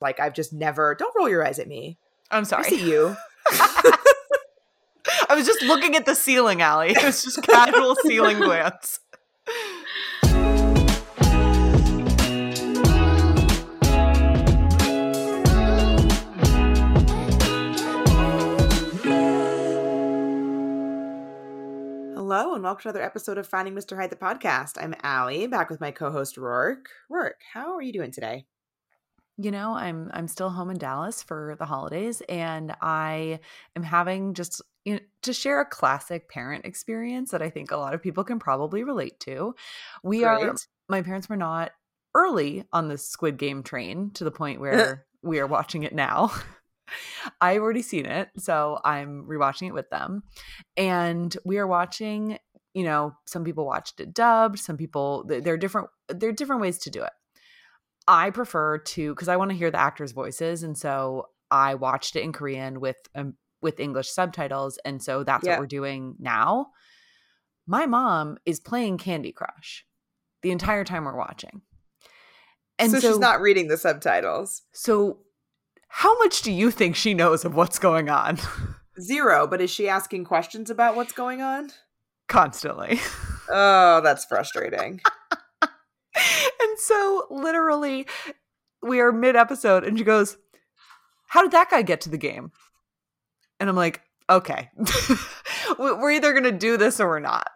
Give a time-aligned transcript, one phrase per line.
[0.00, 0.94] like I've just never.
[0.94, 1.98] Don't roll your eyes at me.
[2.30, 2.64] I'm sorry.
[2.66, 3.16] I see you.
[5.28, 6.90] I was just looking at the ceiling, Ali.
[6.90, 9.00] It was just casual ceiling glance.
[22.14, 23.96] Hello and welcome to another episode of Finding Mr.
[23.96, 24.80] Height the podcast.
[24.80, 26.86] I'm Ali, back with my co-host Roark.
[27.10, 28.46] Roark, how are you doing today?
[29.40, 33.40] You know, I'm I'm still home in Dallas for the holidays, and I
[33.74, 37.76] am having just you know, to share a classic parent experience that I think a
[37.76, 39.54] lot of people can probably relate to.
[40.02, 40.54] We are
[40.88, 41.72] my parents were not
[42.14, 46.32] early on the Squid Game train to the point where we are watching it now.
[47.40, 50.24] I've already seen it, so I'm rewatching it with them.
[50.76, 52.38] And we are watching,
[52.74, 56.62] you know, some people watched it dubbed, some people there are different there are different
[56.62, 57.12] ways to do it.
[58.08, 62.16] I prefer to because I want to hear the actors' voices, and so I watched
[62.16, 65.52] it in Korean with um, with English subtitles, and so that's Yeah.
[65.52, 66.68] what we're doing now.
[67.66, 69.84] My mom is playing Candy Crush
[70.42, 71.62] the entire time we're watching,
[72.78, 74.62] and so, so, she's not reading the subtitles.
[74.72, 75.18] So,
[75.88, 78.38] how much do you think she knows of what's going on?
[79.00, 81.70] Zero, but is she asking questions about what's going on?
[82.28, 82.98] Constantly.
[83.52, 85.00] Oh, that's frustrating.
[86.16, 88.06] And so, literally,
[88.82, 90.36] we are mid episode, and she goes,
[91.28, 92.52] How did that guy get to the game?
[93.58, 94.70] And I'm like, Okay,
[95.78, 97.48] We- we're either going to do this or we're not.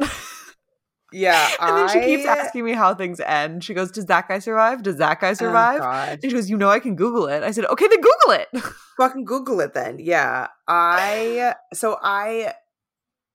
[1.13, 3.63] Yeah, And then she keeps asking me how things end.
[3.63, 4.83] She goes, Does that guy survive?
[4.83, 5.81] Does that guy Oh, survive?
[5.81, 6.09] God.
[6.15, 7.43] and she goes, You know, I can Google it.
[7.45, 8.49] I said, Okay, then Google it.
[8.97, 12.53] fucking google it then yeah i so i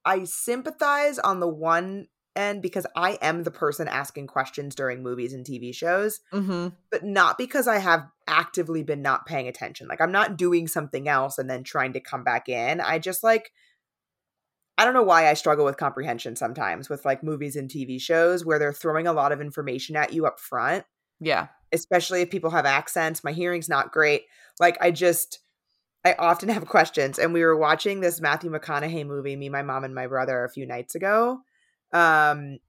[0.06, 5.34] i sympathize on the one end because i am the person asking questions during movies
[5.34, 10.02] and tv shows hmm but not because i have actively been not paying attention like
[10.02, 13.52] i'm not doing something else and then trying to come back in i just like
[14.78, 18.46] i don't know why i struggle with comprehension sometimes with like movies and tv shows
[18.46, 20.86] where they're throwing a lot of information at you up front
[21.20, 21.48] Yeah.
[21.72, 23.24] especially if people have accents.
[23.24, 24.24] My hearing's not great.
[24.60, 25.40] Like I just
[26.06, 29.84] I often have questions and we were watching this Matthew McConaughey movie me, my mom
[29.84, 31.42] and my brother a few nights ago.
[31.92, 32.60] Um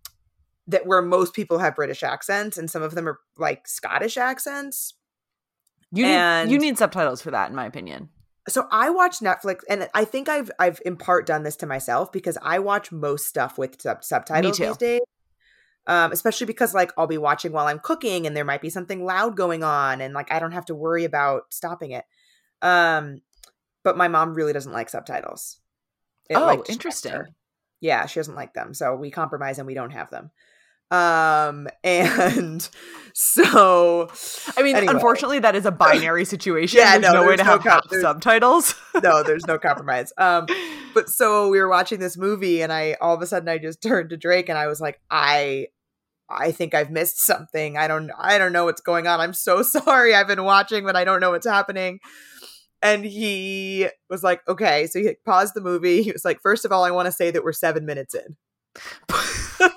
[0.67, 4.95] that where most people have British accents and some of them are like Scottish accents.
[5.93, 8.11] You need, you need subtitles for that, in my opinion.
[8.49, 12.13] So I watch Netflix and I think I've I've in part done this to myself
[12.13, 15.01] because I watch most stuff with sub- subtitles these days.
[15.87, 19.05] Um, especially because like I'll be watching while I'm cooking and there might be something
[19.05, 22.05] loud going on and like I don't have to worry about stopping it.
[22.63, 23.23] Um,
[23.83, 25.59] but my mom really doesn't like subtitles.
[26.29, 27.13] It, Oh, like, interesting.
[27.13, 27.31] her.
[27.81, 28.75] Yeah, she doesn't like them.
[28.75, 30.31] So we compromise and we don't have them.
[30.91, 32.69] Um, and
[33.15, 34.09] so
[34.57, 34.93] I mean, Anyway.
[34.93, 36.79] unfortunately, that is a binary situation.
[36.81, 38.75] Yeah, there's no, no, way to no have com- subtitles.
[39.03, 40.13] no, there's no compromise.
[40.19, 40.47] Um,
[40.95, 43.83] but so we were watching this movie and i all of a sudden i just
[43.83, 45.67] turned to drake and i was like i
[46.29, 49.63] i think i've missed something i don't i don't know what's going on i'm so
[49.63, 52.01] sorry i've been watching but i don't know what's happening
[52.83, 54.87] and he was like okay.
[54.87, 56.03] So he paused the movie.
[56.03, 58.37] He was like first of all i want to say that we're seven minutes in.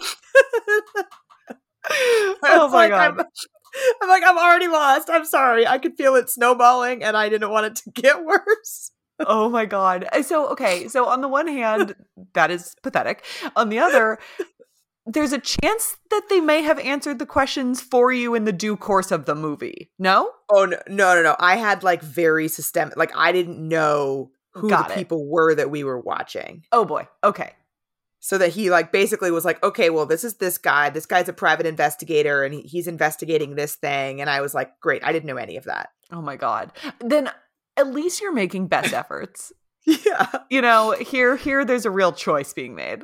[2.45, 3.19] Oh my like, god!
[3.19, 3.19] I'm,
[4.01, 5.09] I'm like i'm already lost.
[5.11, 5.65] I'm sorry.
[5.67, 8.91] I could feel it snowballing and i didn't want it to get worse.
[9.19, 10.07] Oh my god!
[10.11, 11.95] Uh, So okay, so on the one hand,
[12.33, 13.23] that is pathetic.
[13.55, 14.17] On the other,
[15.05, 18.77] there's a chance that they may have answered the questions for you in the due
[18.77, 19.91] course of the movie.
[19.99, 21.35] No, Oh no, no, no, no!
[21.39, 22.95] I had like very systemic.
[22.97, 24.97] Like I didn't know who Got the it.
[24.97, 26.63] people were that we were watching.
[26.71, 27.07] oh boy.
[27.23, 27.51] Okay,
[28.19, 30.89] So that he like basically was like, okay, well, this is this guy.
[30.91, 34.21] This guy's a private investigator, and he, he's investigating this thing.
[34.21, 35.03] And I was like, great.
[35.03, 35.89] I didn't know any of that.
[36.11, 36.71] oh my god.
[36.99, 37.29] Then
[37.75, 39.51] at least you're making best efforts.
[39.85, 43.01] Yeah, You know, here here there's a real choice being made.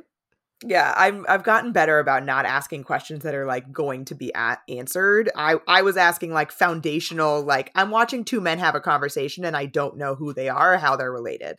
[0.66, 0.94] Yeah.
[0.98, 4.60] I'm I've gotten better about not asking questions that are like going to be at,
[4.68, 5.30] answered.
[5.36, 7.42] I I was asking like foundational.
[7.42, 10.76] Like I'm watching two men have a conversation, and I don't know who they are,
[10.76, 11.58] or how they're related.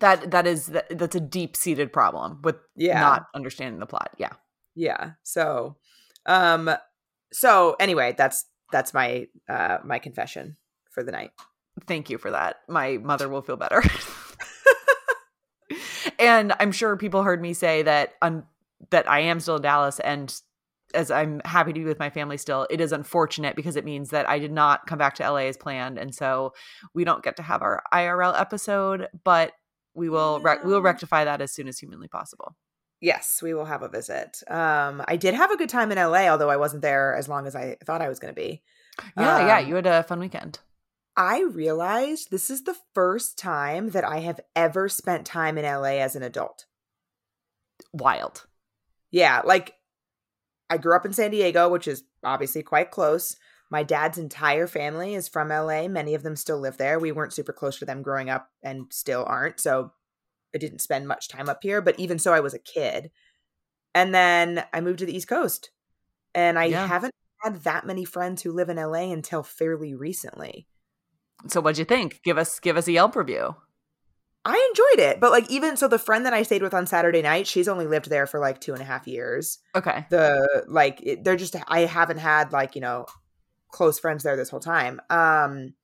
[0.00, 3.00] That that is that, that's a deep seated problem with Yeah.
[3.00, 4.10] not understanding the plot.
[4.18, 4.32] Yeah.
[4.74, 5.76] yeah so
[6.26, 6.68] um
[7.32, 10.56] so anyway that's that's my uh my confession
[10.90, 11.30] for the night
[11.88, 12.56] Thank you for that.
[12.68, 13.82] My mother will feel better.
[16.24, 18.44] and I'm sure people heard me say that un-
[18.90, 20.34] that I am still in Dallas and
[20.92, 24.10] as I'm happy to be with my family still, it is unfortunate because it means
[24.10, 26.52] that I did not come back to LA as planned and so
[26.94, 29.52] we don't get to have our IRL episode, but
[29.94, 32.56] we will rec- we will rectify that as soon as humanly possible.
[33.00, 36.22] yes we will have a visit um i did have a good time in la
[36.28, 38.62] although i wasn't there as long as i thought i was going to be
[39.16, 40.58] Yeah, yeah, Um, you had a fun weekend.
[41.16, 45.98] I realized this is the first time that I have ever spent time in LA
[46.00, 46.66] as an adult.
[47.92, 48.46] Wild.
[49.10, 49.74] Yeah, like
[50.68, 53.36] I grew up in San Diego, which is obviously quite close.
[53.70, 55.88] My dad's entire family is from LA.
[55.88, 56.98] Many of them still live there.
[56.98, 59.60] We weren't super close to them growing up and still aren't.
[59.60, 59.92] So
[60.54, 63.10] I didn't spend much time up here, but even so, I was a kid.
[63.94, 65.70] And then I moved to the East Coast.
[66.34, 66.86] And I Yeah.
[66.86, 70.66] haven't had that many friends who live in LA until fairly recently.
[71.48, 72.20] So what'd you think?
[72.22, 73.56] Give us give us a Yelp review.
[74.46, 75.20] I enjoyed it.
[75.20, 77.86] But like even so the friend that I stayed with on Saturday night, she's only
[77.86, 79.58] lived there for like two and a half years.
[79.74, 80.06] Okay.
[80.10, 83.06] the like it, they're just i haven't had like you know
[83.70, 85.74] close friends there this whole time um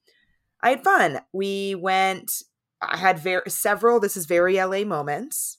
[0.62, 2.30] i had fun we went
[2.80, 5.58] i had very several this is very la moments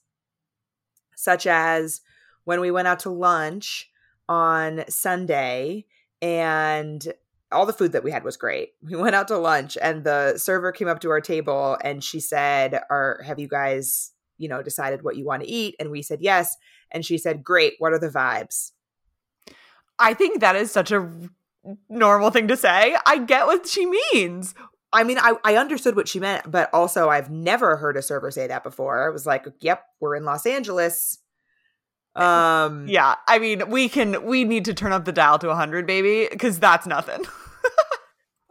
[1.15, 2.01] such as
[2.45, 3.89] when we went out to lunch
[4.30, 5.86] on sunday
[6.21, 7.13] and
[7.51, 10.38] all the food that we had was great we went out to lunch and the
[10.38, 14.62] server came up to our table and she said are have you guys you know
[14.62, 16.56] decided what you want to eat and we said yes
[16.92, 18.71] and she said great what are the vibes
[20.01, 21.09] I think that is such a
[21.88, 22.95] normal thing to say.
[23.06, 24.56] I get what she means.
[24.92, 28.31] I mean, I, I understood what she meant, but also I've never heard a server
[28.31, 29.06] say that before.
[29.06, 31.19] I was like, yep, we're in Los Angeles.
[32.13, 35.88] Um, Yeah, I mean, we can we need to turn up the dial to 100,
[35.88, 37.24] baby, because that's nothing.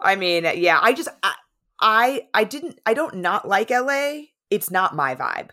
[0.00, 1.34] I mean, yeah, I just, I,
[1.80, 4.22] I, I didn't, I don't not like LA.
[4.50, 5.50] It's not my vibe.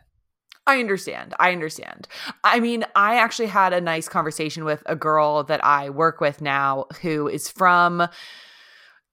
[0.65, 1.33] I understand.
[1.39, 2.09] I understand.
[2.43, 6.41] I mean, I actually had a nice conversation with a girl that I work with
[6.41, 8.07] now who is from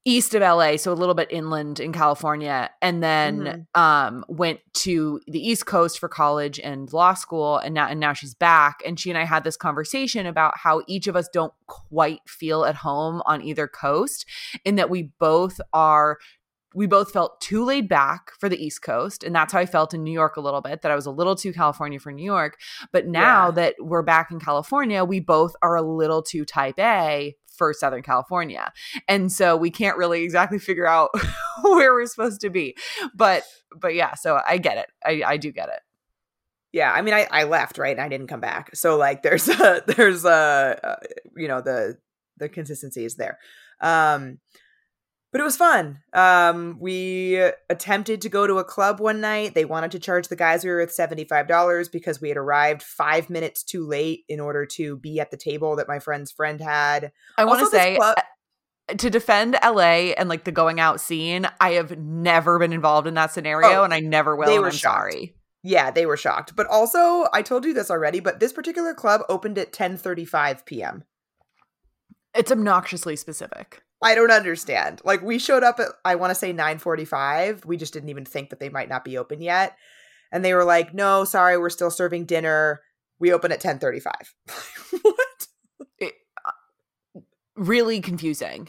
[0.06, 5.20] east of LA, so a little bit inland in California, and then um went to
[5.26, 9.00] the East Coast for college and law school and now and now she's back and
[9.00, 12.74] she and I had this conversation about how each of us don't quite feel at
[12.76, 14.26] home on either coast
[14.64, 16.18] in that we both are
[16.76, 19.22] we both felt too laid back for the East Coast.
[19.22, 21.10] And that's how I felt in New York a little bit, that I was a
[21.12, 22.58] little too California for New York.
[22.90, 23.50] But now Yeah.
[23.52, 28.02] that we're back in California, we both are a little too type A for Southern
[28.02, 28.72] California.
[29.08, 31.10] And so we can't really exactly figure out
[31.62, 32.76] where we're supposed to be.
[33.14, 33.44] But
[33.76, 34.86] but yeah, so I get it.
[35.04, 35.80] I, I do get it.
[36.72, 38.74] Yeah, I mean, I, I left right, and I didn't come back.
[38.74, 40.96] So like, there's a there's a uh,
[41.36, 41.98] you know the
[42.38, 43.38] the consistency is there.
[43.80, 44.38] Um,
[45.34, 45.98] but it was fun.
[46.12, 49.52] Um, we attempted to go to a club one night.
[49.56, 52.38] They wanted to charge the guys we were with seventy five dollars because we had
[52.38, 56.30] arrived five minutes too late in order to be at the table that my friend's
[56.30, 57.10] friend had.
[57.36, 61.48] I want to say club- uh, to defend LA and like the going out scene,
[61.60, 64.46] I have never been involved in that scenario Oh, and I never will.
[64.46, 65.34] they were sorry.
[65.64, 66.54] Yeah, they were shocked.
[66.54, 70.24] But also, I told you this already, but this particular club opened at ten thirty
[70.24, 71.02] five p.m.
[72.36, 73.82] It's obnoxiously specific.
[74.04, 75.00] I don't understand.
[75.04, 77.64] Like we showed up at I want to say 9:45.
[77.64, 79.76] We just didn't even think that they might not be open yet.
[80.30, 82.82] And they were like, "No, sorry, we're still serving dinner.
[83.18, 84.12] We open at 10:35."
[85.02, 86.12] what?
[87.56, 88.68] Really confusing.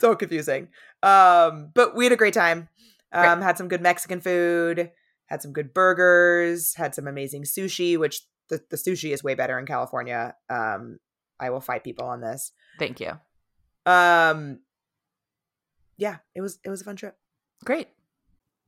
[0.00, 0.68] So confusing.
[1.02, 2.68] Um, but we had a great time.
[3.12, 4.90] Um, had some good Mexican food,
[5.26, 9.58] had some good burgers, had some amazing sushi, which the, the sushi is way better
[9.58, 10.34] in California.
[10.50, 10.98] Um,
[11.40, 12.52] I will fight people on this.
[12.78, 13.18] Thank you.
[13.88, 14.60] Um,
[15.96, 17.16] yeah, it was it was a fun trip.
[17.64, 17.88] Great.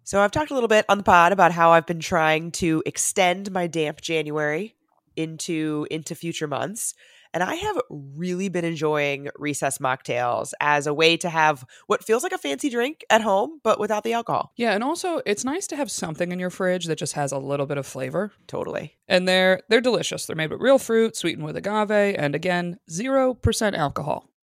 [0.05, 2.83] So I've talked a little bit on the pod about how I've been trying to
[2.87, 4.75] extend my damp January
[5.17, 6.95] into into future months.
[7.33, 12.25] And I have really been enjoying recess mocktails as a way to have what feels
[12.25, 14.53] like a fancy drink at home, but without the alcohol.
[14.57, 17.39] Yeah, and also it's nice to have something in your fridge that just has a
[17.39, 18.33] little bit of flavor.
[18.49, 18.97] Totally.
[19.07, 20.27] And they're they're delicious.
[20.27, 24.30] They're made with real fruit, sweetened with agave, and again, 0% alcohol.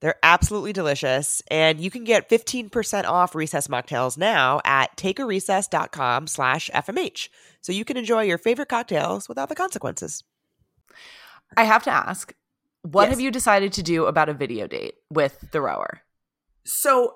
[0.00, 1.42] They're absolutely delicious.
[1.50, 7.28] And you can get 15% off recess mocktails now at takearecess.com slash FMH.
[7.60, 10.24] So you can enjoy your favorite cocktails without the consequences.
[11.56, 12.32] I have to ask,
[12.82, 13.10] what Yes.
[13.10, 16.00] have you decided to do about a video date with the rower?
[16.64, 17.12] So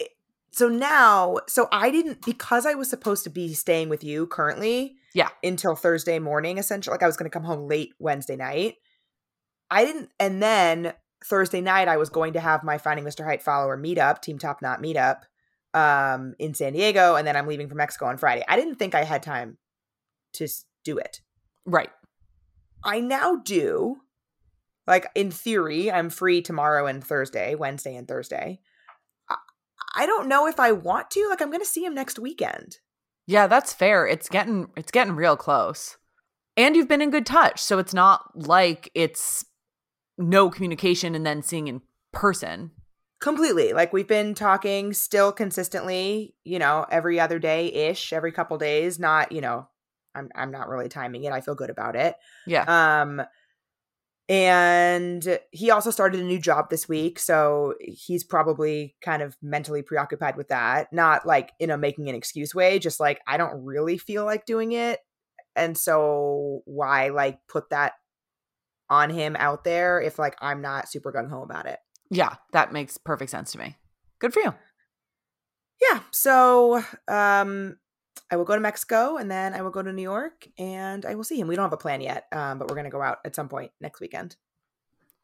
[0.00, 0.06] eh,
[0.50, 4.96] so now so I didn't because I was supposed to be staying with you currently
[5.14, 5.28] Yeah.
[5.44, 8.76] until Thursday morning essentially like I was going to come home late Wednesday night.
[9.70, 10.94] I didn't and then
[11.24, 13.24] Thursday night I was going to have my Finding Mr.
[13.24, 15.22] Height follower meetup, Team Top Knot meetup
[15.74, 18.44] um, in San Diego, and then I'm leaving for Mexico on Friday.
[18.48, 19.58] I didn't think I had time
[20.34, 20.48] to
[20.84, 21.20] do it.
[21.66, 21.90] Right.
[22.84, 23.98] I now do.
[24.86, 28.60] Like in theory, I'm free tomorrow and Thursday, Wednesday and Thursday.
[29.28, 29.36] I,
[29.94, 31.26] I don't know if I want to.
[31.28, 32.78] Like I'm going to see him next weekend.
[33.26, 34.06] Yeah, that's fair.
[34.06, 35.98] It's getting it's getting real close.
[36.56, 39.44] And you've been in good touch, so it's not like it's
[40.18, 41.80] no communication and then seeing in
[42.12, 42.72] person.
[43.20, 43.72] Completely.
[43.72, 48.98] Like we've been talking still consistently, you know, every other day ish, every couple days,
[48.98, 49.68] not, you know,
[50.14, 51.32] I'm I'm not really timing it.
[51.32, 52.14] I feel good about it.
[52.46, 53.02] Yeah.
[53.02, 53.22] Um
[54.28, 59.80] and he also started a new job this week, so he's probably kind of mentally
[59.80, 60.92] preoccupied with that.
[60.92, 64.44] Not like in a making an excuse way, just like I don't really feel like
[64.44, 65.00] doing it.
[65.56, 67.94] And so why like put that
[68.90, 71.78] on him out there if like I'm not super gung ho about it.
[72.10, 73.76] Yeah, that makes perfect sense to me.
[74.18, 74.54] Good for you.
[75.80, 77.76] yeah so um
[78.32, 81.14] i will go to mexico and then i will go to new york and i
[81.14, 83.18] will see him we don't have a plan yet um but we're gonna go out
[83.24, 84.34] at some point next weekend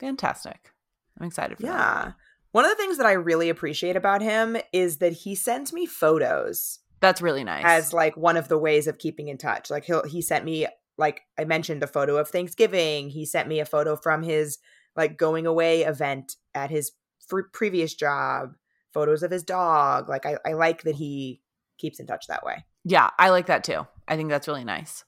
[0.01, 0.71] Fantastic.
[1.19, 1.69] I'm excited for that.
[1.69, 2.13] yeah
[2.53, 5.87] one of the things that i really appreciate about him is that he sends me
[5.87, 7.65] photos That's really nice.
[7.67, 10.67] as like one of the ways of keeping in touch like he'll he sent me
[10.97, 14.59] like i mentioned a photo of thanksgiving he sent me a photo from his
[14.97, 16.93] like going away event at his
[17.27, 18.55] fr- previous job
[18.93, 21.41] photos of his dog like I, I like that he
[21.79, 23.87] keeps in touch that way yeah, I like that too.
[24.07, 25.05] I think that's really nice.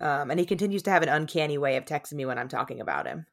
[0.00, 2.80] Um, and he continues to have an uncanny way of texting me when I'm talking
[2.80, 3.26] about him.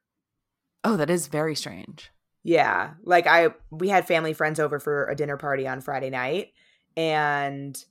[0.83, 2.11] Oh, that is very strange.
[2.43, 6.53] Yeah, like I we had family friends over for a dinner party on Friday night,
[6.95, 7.83] and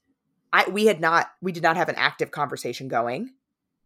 [0.53, 3.31] I we had not we did not have an active conversation going,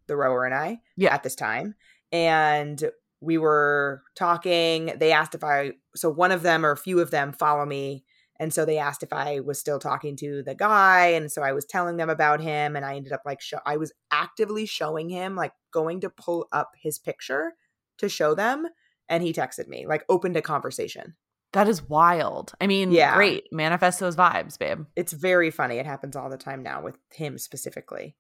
[0.06, 1.14] the rower and I, Yeah.
[1.14, 1.75] at this time,
[2.12, 2.82] and
[3.20, 4.92] we were talking.
[4.99, 8.04] They asked if I so one of them or a few of them follow me.
[8.40, 11.06] And so they asked if I was still talking to the guy.
[11.06, 12.75] And so I was telling them about him.
[12.75, 16.49] And I ended up like, show, I was actively showing him, like going to pull
[16.50, 17.52] up his picture
[17.99, 18.66] to show them.
[19.08, 21.14] And he texted me, like opened a conversation.
[21.52, 22.52] That is wild.
[22.61, 23.14] I mean, Yeah.
[23.14, 23.44] great.
[23.52, 24.84] Manifest those vibes, babe.
[24.96, 25.76] It's very funny.
[25.76, 28.16] It happens all the time now with him specifically.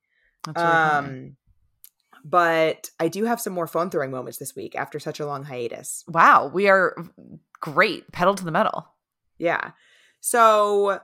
[0.46, 1.08] That's really funny.
[1.08, 1.36] Um,
[2.24, 5.44] But I do have some more phone throwing moments this week after such a long
[5.44, 6.04] hiatus.
[6.08, 6.96] Wow, we are
[7.60, 8.10] great.
[8.12, 8.88] Pedal to the metal.
[9.38, 9.72] Yeah.
[10.20, 11.00] So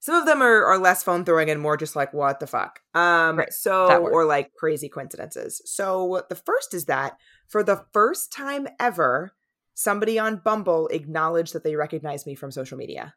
[0.00, 2.80] some of them are, are less phone throwing and more just like, what the fuck?
[2.94, 3.52] Um, Right.
[3.52, 5.60] so, or like crazy coincidences.
[5.66, 9.32] So the first is that for the first time ever,
[9.74, 13.14] somebody on Bumble acknowledged that they recognized me from social media.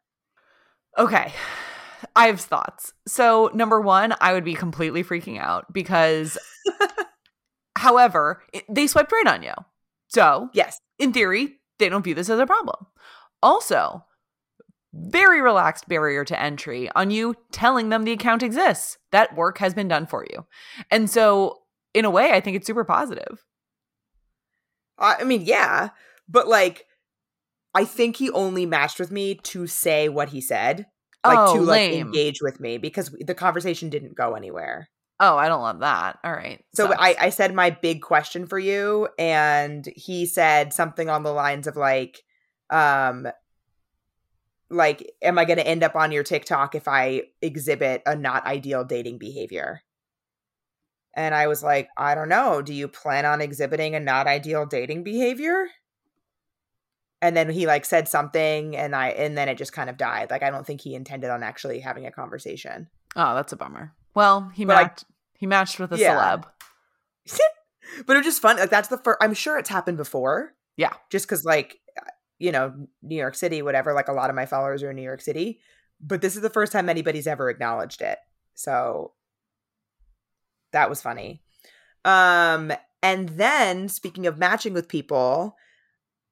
[0.98, 1.32] Okay.
[2.14, 2.92] I have thoughts.
[3.06, 6.36] So, number one, I would be completely freaking out because,
[7.78, 9.52] however, it, they swiped right on you.
[10.08, 10.80] So, Yes.
[10.98, 12.86] in theory, they don't view this as a problem.
[13.42, 14.04] Also,
[14.92, 18.98] very relaxed barrier to entry on you telling them the account exists.
[19.12, 20.46] That work has been done for you.
[20.90, 21.62] And so,
[21.94, 23.44] in a way, I think it's super positive.
[24.98, 25.90] I I mean, yeah,
[26.28, 26.86] but like,
[27.74, 30.86] I think he only matched with me to say what he said,
[31.28, 34.88] like oh, to like engage with me because the conversation didn't go anywhere.
[35.18, 36.18] Oh, I don't love that.
[36.24, 36.62] All right.
[36.74, 36.98] So Sucks.
[37.00, 41.66] I, I said my big question for you, and he said something on the lines
[41.66, 42.22] of like,
[42.68, 43.26] um,
[44.68, 48.44] like, am I going to end up on your TikTok if I exhibit a not
[48.44, 49.82] ideal dating behavior?
[51.14, 52.60] And I was like, I don't know.
[52.60, 55.68] Do you plan on exhibiting a not ideal dating behavior?
[57.26, 60.30] And then he like said something, and I and then it just kind of died.
[60.30, 62.88] Like I don't think he intended on actually having a conversation.
[63.16, 63.92] Oh, that's a bummer.
[64.14, 65.04] Well, he But matched.
[65.34, 66.14] he matched with a Yeah.
[66.14, 66.44] celeb.
[68.06, 68.56] but it was just fun.
[68.58, 69.18] Like that's the first.
[69.20, 70.54] I'm sure it's happened before.
[70.76, 70.92] Yeah.
[71.10, 71.78] Just because, like,
[72.38, 73.92] you know, New York City, whatever.
[73.92, 75.60] Like a lot of my followers are in New York City,
[76.00, 78.18] but this is the first time anybody's ever acknowledged it.
[78.54, 79.12] So
[80.72, 81.42] that was funny.
[82.04, 85.56] Um, and then speaking of matching with people,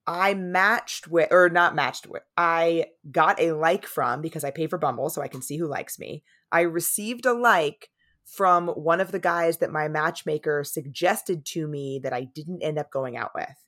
[0.07, 4.67] I matched with, or not matched with, I got a like from because I pay
[4.67, 6.23] for Bumble so I can see who likes me.
[6.53, 7.91] I received a like
[8.25, 12.79] from one of the guys that my matchmaker suggested to me that I didn't end
[12.79, 13.65] up going out with.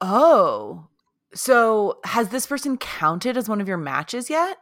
[0.00, 0.88] Oh,
[1.34, 4.58] so has this person counted as one of your matches yet?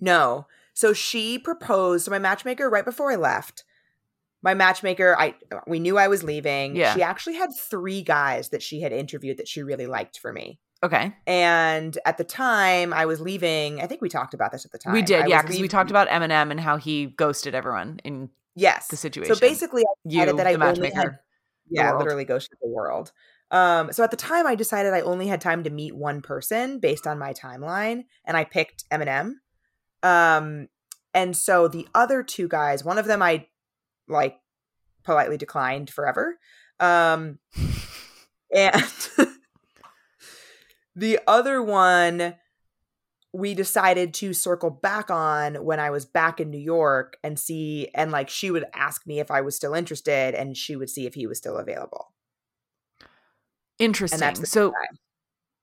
[0.00, 0.46] No.
[0.74, 3.64] So she proposed to my matchmaker right before I left.
[4.44, 5.34] My matchmaker, I
[5.66, 6.76] we knew I was leaving.
[6.76, 6.94] Yeah.
[6.94, 10.60] She actually had three guys that she had interviewed that she really liked for me.
[10.82, 14.70] Okay, And at the time I was leaving, I think we talked about this at
[14.70, 14.92] the time.
[14.92, 18.28] we did, I yeah, because we talked about Eminem and how he ghosted everyone in
[18.54, 19.34] yes the situation.
[19.34, 20.96] So basically, I you, that I the only matchmaker.
[20.96, 21.18] had
[21.70, 23.12] yeah, literally ghosted the world.
[23.50, 26.80] Um, so at the time, I decided I only had time to meet one person
[26.80, 29.36] based on my timeline, and I picked Eminem.
[30.02, 30.68] Um,
[31.14, 33.46] and so the other two guys, one of them I
[34.08, 34.38] like
[35.04, 36.38] politely declined forever.
[36.80, 37.38] Um,
[38.54, 38.82] and
[40.96, 42.34] the other one
[43.32, 47.88] we decided to circle back on when I was back in New York and see
[47.92, 51.04] and like she would ask me if I was still interested and she would see
[51.04, 52.12] if he was still available.
[53.80, 54.44] Interesting.
[54.44, 54.72] So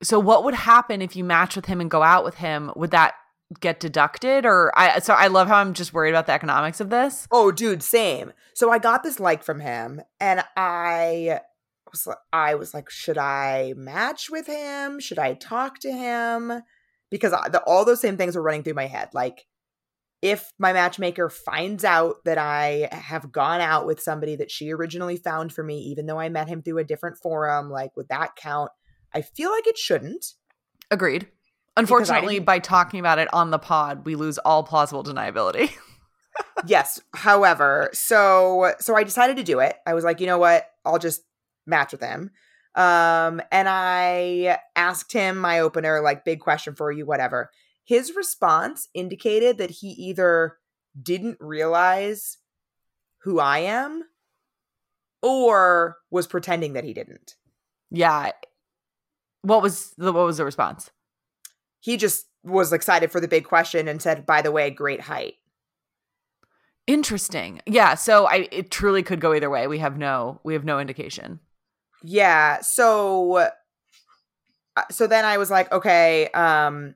[0.03, 2.71] so what would happen if you match with him and go out with him?
[2.75, 3.13] Would that
[3.59, 6.89] get deducted or I so I love how I'm just worried about the economics of
[6.89, 7.27] this.
[7.31, 8.33] Oh, dude, same.
[8.53, 11.41] So I got this like from him, and I
[11.91, 14.99] was I was like, should I match with him?
[14.99, 16.61] Should I talk to him?
[17.09, 19.09] Because I, the, all those same things were running through my head.
[19.13, 19.45] Like,
[20.21, 25.17] if my matchmaker finds out that I have gone out with somebody that she originally
[25.17, 28.35] found for me, even though I met him through a different forum, like, would that
[28.35, 28.71] count?
[29.13, 30.25] I feel like it shouldn't.
[30.89, 31.27] Agreed.
[31.77, 35.71] Unfortunately, by talking about it on the pod, we lose all plausible deniability.
[36.65, 37.01] yes.
[37.13, 39.75] However so so i decided to do it.
[39.85, 40.69] I was like you know what?
[40.85, 41.21] I'll just
[41.65, 42.31] match with him.
[42.75, 47.51] Um and i asked him my opener like big question for you whatever.
[47.83, 50.57] His response indicated that he either
[51.01, 52.37] didn't realize
[53.23, 54.03] who i am
[55.21, 57.35] or was pretending that he didn't.
[57.91, 58.31] Yeah.
[59.43, 60.91] What was the what was the response?
[61.81, 65.35] He just was excited for the big question and said by the way great height
[66.87, 67.61] Interesting.
[67.65, 69.67] Yeah, so I it truly could go either way.
[69.67, 71.39] We have no we have no indication.
[72.03, 72.59] Yeah.
[72.61, 73.49] So
[74.75, 76.95] uh, so then I was like, okay, um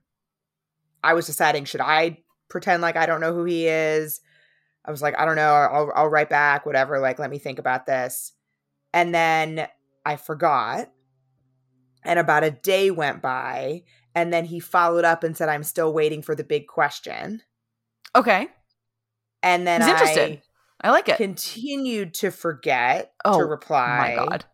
[1.04, 2.18] I was deciding should I
[2.50, 4.22] pretend like I don't know who he is?
[4.84, 7.60] I was like, I don't know, I'll I'll write back whatever, like let me think
[7.60, 8.34] about this.
[8.94, 9.68] And then
[10.06, 10.92] I forgot.
[12.04, 13.84] And about a day went by
[14.16, 17.42] and then he followed up and said I'm still waiting for the big question.
[18.16, 18.48] Okay.
[19.44, 20.42] And then He's interested.
[20.82, 21.18] I I like it.
[21.18, 24.16] continued to forget Oh, to reply.
[24.18, 24.46] my god.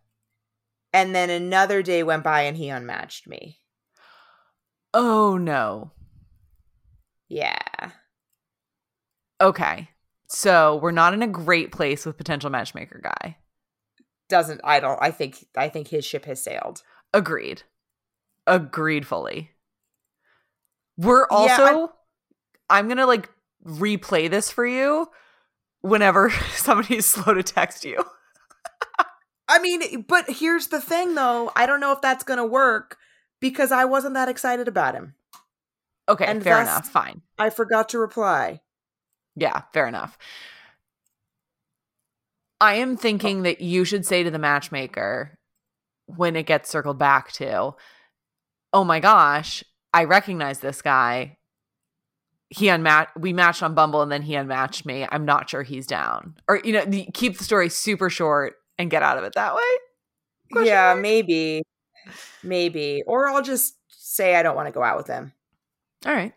[0.94, 3.60] And then another day went by and he unmatched me.
[4.94, 5.92] Oh no.
[7.30, 7.92] Yeah.
[9.40, 9.90] Okay.
[10.28, 13.38] So we're not in a great place with potential matchmaker guy.
[14.30, 16.84] Doesn't I don't I think I think his ship has sailed.
[17.14, 17.64] Agreed.
[18.52, 19.52] Agreed fully.
[20.98, 21.94] We're Yeah, also
[22.70, 23.30] I'm gonna like
[23.66, 25.10] replay this for you
[25.82, 28.04] whenever somebody's slow to text you.
[29.48, 31.52] I mean, but here's the thing though.
[31.56, 32.98] I don't know if that's going to work
[33.42, 35.16] because I wasn't that excited about him.
[36.08, 36.88] Okay, And fair enough.
[36.88, 37.22] Fine.
[37.38, 38.62] I forgot to reply.
[39.36, 40.18] Yeah, fair enough.
[42.62, 45.38] I am thinking that you should say to the matchmaker
[46.06, 47.74] when it gets circled back to,
[48.74, 51.38] oh my gosh, I recognize this guy.
[52.50, 55.08] He unmatched, we matched on Bumble and then he unmatched me.
[55.10, 56.36] I'm not sure he's down.
[56.48, 59.56] Or, you know, the, keep the story super short and get out of it that
[59.56, 59.62] way.
[60.52, 61.02] Question yeah, mark?
[61.02, 61.64] maybe.
[62.44, 63.04] Maybe.
[63.08, 65.32] Or I'll just say I don't want to go out with him
[66.06, 66.34] All right.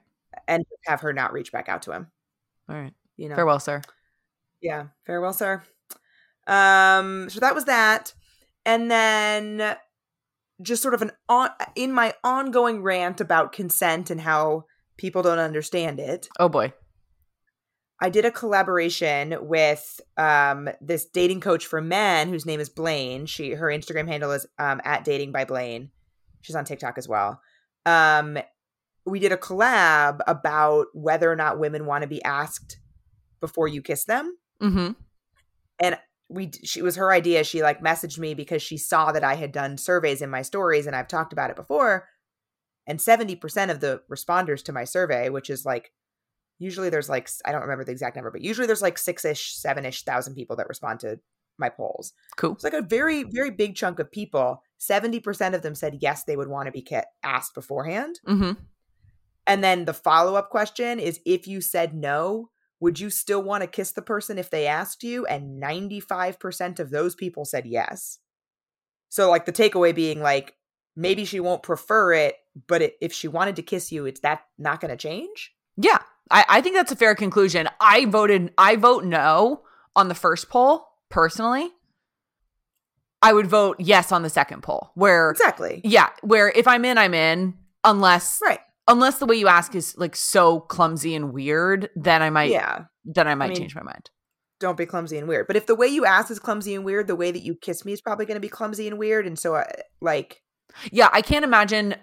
[0.46, 2.06] and have her not reach back out to him,
[2.68, 2.92] All right.
[3.16, 3.34] you know.
[3.34, 3.82] Farewell, sir.
[4.60, 5.62] Yeah, farewell, sir.
[6.46, 8.12] Um, so that was that,
[8.64, 9.76] and then
[10.62, 14.64] just sort of an on in my ongoing rant about consent and how
[14.96, 16.28] people don't understand it.
[16.38, 16.72] Oh boy.
[18.00, 23.26] I did a collaboration with um, this dating coach for men whose name is Blaine.
[23.26, 25.90] She her Instagram handle is um, at dating by Blaine.
[26.40, 27.40] She's on TikTok as well.
[27.86, 28.38] Um,
[29.06, 32.78] we did a collab about whether or not women want to be asked
[33.40, 34.92] before you kiss them Mm-hmm.
[36.28, 39.52] We she was her idea she like messaged me because she saw that i had
[39.52, 42.08] done surveys in my stories and i've talked about it before
[42.86, 45.90] and 70% of the responders to my survey which is like
[46.58, 50.02] usually there's like i don't remember the exact number but usually there's like six-ish seven-ish
[50.04, 51.18] thousand people that respond to
[51.58, 52.52] my polls Cool.
[52.52, 56.36] it's like a very very big chunk of people 70% of them said yes they
[56.36, 56.86] would want to be
[57.22, 58.52] asked beforehand Mm-hmm.
[59.46, 63.66] and then the follow-up question is if you said no would you still want to
[63.66, 65.26] kiss the person if they asked you?
[65.26, 68.18] And 95% of those people said yes.
[69.08, 70.54] So like the takeaway being like
[70.96, 72.36] maybe she won't prefer it
[72.68, 75.52] but it, if she wanted to kiss you it's that not going to change?
[75.76, 75.98] Yeah,
[76.30, 77.68] I, I think that's a fair conclusion.
[77.80, 79.62] I voted, I vote no
[79.96, 81.70] on the first poll personally.
[83.22, 85.80] I would vote yes on the second poll, where exactly.
[85.82, 89.96] Yeah, where if I'm in, I'm in, unless right unless the way you ask is
[89.96, 93.82] like so clumsy and weird, then I might yeah then I might mean- change my
[93.82, 94.10] mind.
[94.60, 95.46] don't be clumsy and weird.
[95.46, 97.84] But if the way you ask is clumsy and weird, the way that you kiss
[97.84, 99.26] me is probably going to be clumsy and weird.
[99.26, 99.66] And so, I,
[100.00, 100.40] like,
[100.90, 101.96] Yeah, I can't imagine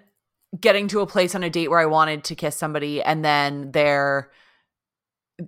[0.60, 3.70] getting to a place on a date where I wanted to kiss somebody and then
[3.72, 4.30] they're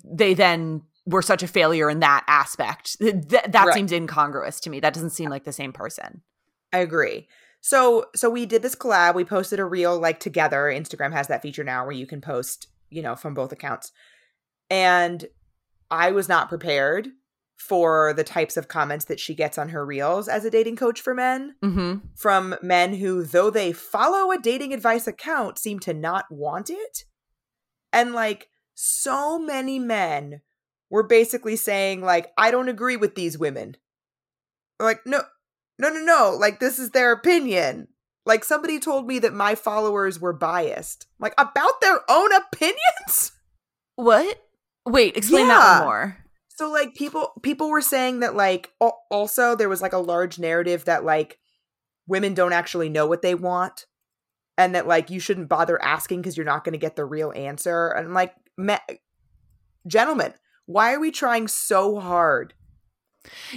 [0.04, 2.98] they then were such a failure in that aspect.
[2.98, 3.74] Th- that Right.
[3.74, 4.80] seems incongruous to me.
[4.80, 6.22] That doesn't seem like the same person.
[6.72, 7.28] I agree.
[7.66, 9.14] So, so we did this collab.
[9.14, 10.64] We posted a reel like together.
[10.64, 13.90] Instagram has that feature now where you can post, you know, from both accounts.
[14.68, 15.24] And
[15.90, 17.09] I was not prepared
[17.57, 21.00] for the types of comments that she gets on her reels as a dating coach
[21.00, 22.07] for men Mm-hmm.
[22.14, 27.05] from men who, though they follow a dating advice account, seem to not want it.
[27.94, 30.42] And like so many men
[30.90, 33.79] were basically saying, like, I don't agree with these women.
[34.79, 35.22] Like, no,
[35.78, 36.37] no, no, no.
[36.38, 37.88] Like, this is their opinion.
[38.26, 41.06] Like, somebody told me that my followers were biased.
[41.18, 43.32] Like, about their own opinions?
[43.96, 44.40] What?
[44.87, 45.78] Wait, explain that Yeah.
[45.80, 46.16] one more.
[46.56, 48.70] So like people people were saying that like
[49.10, 51.38] also there was like a large narrative that like
[52.06, 53.87] women don't actually know what they want
[54.56, 57.32] and that like you shouldn't bother asking because you're not going to get the real
[57.34, 58.98] answer and I'm like me-
[59.87, 60.32] gentlemen
[60.66, 62.54] why are we trying so hard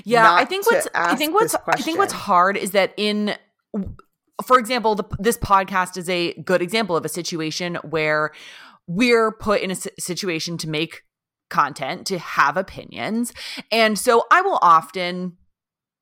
[0.03, 3.35] Yeah, I think what's I think what's I think what's hard is that in
[4.45, 8.31] for example, the, this podcast is a good example of a situation where
[8.85, 11.03] we're put in a situation to make
[11.49, 13.33] content, to have opinions.
[13.71, 15.37] And so I will often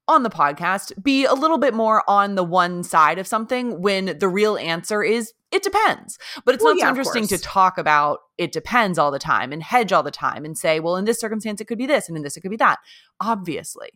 [0.07, 4.17] on the podcast be a little bit more on the one side of something when
[4.19, 6.19] the real answer is it depends.
[6.43, 9.51] But it's Well, not yeah, so interesting to talk about it depends all the time
[9.51, 12.07] and hedge all the time and say, well, in this circumstance, it could be this,
[12.07, 12.79] and in this, it could be that.
[13.21, 13.89] Obviously.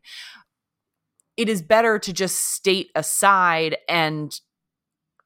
[1.37, 4.37] It is better to just state aside and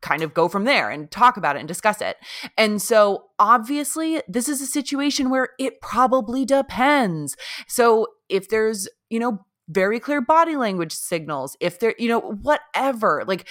[0.03, 2.17] kind of go from there and talk about it and discuss it.
[2.55, 7.35] And so obviously this is a situation where it probably depends.
[7.67, 13.23] So if there's, you know, very clear body language signals, if there, you know, whatever,
[13.25, 13.47] like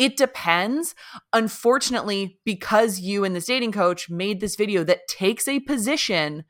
[0.00, 0.94] it depends.
[1.34, 6.44] Unfortunately, because you and this dating coach made this video that takes a position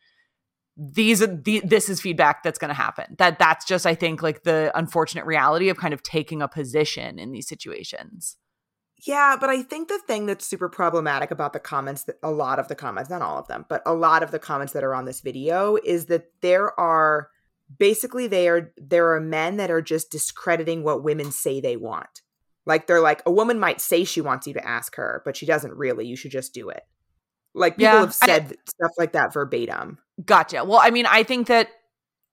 [0.83, 4.23] these are the, this is feedback that's going to happen that that's just i think
[4.23, 8.39] like the unfortunate reality of kind of taking a position in these situations
[9.07, 12.59] Yeah, but I think the thing that's super problematic about the comments that a lot
[12.59, 14.95] of the comments, not all of them, but a lot of the comments that are
[14.95, 17.31] on this video is that there are
[17.79, 22.23] basically they are there are men that are just discrediting what women say they want.
[22.71, 25.45] Like they're like a woman might say she wants you to ask her, but she
[25.47, 26.07] doesn't really.
[26.07, 26.83] You should just do it.
[27.55, 29.99] Like people Yeah, have I- said stuff like that verbatim.
[30.25, 31.69] gotcha well i mean i think that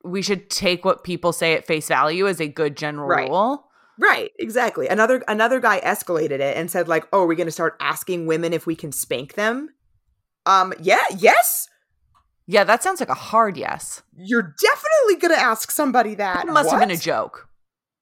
[0.04, 3.30] we should take what people say at face value as a good general Right.
[3.30, 3.63] rule
[4.00, 4.88] Right, exactly.
[4.88, 8.28] Another another guy escalated it and said like, "Oh, we're we going to start asking
[8.28, 9.69] women if we can spank them?"
[10.45, 11.67] Um, yeah, yes.
[12.45, 16.45] yeah that sounds like a hard yes You're definitely going to ask somebody that.
[16.45, 17.50] that must have been a joke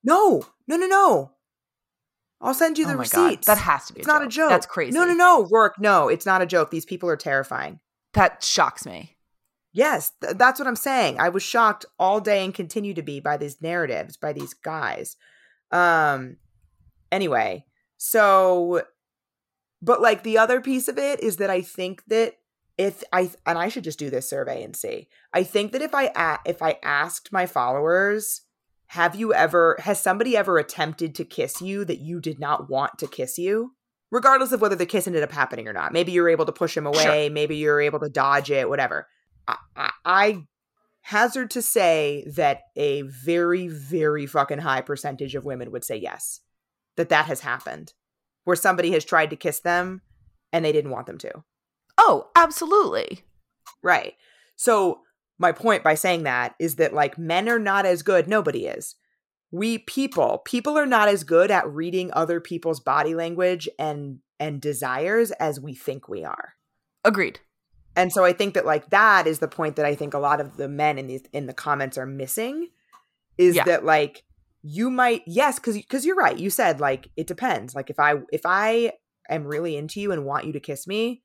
[0.04, 1.32] No, no, no, no.
[2.42, 3.48] I'll send you the oh receipts.
[3.48, 4.28] god that has to be it's a not joke.
[4.28, 4.50] a joke.
[4.50, 5.72] that's crazy No, no, no, Roark.
[5.80, 6.70] No, it's not a joke.
[6.72, 7.80] These people are terrifying.
[8.14, 9.12] that shocks me
[9.74, 11.20] Yes, th- that's what I'm saying.
[11.20, 15.18] I was shocked all day and continue to be by these narratives, by these guys.
[15.72, 16.38] Um
[17.12, 17.66] anyway,
[17.98, 18.84] so
[19.82, 22.36] but like the other piece of it is that I think that
[22.78, 25.08] if I and I should just do this survey and see.
[25.34, 28.42] I think that if I a- if I asked my followers,
[28.88, 32.98] have you ever has somebody ever attempted to kiss you that you did not want
[33.00, 33.74] to kiss you?
[34.12, 35.92] Regardless of whether the kiss ended up happening or not.
[35.92, 39.08] Maybe you're able to push him away, maybe you're able to dodge it, whatever.
[39.48, 40.44] I, I, I
[41.02, 46.42] hazard to say that a very, very fucking high percentage of women would say yes,
[46.96, 47.94] that that has happened,
[48.44, 50.02] where somebody has tried to kiss them
[50.54, 51.44] and they didn't want them to.
[51.98, 53.24] oh absolutely
[53.86, 54.16] Right.
[54.56, 55.02] So
[55.38, 58.28] my point by saying that is that like men are not as good.
[58.28, 58.96] Nobody is.
[59.52, 64.62] We people, people are not as good at reading other people's body language and and
[64.62, 66.56] desires as we think we are.
[67.04, 67.40] agreed
[67.96, 70.42] And so I think that like that is the point that I think a lot
[70.42, 72.70] of the men in these in the comments are missing
[73.38, 73.64] is Yeah.
[73.64, 74.24] that like
[74.62, 76.38] you might yes cuz cuz you're right.
[76.38, 77.76] You said like it depends.
[77.76, 78.94] Like if I if I
[79.30, 81.24] am really into you and want you to kiss me,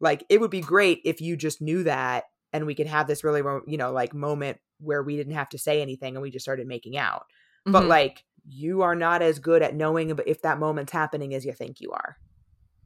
[0.00, 3.24] like it would be great if you just knew that and we could have this
[3.24, 6.44] really you know like moment where we didn't have to say anything and we just
[6.44, 7.26] started making out.
[7.66, 7.88] But Mhm.
[7.88, 11.80] like you are not as good at knowing if that moment's happening as you think
[11.80, 12.16] you are.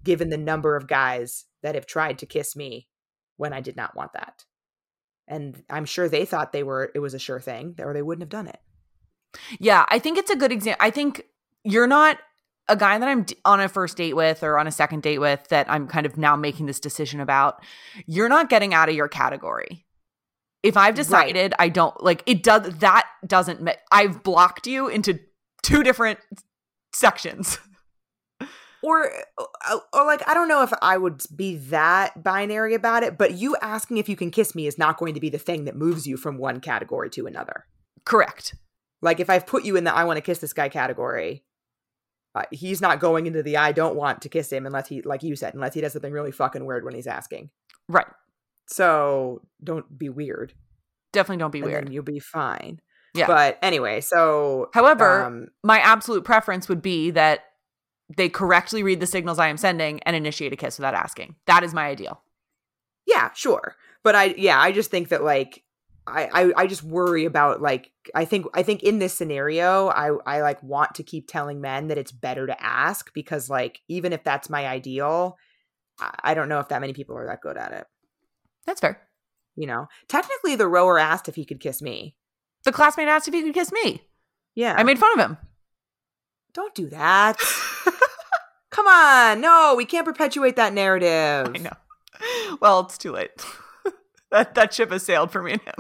[0.03, 2.89] Given the number of guys that have tried to kiss me
[3.37, 4.45] when I did not want that.
[5.27, 8.23] And I'm sure they thought they were it was a sure thing or they wouldn't
[8.23, 8.61] have done it.
[9.59, 10.85] Yeah, I think it's a good example.
[10.85, 11.25] I think
[11.63, 12.19] you're not
[12.69, 15.49] a guy that I'm on a first date with or on a second date with
[15.49, 17.63] that I'm kind of now making this decision about.
[18.07, 19.85] You're not getting out of your category.
[20.63, 25.21] If I've decided I don't like it does that doesn't ma- I've blocked you into
[25.63, 26.21] two different
[26.95, 27.59] sections.
[28.83, 33.19] or uh, or like I don't know if I would be that binary about it,
[33.19, 35.65] but you asking if you can kiss me is not going to be the thing
[35.65, 37.67] that moves you from one category to another.
[38.07, 38.55] Correct.
[39.03, 41.45] Like if I've put you in the I want to kiss this guy category,
[42.35, 45.23] uh, he's not going into the I don't want to kiss him unless he like
[45.23, 47.51] you said unless he does something really fucking weird when he's asking.
[47.89, 48.07] Right.
[48.67, 50.53] So don't be weird.
[51.13, 51.93] Definitely don't be weird.
[51.93, 52.81] you'll be fine.
[53.15, 53.27] Yeah.
[53.29, 57.41] But anyway, so However, um, my absolute preference would be that
[58.17, 61.37] they correctly read the signals I am sending and initiate a kiss without asking.
[61.47, 62.23] That is my ideal.
[63.07, 63.77] yeah, sure.
[64.03, 65.63] But I yeah, I just think that like
[66.07, 70.11] I, I I just worry about like I think I think in this scenario I
[70.27, 74.13] I like want to keep telling men that it's better to ask because like even
[74.13, 75.39] if that's my ideal,
[75.99, 77.87] I, I don't know if that many people are that good at it.
[78.67, 79.01] That's fair.
[79.57, 82.17] You know, technically the rower asked if he could kiss me.
[82.65, 84.03] The classmate asked if he could kiss me.
[84.55, 85.39] Yeah, I made fun of him.
[86.53, 87.39] don't do that.
[88.71, 91.53] Come on, no, we can't perpetuate that narrative.
[91.55, 92.57] I know.
[92.61, 93.31] Well, it's too late.
[94.31, 95.75] that that ship has sailed for me and him.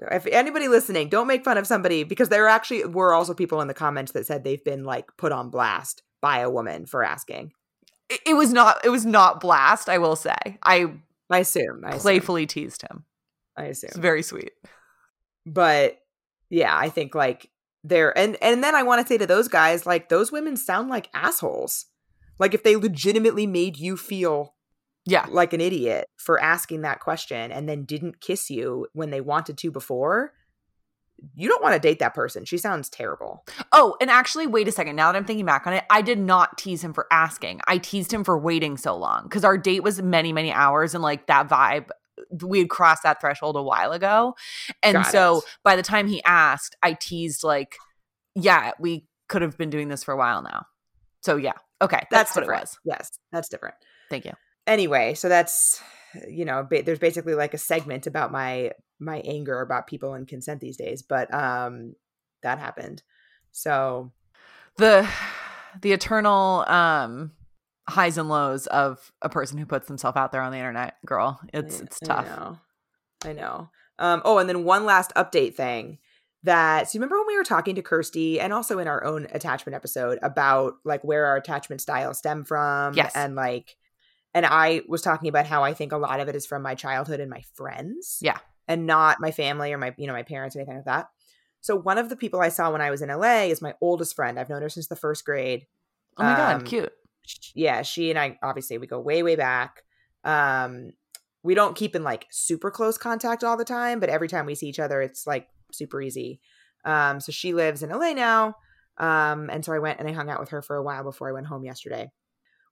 [0.00, 3.68] If anybody listening, don't make fun of somebody because there actually were also people in
[3.68, 7.52] the comments that said they've been like put on blast by a woman for asking.
[8.08, 8.84] It, it was not.
[8.84, 9.88] It was not blast.
[9.88, 10.34] I will say.
[10.62, 10.86] I
[11.28, 11.82] I assume.
[11.84, 12.00] I assume.
[12.00, 13.04] playfully teased him.
[13.56, 14.02] I It's assume.
[14.02, 14.52] very sweet.
[15.46, 15.98] But
[16.48, 17.50] yeah, I think like
[17.84, 20.88] they're and and then I want to say to those guys like those women sound
[20.88, 21.86] like assholes.
[22.38, 24.54] Like if they legitimately made you feel
[25.06, 25.26] Yeah.
[25.28, 29.58] like an idiot for asking that question and then didn't kiss you when they wanted
[29.58, 30.32] to before,
[31.34, 32.44] you don't want to date that person.
[32.44, 33.44] She sounds terrible.
[33.72, 34.96] Oh, and actually, wait a second.
[34.96, 37.60] Now that I'm thinking back on it, I did not tease him for asking.
[37.66, 41.02] I teased him for waiting so long because our date was many, many hours, and
[41.02, 41.90] like that vibe,
[42.42, 44.34] we had crossed that threshold a while ago.
[44.82, 45.44] And Got so it.
[45.62, 47.76] by the time he asked, I teased like,
[48.34, 50.64] yeah, we could have been doing this for a while now.
[51.22, 52.60] So yeah, okay, that's, That's, what different.
[52.60, 52.78] it was.
[52.84, 53.74] Yes, that's different.
[54.08, 54.32] Thank you.
[54.70, 55.82] Anyway so that's
[56.28, 60.26] you know ba- there's basically like a segment about my my anger about people and
[60.28, 61.94] consent these days but um
[62.42, 63.02] that happened
[63.52, 64.10] so
[64.76, 65.08] the
[65.82, 67.32] the eternal um
[67.88, 71.40] highs and lows of a person who puts themselves out there on the internet girl
[71.52, 72.58] it's I- it's I tough know.
[73.22, 73.68] I know.
[73.98, 75.98] Um, oh, and then one last update thing
[76.44, 79.26] that so you remember when we were talking to Kirsty and also in our own
[79.32, 83.12] attachment episode about like where our attachment styles stem from Yes.
[83.14, 83.76] and like
[84.34, 86.74] and I was talking about how I think a lot of it is from my
[86.74, 88.18] childhood and my friends.
[88.20, 88.38] Yeah.
[88.68, 91.08] And not my family or my you know my parents or anything like that.
[91.60, 94.14] So one of the people I saw when I was in LA is my oldest
[94.14, 94.38] friend.
[94.38, 95.66] I've known her since the first grade.
[96.16, 96.92] oh my god um, cute
[97.54, 99.82] yeah, she and I obviously we go way way back.
[100.24, 100.90] Um
[101.42, 104.54] we don't keep in like super close contact all the time, but every time we
[104.54, 106.40] see each other it's like super easy.
[106.84, 108.56] Um so she lives in LA now.
[108.98, 111.28] Um and so I went and I hung out with her for a while before
[111.28, 112.10] I went home yesterday.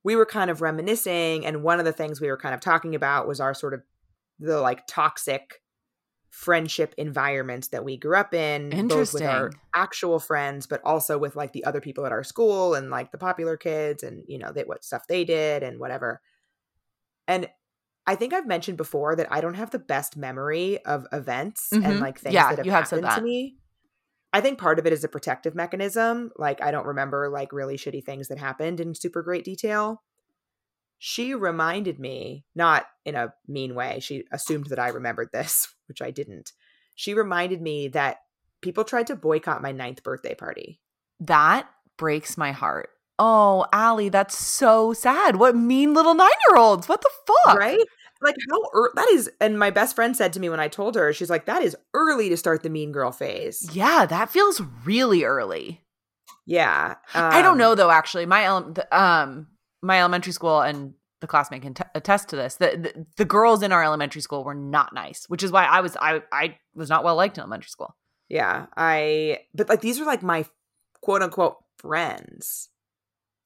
[0.05, 2.95] We were kind of reminiscing and one of the things we were kind of talking
[2.95, 3.83] about was our sort of
[4.39, 5.63] the like toxic
[6.31, 11.35] friendship environments that we grew up in both with our actual friends but also with
[11.37, 14.53] like the other people at our school and like the popular kids and you know
[14.53, 16.21] they, what stuff they did and whatever.
[17.27, 17.49] And
[18.07, 21.85] i think i've mentioned before that i don't have the best memory of events Mhm.
[21.85, 23.59] and like things Yeah, that have you have said happened to me
[24.33, 27.77] i think part of it is a protective mechanism like i don't remember like really
[27.77, 30.03] shitty things that happened in super great detail.
[31.01, 36.03] She reminded me not in a mean way she assumed that i remembered this which
[36.03, 36.53] i didn't.
[36.95, 38.19] She reminded me that
[38.61, 40.81] people tried to boycott my ninth birthday party.
[41.21, 42.91] That breaks my heart.
[43.21, 45.37] Oh Ali, that's so sad.
[45.37, 46.89] What mean little nine-year-olds?
[46.89, 47.59] What the fuck?
[47.59, 47.87] Right
[48.23, 50.95] like how ear- that is and my best friend said to me when i told
[50.97, 54.61] her she's like that is early to start the mean girl phase yeah that feels
[54.85, 55.81] really early
[56.47, 57.91] yeah I don't um, know though.
[57.91, 59.49] Actually, my ele- the, um
[59.83, 62.55] my elementary school and the classmate can t- attest to this.
[62.57, 65.81] The, the the girls in our elementary school were not nice, which is why I
[65.83, 67.95] was I I was not well liked in elementary school.
[68.31, 70.45] yeah i but like these are like my
[71.03, 72.69] quote unquote friends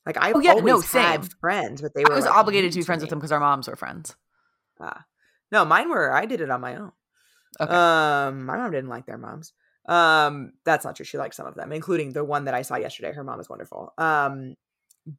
[0.07, 1.31] like i Oh, yeah, always no, had same.
[1.41, 3.05] friends but they were I was like, obligated to be friends me.
[3.05, 4.15] with them because our moms were friends.
[4.83, 5.05] Ah.
[5.53, 6.93] no mine were i did it on my own.
[7.61, 7.73] Okay.
[7.73, 9.53] um my mom didn't like their moms.
[9.87, 11.05] Um that's not true.
[11.05, 13.13] She liked some of them including the one that i saw yesterday.
[13.13, 13.93] Her mom is wonderful.
[13.99, 14.55] Um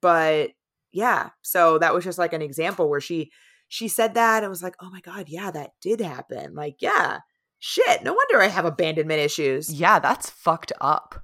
[0.01, 0.51] but
[0.91, 3.31] yeah so that was just like an example where she
[3.67, 6.55] she said that and was like oh my god yeah that did happen.
[6.55, 7.19] Like yeah
[7.59, 9.71] shit no wonder i have abandonment issues.
[9.71, 11.23] Yeah, that's fucked up.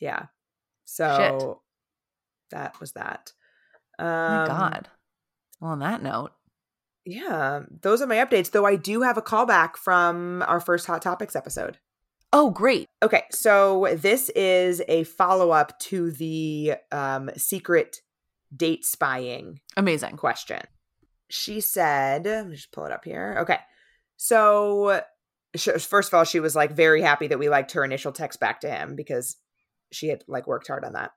[0.00, 0.26] yeah
[0.84, 1.60] so
[2.50, 3.32] that was that.
[3.98, 4.88] Um Oh my God.
[5.60, 6.32] Well, on that note,
[7.04, 11.00] Yeah, those are my updates, though I do have a callback from our first Hot
[11.00, 11.78] Topics episode.
[12.32, 12.86] Oh, great.
[13.02, 18.02] Okay, so this is a follow up to the um, secret
[18.54, 20.16] date spying Amazing.
[20.16, 20.60] question.
[21.30, 23.38] She said, let me just pull it up here.
[23.40, 23.58] Okay.
[24.16, 25.02] So,
[25.56, 28.40] sh- first of all, she was like very happy that we liked her initial text
[28.40, 29.36] back to him because
[29.92, 31.12] she had like worked hard on that.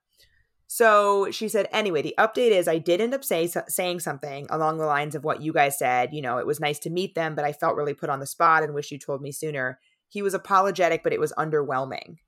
[0.74, 4.78] So she said, anyway, the update is I did end up say, saying something along
[4.78, 6.14] the lines of what you guys said.
[6.14, 8.26] You know, it was nice to meet them, but I felt really put on the
[8.26, 9.80] spot and wish you told me sooner.
[10.08, 12.20] He was apologetic, but it was underwhelming.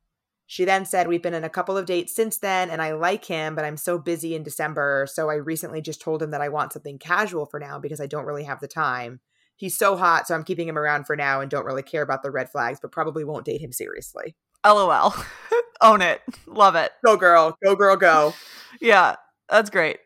[0.45, 3.23] She then said, We've been in a couple of dates since then, and I like
[3.23, 5.07] him, but I'm so busy in December.
[5.09, 8.07] So I recently just told him that I want something casual for now because I
[8.07, 9.21] don't really have the time.
[9.55, 12.23] He's so hot, so I'm keeping him around for now and don't really care about
[12.23, 14.35] the red flags, but probably won't date him seriously.
[14.65, 15.13] LOL.
[15.81, 16.21] Own it.
[16.47, 16.91] Love it.
[17.05, 17.57] Go, girl.
[17.63, 18.33] Go, girl, go.
[18.81, 19.15] Yeah,
[19.49, 19.99] that's great.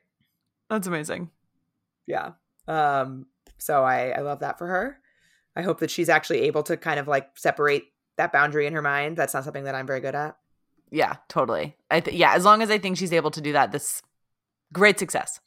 [0.70, 1.32] That's amazing.
[2.06, 2.34] Yeah.
[2.68, 3.26] Um,
[3.58, 5.00] so I, I love that for her.
[5.56, 7.86] I hope that she's actually able to kind of like separate
[8.18, 9.18] that boundary in her mind.
[9.18, 10.36] That's not something that I'm very good at.
[10.92, 11.76] Yeah, totally.
[11.90, 14.02] I th- yeah, as long as I think she's able to do that, this
[14.74, 15.40] great success.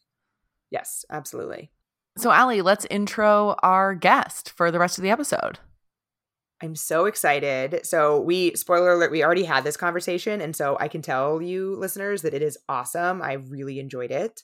[0.71, 1.71] Yes, absolutely.
[2.17, 5.59] So, Ali, let's intro our guest for the rest of the episode.
[6.63, 7.87] I'm so excited.
[7.87, 10.41] So, we, spoiler alert, we already had this conversation.
[10.41, 13.23] And so I can tell you, listeners, that it is awesome.
[13.23, 14.43] I really enjoyed it.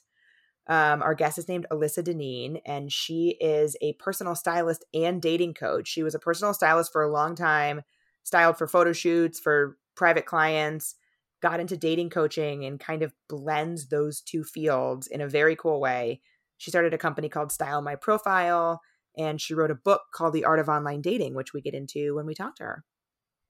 [0.67, 5.53] Um, our guest is named Alyssa Dineen, and she is a personal stylist and dating
[5.53, 5.87] coach.
[5.87, 7.83] She was a personal stylist for a long time,
[8.23, 10.95] styled for photo shoots, for private clients,
[11.41, 15.79] got into dating coaching, and kind of blends those two fields in a very cool
[15.79, 16.21] way.
[16.57, 18.81] She started a company called Style My Profile
[19.17, 22.15] and she wrote a book called The Art of Online Dating, which we get into
[22.15, 22.83] when we talk to her.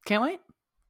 [0.06, 0.40] Can't wait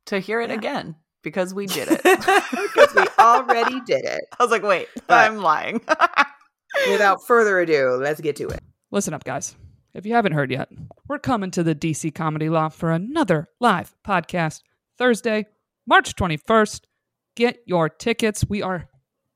[0.05, 0.55] to hear it yeah.
[0.55, 2.03] again because we did it.
[2.03, 4.21] because we already did it.
[4.39, 5.81] I was like, wait, but I'm lying.
[6.91, 8.61] without further ado, let's get to it.
[8.91, 9.55] Listen up, guys.
[9.93, 10.69] If you haven't heard yet,
[11.07, 14.61] we're coming to the DC Comedy Loft for another live podcast
[14.97, 15.47] Thursday,
[15.87, 16.81] March 21st.
[17.35, 18.45] Get your tickets.
[18.47, 18.87] We are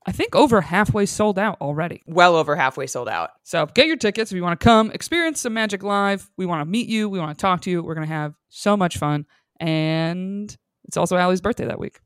[0.06, 2.02] I think over halfway sold out already.
[2.06, 3.30] Well over halfway sold out.
[3.44, 6.30] So get your tickets if you want to come experience some magic live.
[6.36, 7.08] We want to meet you.
[7.08, 7.82] We want to talk to you.
[7.82, 9.26] We're going to have so much fun.
[9.60, 12.00] And it's also Ali's birthday that week.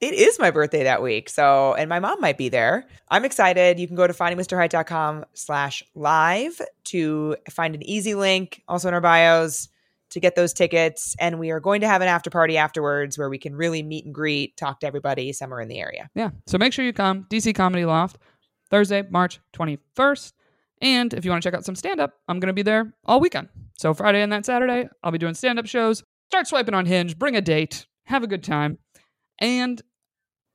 [0.00, 1.28] It is my birthday that week.
[1.28, 2.86] So, and my mom might be there.
[3.10, 3.78] I'm excited.
[3.78, 9.02] You can go to findingmrheight.com slash live to find an easy link also in our
[9.02, 9.68] bios
[10.10, 11.14] to get those tickets.
[11.18, 14.04] And we are going to have an after party afterwards where we can really meet
[14.04, 16.10] and greet, talk to everybody somewhere in the area.
[16.14, 16.30] Yeah.
[16.46, 17.26] So make sure you come.
[17.30, 18.18] DC Comedy Loft,
[18.70, 20.32] Thursday, March 21st.
[20.82, 22.92] And if you want to check out some stand up, I'm going to be there
[23.04, 23.48] all weekend.
[23.78, 26.02] So Friday and that Saturday, I'll be doing stand up shows.
[26.28, 28.78] Start swiping on Hinge, bring a date, have a good time.
[29.40, 29.80] And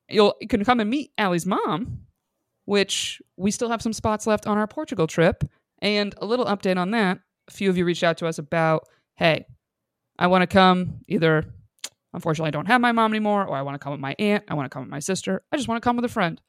[0.10, 2.06] you'll you can come and meet Ali's mom,
[2.66, 5.44] which we still have some spots left on our Portugal trip.
[5.80, 7.20] And a little update on that.
[7.48, 9.46] A few of you reached out to us about hey,
[10.18, 11.46] I want to come either,
[12.14, 14.44] unfortunately, I don't have my mom anymore, or I want to come with my aunt,
[14.48, 16.42] I want to come with my sister, I just want to come with a friend.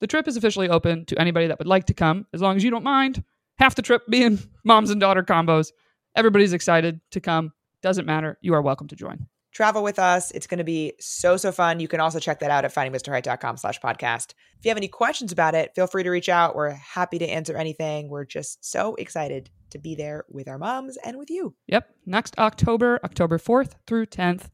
[0.00, 2.62] The trip is officially open to anybody that would like to come, as long as
[2.62, 3.24] you don't mind.
[3.58, 5.72] Half the trip being moms and daughter combos.
[6.14, 7.52] Everybody's excited to come.
[7.82, 8.38] Doesn't matter.
[8.40, 9.26] You are welcome to join
[9.58, 10.30] travel with us.
[10.30, 11.80] It's going to be so, so fun.
[11.80, 14.34] You can also check that out at findingmrheight.com slash podcast.
[14.56, 16.54] If you have any questions about it, feel free to reach out.
[16.54, 18.08] We're happy to answer anything.
[18.08, 21.56] We're just so excited to be there with our moms and with you.
[21.66, 21.88] Yep.
[22.06, 24.44] Next October, October 4th through 10th.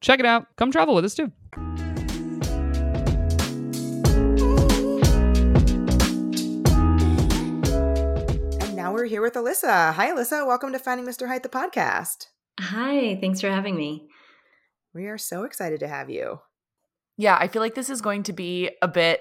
[0.00, 0.46] Check it out.
[0.56, 1.30] Come travel with us too.
[8.62, 9.92] And now we're here with Alyssa.
[9.92, 10.46] Hi, Alyssa.
[10.46, 11.28] Welcome to Finding Mr.
[11.28, 12.28] Height, the podcast.
[12.58, 13.18] Hi.
[13.20, 14.08] Thanks for having me.
[14.96, 16.40] We are so excited to have you.
[17.18, 19.20] Yeah, I feel like this is going to be a bit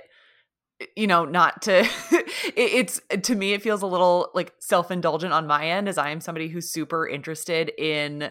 [0.95, 1.87] you know not to
[2.57, 6.19] it's to me it feels a little like self-indulgent on my end as i am
[6.19, 8.29] somebody who's super interested in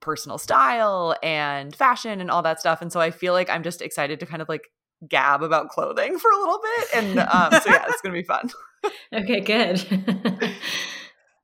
[0.00, 3.82] personal style and fashion and all that stuff and so i feel like i'm just
[3.82, 4.68] excited to kind of like
[5.08, 8.48] gab about clothing for a little bit and um, so yeah it's gonna be fun.
[9.12, 9.84] Okay good.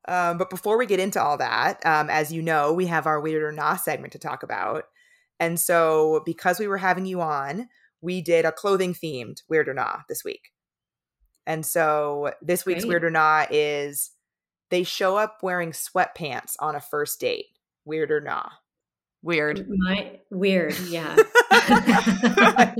[0.08, 3.20] Um, but before we get into all that um, as you know we have our
[3.20, 4.84] weird or nah segment to talk about
[5.40, 7.68] and so, because we were having you on,
[8.00, 10.52] we did a clothing themed Weird or Nah this week.
[11.46, 12.88] And so, this week's Great.
[12.88, 14.10] Weird or Nah is
[14.70, 17.46] they show up wearing sweatpants on a first date.
[17.84, 18.52] Weird or not?
[19.22, 19.66] Weird.
[19.68, 21.16] My weird, yeah.
[21.50, 22.74] I,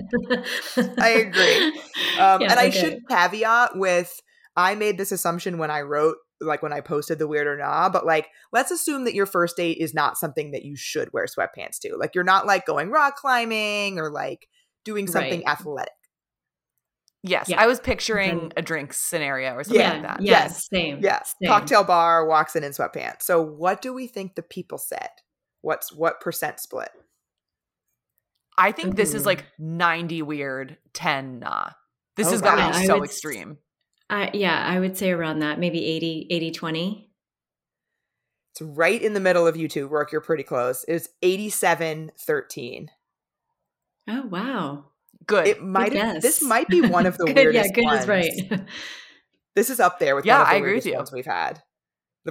[0.99, 1.81] agree.
[2.19, 4.21] Um, yeah, and I should caveat with
[4.57, 7.89] I made this assumption when I wrote like when I posted the weird or nah,
[7.89, 11.27] but like let's assume that your first date is not something that you should wear
[11.27, 11.97] sweatpants to.
[11.97, 14.49] Like you're not like going rock climbing or like
[14.85, 15.49] doing something right.
[15.53, 15.93] athletic.
[17.25, 17.61] Yes, Yeah.
[17.61, 20.23] I was picturing Then- a drink scenario or something Yeah, like that.
[20.23, 20.67] yeah, Yes.
[20.73, 21.01] same.
[21.03, 21.49] Yes, same.
[21.49, 23.23] Cocktail bar walks in in sweatpants.
[23.23, 25.09] So what do we think the people said?
[25.61, 26.91] What's what percent split?
[28.57, 31.71] I think this is like 90 weird, 10 nah.
[32.17, 32.71] This Oh, has got to wow.
[32.73, 33.59] be I so would s- extreme.
[34.11, 37.11] I, yeah, I would say around that, maybe 80, 80, 20.
[38.53, 39.89] It's right in the middle of you two.
[39.89, 40.85] Roark, you're pretty close.
[40.89, 42.91] It's 87 13.
[44.09, 44.85] Oh, wow.
[45.27, 45.47] Good.
[45.47, 48.01] It might have, this might be one of the good, weirdest yeah, good ones.
[48.03, 48.67] is right.
[49.57, 50.95] This is up there with Yeah, one of the I agree with weirdest you.
[50.97, 51.63] ones we've had.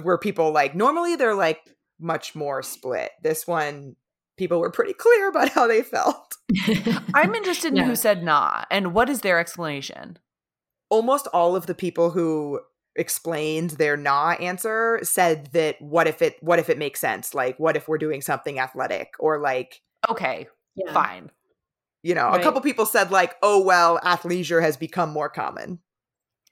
[0.02, 1.60] Where people like normally they're like
[2.00, 3.10] much more split.
[3.22, 3.96] This one,
[4.38, 6.36] people were pretty clear about how they felt.
[7.14, 7.84] I'm interested in Yeah.
[7.84, 10.18] who said nah and what is their explanation?
[10.90, 12.60] Almost all of the people who
[12.96, 17.34] explained their nah answer said that what if it what if it makes sense?
[17.34, 19.80] Like what if we're doing something athletic or like
[20.10, 20.92] Okay, yeah.
[20.92, 21.30] fine.
[22.02, 25.80] you know, a couple people said like, "Oh well, athleisure has become more common."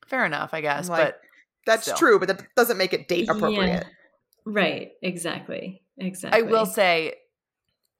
[0.06, 0.88] Fair enough, I guess.
[0.88, 1.20] like, but
[1.66, 1.96] That's Still.
[1.96, 3.32] true, but that doesn't make it date Yeah.
[3.36, 3.86] appropriate.
[4.44, 5.82] Right, exactly.
[5.98, 6.38] Exactly.
[6.40, 7.14] I will say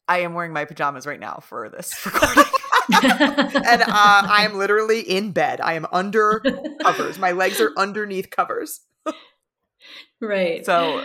[0.07, 2.45] I am wearing my pajamas right now for this recording.
[2.93, 5.61] And uh, I am literally in bed.
[5.61, 6.43] I am under
[6.83, 7.19] covers.
[7.19, 8.81] My legs are underneath covers.
[10.21, 10.65] right.
[10.65, 11.03] so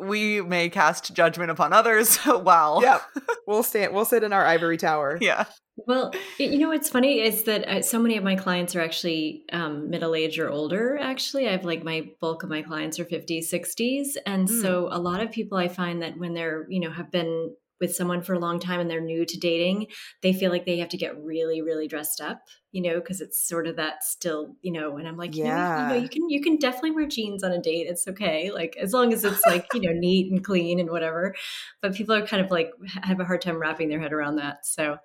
[0.00, 3.02] we may cast judgment upon others while Yep.
[3.46, 3.94] We'll stand.
[3.94, 5.18] We'll sit in our ivory tower.
[5.20, 5.44] yeah.
[5.76, 9.42] Well, you know what's funny is that uh, so many of my clients are actually
[9.52, 10.96] um, middle age or older.
[11.02, 14.62] Actually, I have like my bulk of my clients are 50s, 60s, and Mm.
[14.62, 17.54] so a lot of people I find that when they're you know have been
[17.84, 19.86] with someone for a long time and they're new to dating,
[20.22, 22.40] they feel like they have to get really, really dressed up,
[22.72, 24.96] you know, because it's sort of that still, you know.
[24.96, 25.88] And I'm like, you know, you Yeah.
[25.90, 27.86] know, you can you can definitely wear jeans on a date.
[27.88, 31.34] It's okay, like as long as it's like you know neat and clean and whatever.
[31.82, 32.70] But people are kind of like
[33.02, 34.64] have a hard time wrapping their head around that.
[34.66, 34.96] So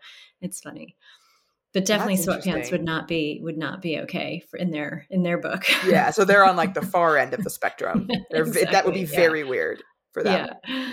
[0.41, 0.95] it's funny.
[1.71, 5.21] But definitely That's sweatpants would not be would not be okay for in their in
[5.21, 5.65] their book.
[5.85, 6.09] Yeah.
[6.09, 8.07] So they're on like the far end of the spectrum.
[8.31, 9.05] They're, That would be Exactly, yeah.
[9.15, 10.49] very weird for them.
[10.67, 10.89] yeah.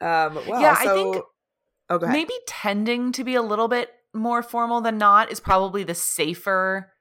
[0.00, 0.34] Um.
[0.46, 0.60] Well.
[0.60, 1.16] Yeah, I think
[1.88, 2.12] Oh, go ahead.
[2.16, 6.92] Maybe tending to be a little bit more formal than not is probably the safer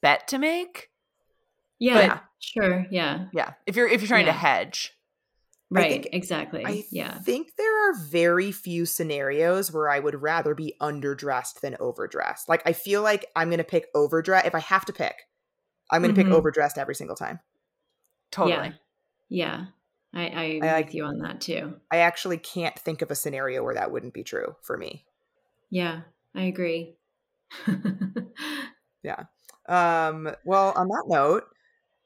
[0.00, 0.88] bet to make.
[1.78, 2.08] Yeah.
[2.08, 2.86] But- sure.
[2.90, 3.26] Yeah.
[3.32, 3.52] Yeah.
[3.66, 4.38] If you're if you're trying to Yeah.
[4.38, 4.96] hedge.
[5.72, 5.90] I Right.
[5.92, 6.64] think- exactly.
[6.64, 7.18] I yeah.
[7.20, 12.48] think there are very few scenarios where I would rather be underdressed than overdressed.
[12.48, 15.14] Like I feel like I'm going to pick overdress if I have to pick.
[15.90, 16.24] I'm going to Mhm.
[16.24, 17.40] pick overdressed every single time.
[18.32, 18.74] Totally.
[19.28, 19.66] Yeah.
[20.14, 21.74] I, I agree I like- with you on that too.
[21.90, 25.04] I actually can't think of a scenario where that wouldn't be true for me.
[25.70, 26.00] Yeah.
[26.34, 26.96] I agree.
[29.02, 29.24] Yeah.
[29.68, 31.44] Um, well, on that note,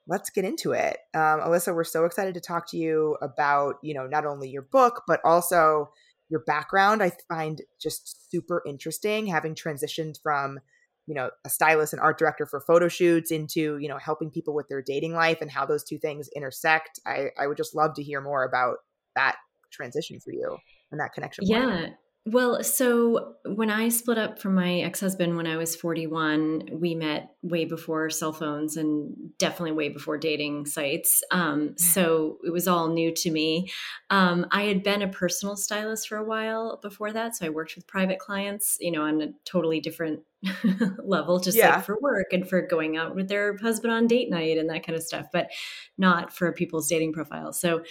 [0.07, 0.97] let's get into it.
[1.15, 4.63] Um, Alyssa, we're so excited to talk to you about, you know, not only your
[4.63, 5.91] book, but also
[6.29, 7.03] your background.
[7.03, 10.61] I find just super interesting having transitioned from,
[11.07, 14.55] you know, a stylist and art director for photo shoots into, you know, helping people
[14.55, 16.99] with their dating life and how those two things intersect.
[17.07, 18.79] I, I would just love to hear more about
[19.15, 19.37] that
[19.71, 20.57] transition for you
[20.91, 21.47] and that connection.
[21.81, 21.95] point.
[22.27, 26.95] Well, so when I split up from my ex husband when I was 41, we
[26.95, 31.23] met way before cell phones and definitely way before dating sites.
[31.31, 33.71] Um, so it was all new to me.
[34.09, 37.37] Um, I had been a personal stylist for a while before that.
[37.37, 40.21] So I worked with private clients, you know, on a totally different
[41.05, 41.69] level, just Yeah.
[41.69, 44.87] like for work and for going out with their husband on date night and that
[44.87, 45.51] kind of stuff, but
[45.99, 47.61] not for people's dating profiles.
[47.61, 47.83] So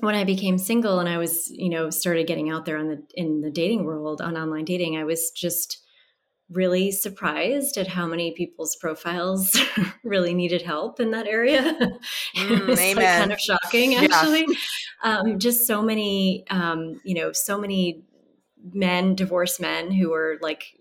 [0.00, 3.02] when I became single and I was, you know, started getting out there on the
[3.14, 5.78] in the dating world on online dating, I was just
[6.50, 9.56] really surprised at how many people's profiles
[10.04, 11.62] really needed help in that area.
[12.36, 14.02] Mm, it was like kind of shocking, Yeah.
[14.02, 14.46] actually.
[15.02, 18.04] um, just so many, um, you know, so many
[18.72, 20.76] men, divorced men who were like,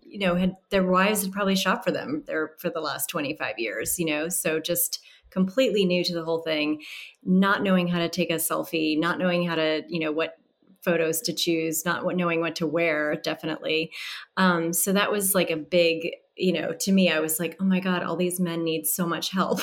[0.00, 3.58] you know, had their wives had probably shopped for them there for the last 25
[3.58, 5.00] years, you know, so just
[5.32, 6.82] completely new to the whole thing,
[7.24, 10.36] not knowing how to take a selfie, not knowing how to, you know, what
[10.82, 13.92] photos to choose, not knowing what to wear, definitely.
[14.36, 17.64] Um, so that was like a big, you know, to me, I was like, oh
[17.64, 19.60] my God, all these men need so much help.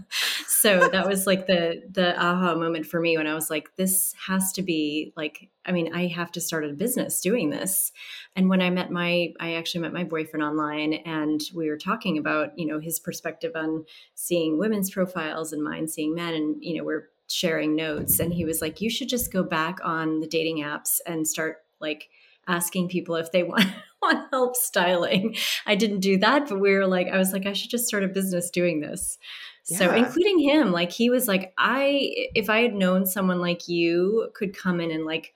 [0.46, 4.14] so that was like the the aha moment for me when I was like, this
[4.26, 7.90] has to be like, I mean, I have to start a business doing this.
[8.36, 12.18] And when I met my, I actually met my boyfriend online, and we were talking
[12.18, 16.76] about, you know, his perspective on seeing women's profiles and mine seeing men, and you
[16.76, 20.26] know, we're sharing notes, and he was like, you should just go back on the
[20.26, 22.08] dating apps and start like
[22.50, 23.66] asking people if they want
[24.02, 25.36] want help styling.
[25.66, 28.04] I didn't do that, but we were like, I was like, I should just start
[28.04, 29.18] a business doing this.
[29.64, 34.30] So including him, like he was like, I if I had known someone like you
[34.34, 35.32] could come in and like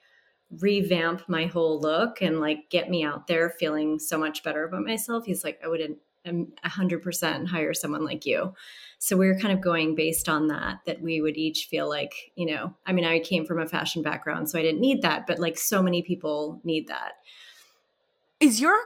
[0.61, 4.85] revamp my whole look and like get me out there feeling so much better about
[4.85, 5.25] myself.
[5.25, 8.55] He's like, I wouldn't um, a hundred percent hire someone like you.
[8.99, 12.14] So we were kind of going based on that, that we would each feel like,
[12.37, 15.27] you know, I mean, I came from a fashion background, so I didn't need that,
[15.27, 17.12] but like so many people need that.
[18.41, 18.77] Is your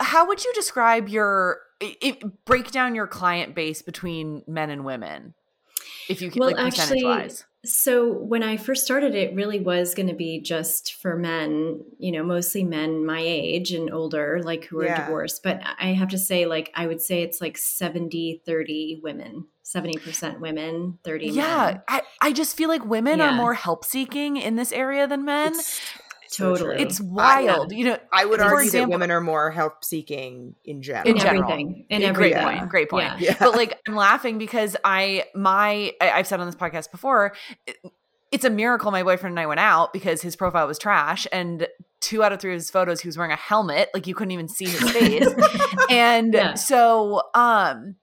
[0.00, 5.34] how would you describe your it, break down your client base between men and women?
[6.08, 7.44] If you can, well, like percentage wise.
[7.64, 12.12] So when I first started, it really was going to be just for men, you
[12.12, 15.04] know, mostly men my age and older, like who are yeah.
[15.04, 15.42] divorced.
[15.42, 20.38] But I have to say, like, I would say it's like 70, 30 women, 70%
[20.38, 23.30] women, 30 yeah, I, I just feel like women yeah.
[23.30, 25.54] are more help seeking in this area than men.
[25.54, 25.80] It's,
[26.32, 26.76] totally.
[26.76, 27.72] it's wild.
[27.72, 31.08] I, you know, I would argue example, that women are more help seeking in general.
[31.08, 31.86] In everything.
[31.88, 32.32] In everything.
[32.32, 32.68] Great point.
[32.68, 33.04] Great point.
[33.20, 33.30] Yeah.
[33.30, 33.36] Yeah.
[33.38, 37.34] But like I'm laughing because I my I, I've said on this podcast before,
[38.32, 41.66] it's a miracle my boyfriend and I went out because his profile was trash and
[42.00, 44.32] two out of three of his photos he was wearing a helmet, like you couldn't
[44.32, 45.28] even see his face.
[45.90, 46.54] and yeah.
[46.54, 47.96] so um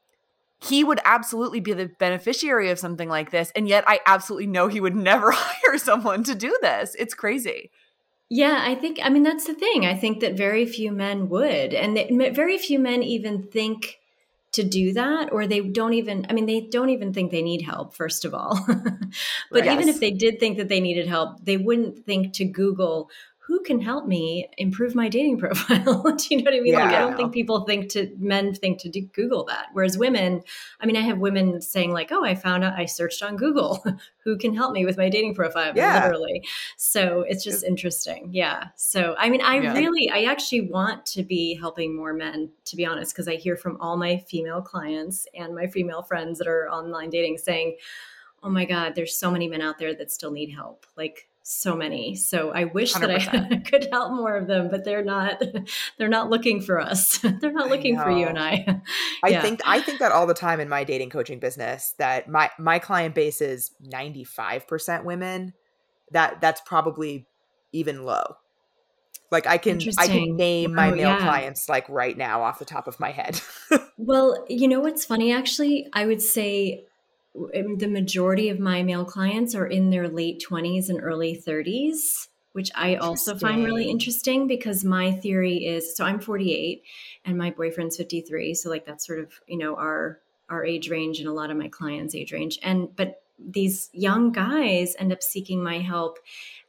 [0.63, 4.67] he would absolutely be the beneficiary of something like this and yet i absolutely know
[4.67, 7.69] he would never hire someone to do this it's crazy
[8.33, 9.85] yeah, I think, I mean, that's the thing.
[9.85, 11.75] I think that very few men would.
[11.75, 13.99] And they, very few men even think
[14.53, 17.61] to do that, or they don't even, I mean, they don't even think they need
[17.61, 18.59] help, first of all.
[19.51, 19.75] but yes.
[19.75, 23.11] even if they did think that they needed help, they wouldn't think to Google
[23.45, 26.03] who can help me improve my dating profile?
[26.17, 26.73] do you know what I mean?
[26.73, 29.67] Yeah, like, I don't think people think to men think to do, Google that.
[29.73, 30.41] Whereas women,
[30.79, 33.83] I mean, I have women saying like, "Oh, I found out I searched on Google
[34.23, 36.05] who can help me with my dating profile." Yeah.
[36.05, 36.43] literally.
[36.77, 38.29] So it's just interesting.
[38.31, 38.67] Yeah.
[38.75, 39.73] So I mean, I yeah.
[39.73, 43.57] really, I actually want to be helping more men, to be honest, because I hear
[43.57, 47.75] from all my female clients and my female friends that are online dating saying,
[48.41, 51.75] "Oh my God, there's so many men out there that still need help." Like so
[51.75, 52.15] many.
[52.15, 52.99] So I wish 100%.
[53.01, 55.43] that I could help more of them, but they're not
[55.97, 57.17] they're not looking for us.
[57.41, 58.81] they're not looking for you and I.
[59.21, 62.49] I think I think that all the time in my dating coaching business that my
[62.57, 65.53] my client base is 95% women.
[66.11, 67.27] That that's probably
[67.73, 68.37] even low.
[69.29, 71.19] Like I can I can name my oh, male yeah.
[71.19, 73.41] clients like right now off the top of my head.
[73.97, 75.87] well, you know what's funny actually?
[75.91, 76.85] I would say
[77.33, 82.69] the majority of my male clients are in their late 20s and early 30s which
[82.75, 84.45] i also find really interesting.
[84.45, 86.83] because my theory is so i'm 48
[87.25, 90.19] and my boyfriend's 53 so like that's sort of you know our
[90.49, 92.59] our age range and a lot of my clients age range.
[92.63, 96.19] And but these young guys end up seeking my help.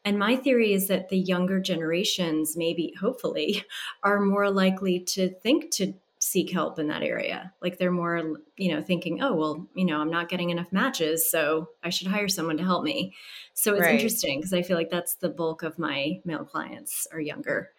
[0.04, 3.64] And my theory is that the younger generations maybe hopefully
[4.02, 5.94] are more likely to think to
[6.24, 7.52] seek help in that area.
[7.60, 11.30] Like they're more, you know, thinking, oh, well, you know, I'm not getting enough matches,
[11.30, 13.14] so I should hire someone to help me.
[13.52, 13.94] So it's right.
[13.94, 17.72] interesting because I feel like that's the bulk of my male clients are younger.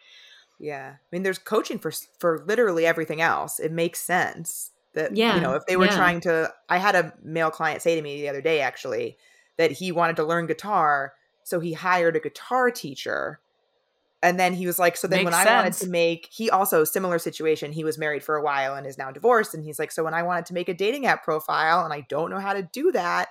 [0.59, 0.93] Yeah.
[0.93, 3.59] I mean, there's coaching for for literally everything else.
[3.59, 5.35] It makes sense that yeah.
[5.35, 5.95] you know, if they were yeah.
[5.95, 9.17] trying to I had a male client say to me the other day actually
[9.57, 13.39] that he wanted to learn guitar, so he hired a guitar teacher
[14.25, 15.47] and then he was like, so then Makes when sense.
[15.47, 17.71] I wanted to make, he also similar situation.
[17.71, 19.53] He was married for a while and is now divorced.
[19.53, 22.07] And he's like, so when I wanted to make a dating app profile and I
[22.09, 23.29] don't know how to do that,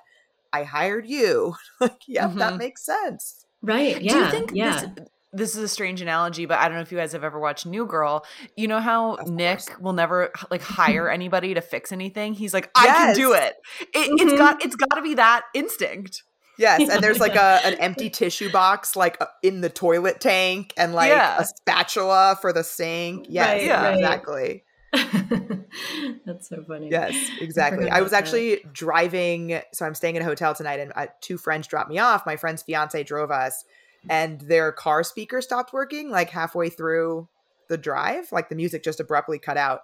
[0.53, 1.57] I hired you.
[1.81, 2.39] like, yeah, mm-hmm.
[2.39, 3.45] that makes sense.
[3.61, 4.01] Right.
[4.01, 4.13] Yeah.
[4.13, 4.81] Do you think yeah.
[4.95, 7.41] this this is a strange analogy, but I don't know if you guys have ever
[7.41, 8.25] watched New Girl.
[8.57, 9.81] You know how of Nick course.
[9.81, 12.35] will never like hire anybody to fix anything.
[12.35, 12.97] He's like, I yes.
[12.97, 13.55] can do it.
[13.81, 14.29] it mm-hmm.
[14.29, 16.23] It's got it's got to be that instinct.
[16.57, 20.73] Yes, and there's like a an empty tissue box like uh, in the toilet tank
[20.77, 21.39] and like yeah.
[21.41, 23.27] a spatula for the sink.
[23.29, 24.65] Yes, right, yeah, exactly.
[26.25, 26.89] That's so funny.
[26.91, 27.91] Yes, exactly.
[27.91, 28.73] I, I was actually that.
[28.73, 32.25] driving, so I'm staying in a hotel tonight, and uh, two friends dropped me off.
[32.27, 33.65] My friend's fiance drove us,
[34.09, 37.29] and their car speaker stopped working like halfway through
[37.69, 38.31] the drive.
[38.31, 39.83] Like the music just abruptly cut out.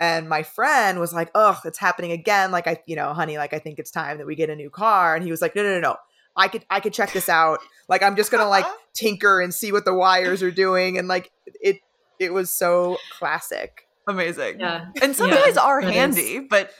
[0.00, 2.50] And my friend was like, "Oh, it's happening again.
[2.50, 4.70] Like I, you know, honey, like I think it's time that we get a new
[4.70, 5.96] car." And he was like, "No, no, no, no.
[6.36, 7.60] I could I could check this out.
[7.88, 11.06] Like I'm just going to like tinker and see what the wires are doing and
[11.06, 11.30] like
[11.60, 11.80] it
[12.18, 13.86] it was so classic.
[14.06, 14.60] Amazing.
[14.60, 14.86] Yeah.
[15.02, 16.44] And some yeah, guys are handy, is.
[16.48, 16.70] but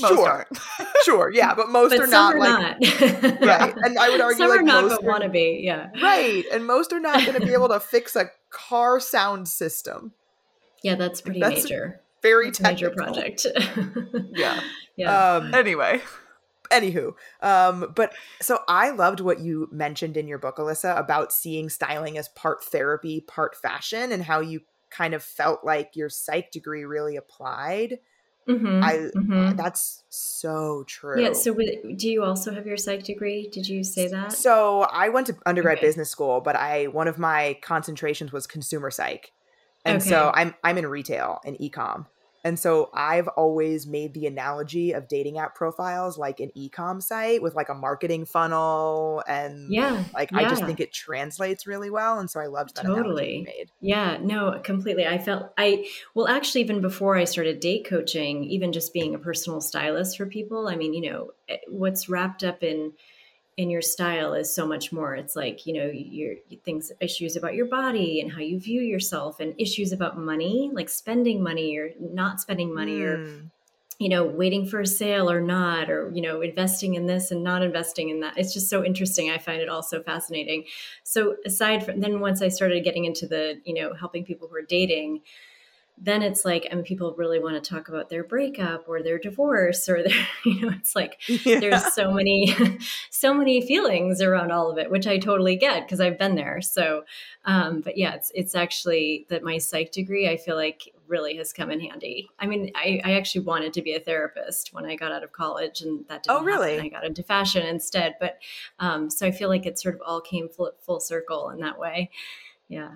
[0.00, 0.28] most sure.
[0.28, 0.58] aren't.
[1.04, 3.40] sure, yeah, but most but are not are like not.
[3.40, 3.74] right.
[3.76, 5.90] And I would argue some like are not most but want to be, yeah.
[6.00, 6.44] Right.
[6.52, 10.12] And most are not going to be able to fix a car sound system.
[10.82, 13.46] Yeah, that's pretty that's, major very That's major project.
[14.32, 14.60] yeah.
[14.96, 15.34] Yeah.
[15.34, 16.02] Um, anyway.
[16.70, 17.12] Anywho,
[17.42, 22.16] um, but so I loved what you mentioned in your book, Alyssa, about seeing styling
[22.16, 26.84] as part therapy, part fashion, and how you kind of felt like your psych degree
[26.84, 27.98] really applied
[28.48, 29.56] Mhm, I mhm.
[29.56, 31.22] that's so true.
[31.22, 31.32] Yeah.
[31.32, 33.48] So, with, do you also have your psych degree?
[33.48, 34.32] Did you say that?
[34.32, 35.86] So I went to undergrad Okay.
[35.86, 39.30] business school, but I one of my concentrations was consumer psych.
[39.84, 42.06] And so I'm I'm in retail and ecom.
[42.44, 47.40] And so I've always made the analogy of dating app profiles like an ecom site
[47.40, 50.02] with like a marketing funnel and Yeah.
[50.12, 53.36] like I just think it translates really well and so I loved that analogy Totally.
[53.36, 53.70] you made.
[53.80, 55.06] Yeah, no, completely.
[55.06, 59.18] I felt I well actually even before I started date coaching, even just being a
[59.20, 62.92] personal stylist for people, I mean, you know, eh, what's wrapped up in
[63.56, 65.14] in your style is so much more.
[65.14, 69.40] It's like, you know, your things issues about your body and how you view yourself
[69.40, 73.50] and issues about money, like spending money or not spending money or Mm.
[73.98, 77.44] you know, waiting for a sale or not, or, you know, investing in this and
[77.44, 78.36] not investing in that.
[78.36, 79.30] It's just so interesting.
[79.30, 80.64] I find it all so fascinating.
[81.04, 84.56] So, aside from then, once I started getting into the, you know, helping people who
[84.56, 85.20] are dating,
[85.98, 89.18] then it's like, I mean, people really want to talk about their breakup or their
[89.18, 91.60] divorce or their, you know, it's like, Yeah.
[91.60, 92.56] there's so many
[93.10, 96.60] so many feelings around all of it which i totally get because i've been there
[96.60, 97.04] so
[97.44, 101.52] um but yeah it's it's actually that my psych degree i feel like really has
[101.52, 104.96] come in handy i mean i i actually wanted to be a therapist when i
[104.96, 106.72] got out of college and that didn't Oh, really?
[106.76, 106.86] happen.
[106.86, 108.38] i got into fashion instead but
[108.80, 111.78] um so i feel like it sort of all came full, full circle in that
[111.78, 112.10] way
[112.68, 112.90] yeah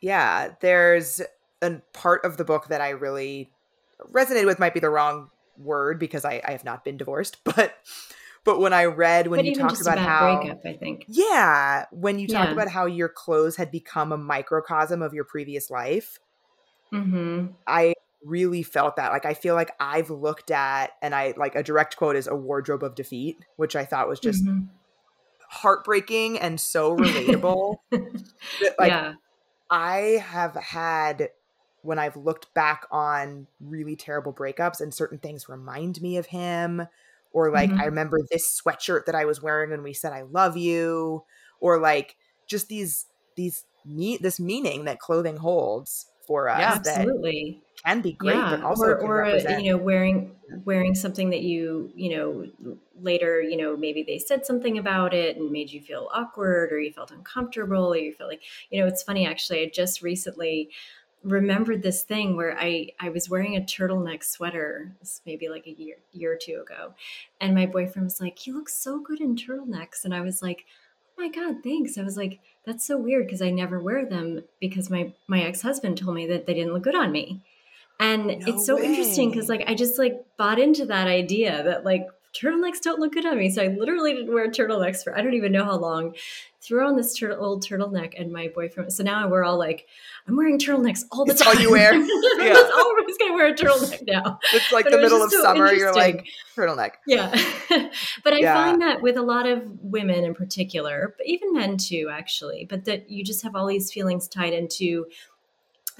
[0.00, 1.20] Yeah, there's
[1.62, 3.52] a part of the book that I really
[4.12, 7.74] resonated with might be the wrong word because I, I have not been divorced, but
[8.44, 11.86] but when I read when but you talked just about how breakup i think Yeah,
[11.90, 12.52] when you talked Yeah.
[12.52, 16.18] about how your clothes had become a microcosm of your previous life,
[16.92, 19.12] hmm I really felt that.
[19.12, 22.36] Like I feel like I've looked at and I like a direct quote is a
[22.36, 24.68] wardrobe of defeat, which I thought was just Mhm.
[25.48, 27.76] heartbreaking and so relatable.
[28.78, 29.12] like yeah
[29.70, 31.30] I have had
[31.82, 36.86] when I've looked back on really terrible breakups and certain things remind me of him
[37.32, 37.80] or like Mhm.
[37.80, 41.24] I remember this sweatshirt that I was wearing when we said I love you
[41.60, 42.16] or like
[42.46, 43.06] just these
[43.36, 46.72] these me this meaning that clothing holds for us Yeah.
[46.72, 51.30] absolutely can be great but also or, or uh, represent you know wearing wearing something
[51.30, 52.46] that you you know
[53.00, 56.78] later you know maybe they said something about it and made you feel awkward or
[56.78, 60.70] you felt uncomfortable or you felt like you know it's funny actually i just recently
[61.22, 65.70] remembered this thing where i i was wearing a turtleneck sweater this maybe like a
[65.70, 66.94] year year or two ago.
[67.40, 70.04] And my boyfriend was like you look so good in turtlenecks.
[70.04, 70.64] And i was like
[71.18, 71.98] oh my god thanks.
[71.98, 75.98] I was like that's so weird because i never wear them because my my ex-husband
[75.98, 77.44] told me that they didn't look good on me.
[77.98, 81.84] And No it's so interesting because like I just like bought into that idea that
[81.84, 83.50] like turtlenecks don't look good on me.
[83.50, 86.14] So I literally didn't wear turtlenecks for I don't even know how long.
[86.62, 88.92] Threw on this turtle, old turtleneck and my boyfriend.
[88.92, 89.86] So now we're all like,
[90.28, 91.62] I'm wearing turtlenecks all the It's all time.
[91.62, 91.94] you wear?
[92.40, 92.52] Yeah.
[92.54, 94.38] That's all everybody's gonna wear a turtleneck now.
[94.52, 97.30] it's like But the middle of so summer you're like turtleneck Yeah.
[98.24, 98.54] but I Yeah.
[98.54, 102.84] find that with a lot of women in particular, but even men too, actually, but
[102.84, 105.06] that you just have all these feelings tied into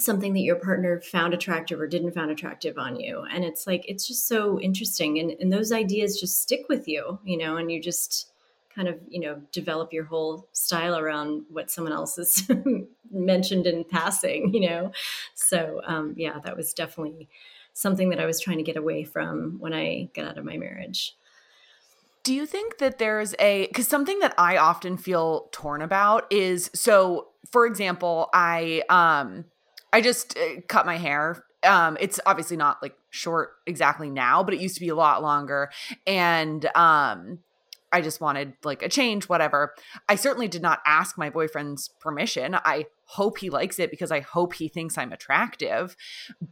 [0.02, 3.24] something that your partner found attractive or didn't found attractive on you.
[3.30, 5.18] And it's like, it's just so interesting.
[5.18, 8.30] And, and those ideas just stick with you, you know, and you just
[8.74, 12.48] kind of, you know, develop your whole style around what someone else has
[13.10, 14.92] mentioned in passing, you know?
[15.34, 17.28] So, um, yeah, that was definitely
[17.72, 20.56] something that I was trying to get away from when I got out of my
[20.56, 21.16] marriage.
[22.22, 26.70] Do you think that there's a because something that I often feel torn about is
[26.74, 29.46] so for example, I um
[29.92, 31.44] I just uh, cut my hair.
[31.62, 35.22] Um it's obviously not like short exactly now, but it used to be a lot
[35.22, 35.70] longer
[36.06, 37.40] and um
[37.92, 39.74] I just wanted like a change whatever.
[40.08, 42.54] I certainly did not ask my boyfriend's permission.
[42.54, 45.96] I hope he likes it because I hope he thinks I'm attractive.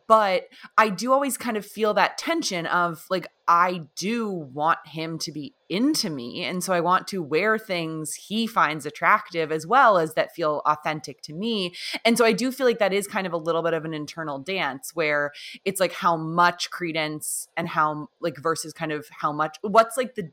[0.09, 5.19] But I do always kind of feel that tension of like, I do want him
[5.21, 6.45] to be into me.
[6.45, 10.61] And so I want to wear things he finds attractive as well as that feel
[10.67, 11.75] authentic to me.
[12.05, 13.95] And so I do feel like that is kind of a little bit of an
[13.95, 15.31] internal dance where
[15.65, 20.17] it's like how much credence and how, like, versus kind of how much, what's like
[20.17, 20.31] the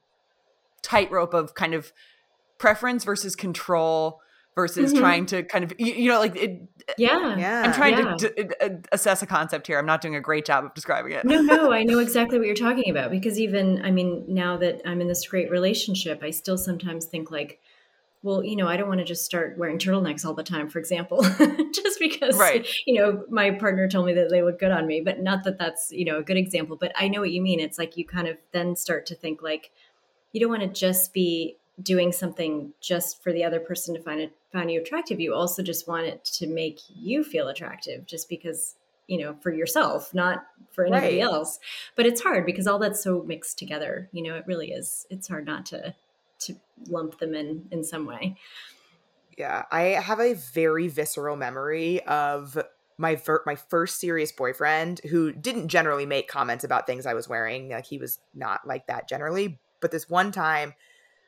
[0.86, 1.92] tightrope of kind of
[2.58, 4.22] preference versus control
[4.56, 5.00] versus Mhm.
[5.00, 6.62] trying to kind of, you, you know, like it,
[6.98, 7.36] Yeah.
[7.38, 8.16] yeah I'm trying Yeah.
[8.16, 9.78] to d- uh, assess a concept here.
[9.78, 11.26] I'm not doing a great job of describing it.
[11.26, 14.82] No, no, I know exactly what you're talking about because even, I mean, now that
[14.86, 17.60] I'm in this great relationship, I still sometimes think like,
[18.24, 20.80] well, you know, I don't want to just start wearing turtlenecks all the time, for
[20.80, 21.22] example,
[21.74, 22.66] just because, Right.
[22.86, 25.60] you know, my partner told me that they look good on me, but not that
[25.60, 27.60] that's, you know, a good example, but I know what you mean.
[27.60, 29.72] It's like you kind of then start to think like,
[30.36, 34.20] you don't want to just be doing something just for the other person to find
[34.20, 35.20] it find you attractive.
[35.22, 38.76] You also just want it to make you feel attractive just because
[39.08, 41.24] you know for yourself not for anybody Right.
[41.24, 41.60] else
[41.96, 45.28] but it's hard because all that's so mixed together you know it really is it's
[45.28, 45.94] hard not to
[46.40, 46.56] to
[46.88, 48.36] lump them in in some way
[49.38, 52.58] Yeah, I have a very visceral memory of
[52.98, 57.28] my ver- my first serious boyfriend who didn't generally make comments about things I was
[57.30, 57.70] wearing.
[57.70, 60.74] Like he was not like that generally, but this one time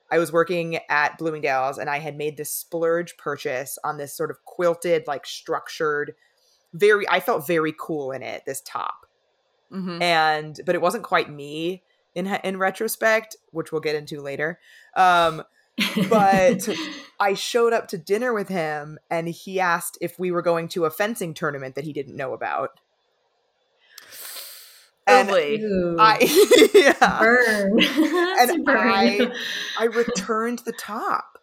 [0.09, 4.31] I was working at Bloomingdale's and I had made this splurge purchase on this sort
[4.31, 6.15] of quilted like structured
[6.73, 9.05] very I felt very cool in it, this top.
[9.71, 10.01] Mhm.
[10.01, 11.83] And but it wasn't quite me
[12.15, 14.59] in in retrospect, which we'll get into later.
[14.95, 15.43] Um
[16.09, 16.67] But-
[17.19, 20.85] I showed up to dinner with him and he asked if we were going to
[20.85, 22.79] a fencing tournament that he didn't know about.
[25.07, 26.17] And Ooh, I
[26.73, 27.79] yeah, burn
[28.51, 28.77] And burn.
[28.77, 29.31] I-
[29.79, 31.37] I returned the top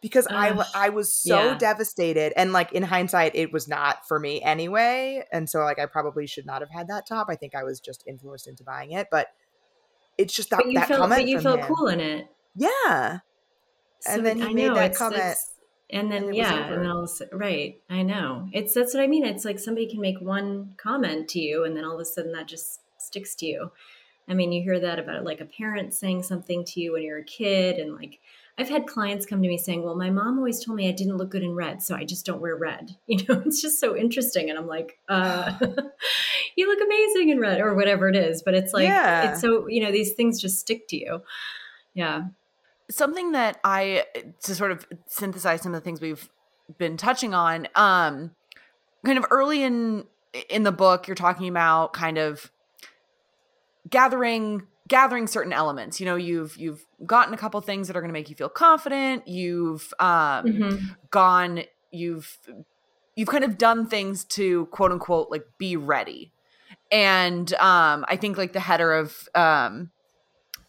[0.00, 1.58] because I I was so yeah.
[1.58, 5.86] devastated and like in hindsight it was not for me anyway and so like I
[5.86, 7.26] probably should not have had that top.
[7.30, 9.28] I think I was just influenced into buying it, but
[10.16, 11.66] it's just that but you that felt comment but you felt him.
[11.66, 13.20] cool in it Yeah.
[14.06, 15.54] And then he I made that it's- comment, it's-
[15.90, 17.80] and then and yeah, and then all of right.
[17.88, 18.48] I know.
[18.52, 19.24] It's that's what I mean.
[19.24, 22.32] It's like somebody can make one comment to you, and then all of a sudden
[22.32, 23.72] that just sticks to you.
[24.28, 27.18] I mean, you hear that about like a parent saying something to you when you're
[27.18, 28.20] a kid, and like
[28.58, 31.16] I've had clients come to me saying, "Well, my mom always told me I didn't
[31.16, 33.96] look good in red, so I just don't wear red." You know, it's just so
[33.96, 35.52] interesting, and I'm like, uh,
[36.56, 38.42] "You look amazing in red," or whatever it is.
[38.42, 39.30] But it's like Yeah.
[39.32, 41.22] it's so you know these things just stick to you.
[41.94, 42.24] Yeah.
[42.90, 44.04] something that I
[44.42, 46.28] to sort of synthesize some of the things we've
[46.76, 47.66] been touching on.
[47.74, 48.32] Um,
[49.06, 50.04] kind of early in
[50.50, 52.50] in the book, you're talking about kind of
[53.90, 56.00] gathering gathering certain elements.
[56.00, 58.48] You know, you've you've gotten a couple things that are going to make you feel
[58.48, 59.28] confident.
[59.28, 60.96] You've um, Mhm.
[61.10, 61.60] gone.
[61.90, 62.38] You've
[63.16, 66.32] you've kind of done things to quote unquote like be ready.
[66.90, 69.90] And um, I think like the header of um,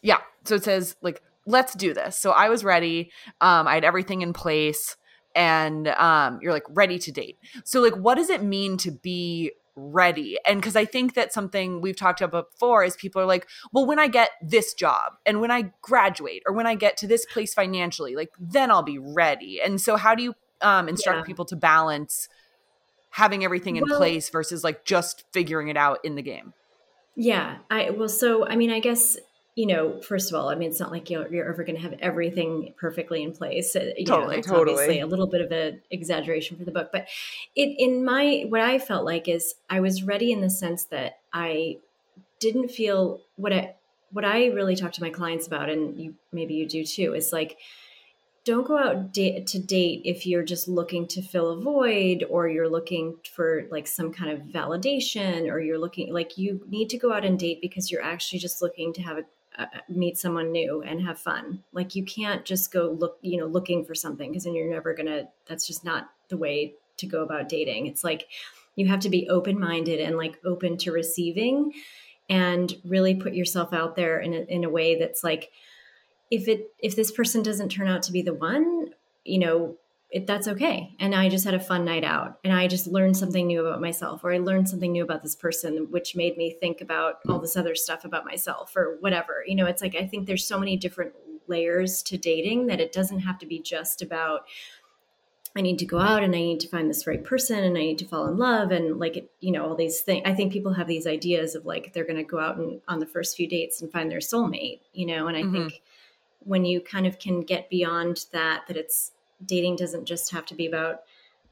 [0.02, 0.18] yeah.
[0.44, 2.18] So it says like let's do this.
[2.18, 3.10] So I was ready.
[3.40, 4.96] Um, I had everything in place,
[5.34, 7.38] and um, you're like ready to date.
[7.64, 10.38] So like, what does it mean to be ready?
[10.46, 13.86] And because I think that something we've talked about before is people are like, well,
[13.86, 17.24] when I get this job, and when I graduate, or when I get to this
[17.26, 19.60] place financially, like then I'll be ready.
[19.62, 21.24] And so, how do you um, instruct Yeah.
[21.24, 22.28] people to balance?
[23.14, 26.54] having everything in Well- place versus like just figuring it out in the game
[27.16, 29.18] Yeah, I well, so I mean, I guess
[29.60, 31.82] you know, first of all, I mean, it's not like you're, you're ever going to
[31.82, 33.76] have everything perfectly in place.
[33.76, 34.72] Uh, You Totally, that's totally.
[34.72, 37.08] Obviously, a little bit of an exaggeration for the book, but
[37.54, 41.18] it in my what I felt like is I was ready in the sense that
[41.34, 41.76] I
[42.38, 43.74] didn't feel what I
[44.12, 47.30] what I really talk to my clients about, and you maybe you do too, is
[47.30, 47.58] like
[48.46, 52.48] don't go out da- to date if you're just looking to fill a void or
[52.48, 56.96] you're looking for like some kind of validation or you're looking like you need to
[56.96, 59.24] go out and date because you're actually just looking to have a
[59.60, 61.62] uh, meet someone new and have fun.
[61.72, 64.94] Like you can't just go look you know looking for something because then you're never
[64.94, 67.86] gonna that's just not the way to go about dating.
[67.86, 68.28] It's like
[68.76, 71.72] you have to be open-minded and like open to receiving
[72.28, 75.50] and really put yourself out there in a, in a way that's like
[76.30, 78.86] if it if this person doesn't turn out to be the one
[79.24, 79.76] you know
[80.10, 83.16] it, that's okay and i just had a fun night out and i just learned
[83.16, 86.50] something new about myself or i learned something new about this person which made me
[86.52, 90.06] think about all this other stuff about myself or whatever you know it's like i
[90.06, 91.12] think there's so many different
[91.46, 94.46] layers to dating that it doesn't have to be just about
[95.56, 97.80] I need to go out and I need to find this right person and I
[97.80, 100.22] need to fall in love and like it, you know all these things.
[100.24, 103.00] I think people have these ideas of like they're going to go out and on
[103.00, 105.26] the first few dates and find their soulmate, you know.
[105.26, 105.52] And I Mhm.
[105.52, 105.82] think
[106.38, 109.10] when you kind of can get beyond that, that it's
[109.44, 111.02] dating doesn't just have to be about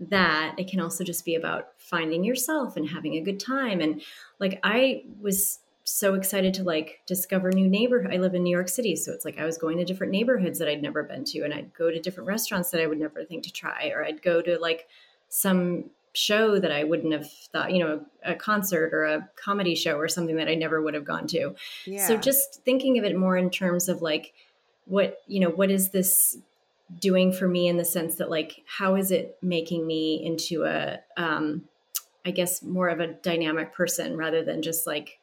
[0.00, 0.54] that.
[0.58, 3.80] It can also just be about finding yourself and having a good time.
[3.80, 4.02] And
[4.38, 8.12] like I was so excited to like discover new neighborhood.
[8.12, 10.58] I live in New York City, so it's like I was going to different neighborhoods
[10.58, 13.24] that I'd never been to, and I'd go to different restaurants that I would never
[13.24, 14.86] think to try, or I'd go to like
[15.30, 19.96] some show that I wouldn't have thought, you know, a concert or a comedy show
[19.96, 21.54] or something that I never would have gone to.
[21.86, 22.06] Yeah.
[22.06, 24.34] So just thinking of it more in terms of like
[24.84, 26.36] what, you know, what is this
[27.00, 30.98] doing for me in the sense that like how is it making me into a
[31.16, 31.64] um
[32.24, 35.18] I guess more of a dynamic person rather than just like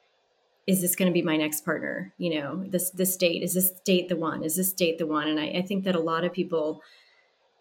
[0.68, 2.12] is this going to be my next partner?
[2.18, 4.44] You know, this this date is this date the one?
[4.44, 5.28] Is this date the one?
[5.28, 6.82] And I, I think that a lot of people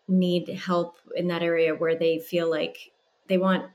[0.09, 2.93] need help in that area where they feel like
[3.29, 3.71] they want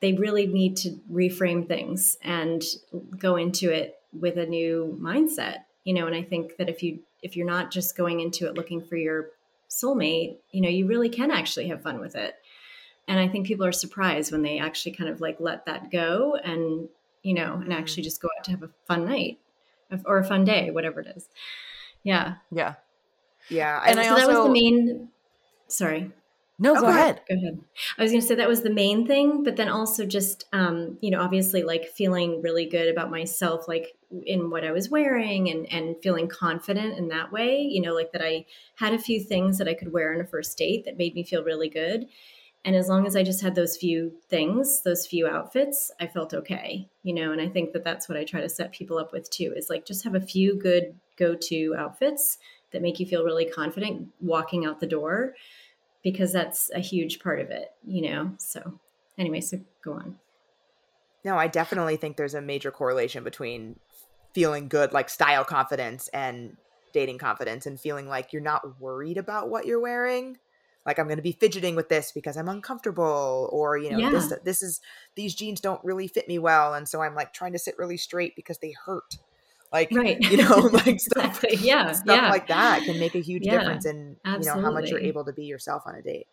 [0.00, 2.62] they really need to reframe things and
[3.18, 6.98] go into it with a new mindset you know and i think that if you
[7.22, 9.28] if you're not just going into it looking for your
[9.68, 12.36] soulmate you know you really can actually have fun with it
[13.06, 16.36] and I think people are surprised when they actually kind of like let that go
[16.42, 16.88] and
[17.22, 17.72] you know and mm-hmm.
[17.72, 19.38] actually just go out to have a fun night
[20.04, 21.28] or a fun day, whatever it is.
[22.02, 22.74] Yeah, Yeah.
[23.48, 25.08] Yeah, And I, I so that was the main.
[25.68, 26.12] Sorry.
[26.58, 27.04] No, Oh, go go ahead.
[27.04, 27.20] ahead.
[27.28, 27.60] Go ahead.
[27.98, 30.98] I was going to say that was the main thing, but then also just, um,
[31.00, 33.96] you know, obviously like feeling really good about myself, like
[34.26, 38.12] in what I was wearing and, and feeling confident in that way, you know, like
[38.12, 38.44] that I
[38.76, 41.22] had a few things that I could wear on a first date that made me
[41.22, 42.06] feel really good.
[42.64, 46.34] And as long as I just had those few things, those few outfits, I felt
[46.34, 49.12] okay, you know, and I think that that's what I try to set people up
[49.12, 52.36] with too is like just have a few good go to outfits
[52.72, 55.34] that make you feel really confident walking out the door
[56.02, 58.32] because that's a huge part of it, you know?
[58.38, 58.80] So,
[59.16, 60.16] anyway, so go on.
[61.24, 63.78] no, I definitely think there's a major correlation between
[64.34, 66.56] feeling good, like style confidence, and
[66.92, 70.38] dating confidence, and feeling like you're not worried about what you're wearing.
[70.86, 74.32] Like I'm going to be fidgeting with this because I'm uncomfortable, or you know, this
[74.44, 74.80] this is
[75.16, 77.96] these jeans don't really fit me well, and so I'm like trying to sit really
[77.98, 79.16] straight because they hurt.
[79.72, 80.18] Like Right.
[80.20, 81.68] you know, like stuff, exactly.
[81.68, 81.92] Yeah.
[81.92, 82.30] stuff yeah.
[82.30, 85.24] like that can make a huge Yeah, difference in you know how much you're able
[85.24, 86.26] to be yourself on a date.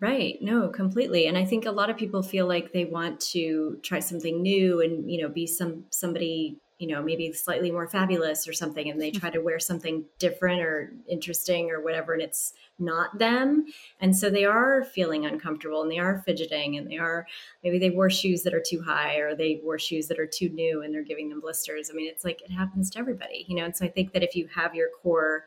[0.00, 0.36] Right.
[0.42, 1.26] No, completely.
[1.26, 4.82] And I think a lot of people feel like they want to try something new
[4.82, 9.00] and, you know, be some somebody, you know, maybe slightly more fabulous or something and
[9.00, 9.20] they mm-hmm.
[9.20, 13.64] try to wear something different or interesting or whatever and it's not them.
[14.00, 17.26] And so they are feeling uncomfortable and they are fidgeting and they are
[17.64, 20.50] maybe they wore shoes that are too high or they wore shoes that are too
[20.50, 21.90] new and they're giving them blisters.
[21.90, 23.64] I mean, it's like it happens to everybody, you know.
[23.64, 25.46] And so I think that if you have your core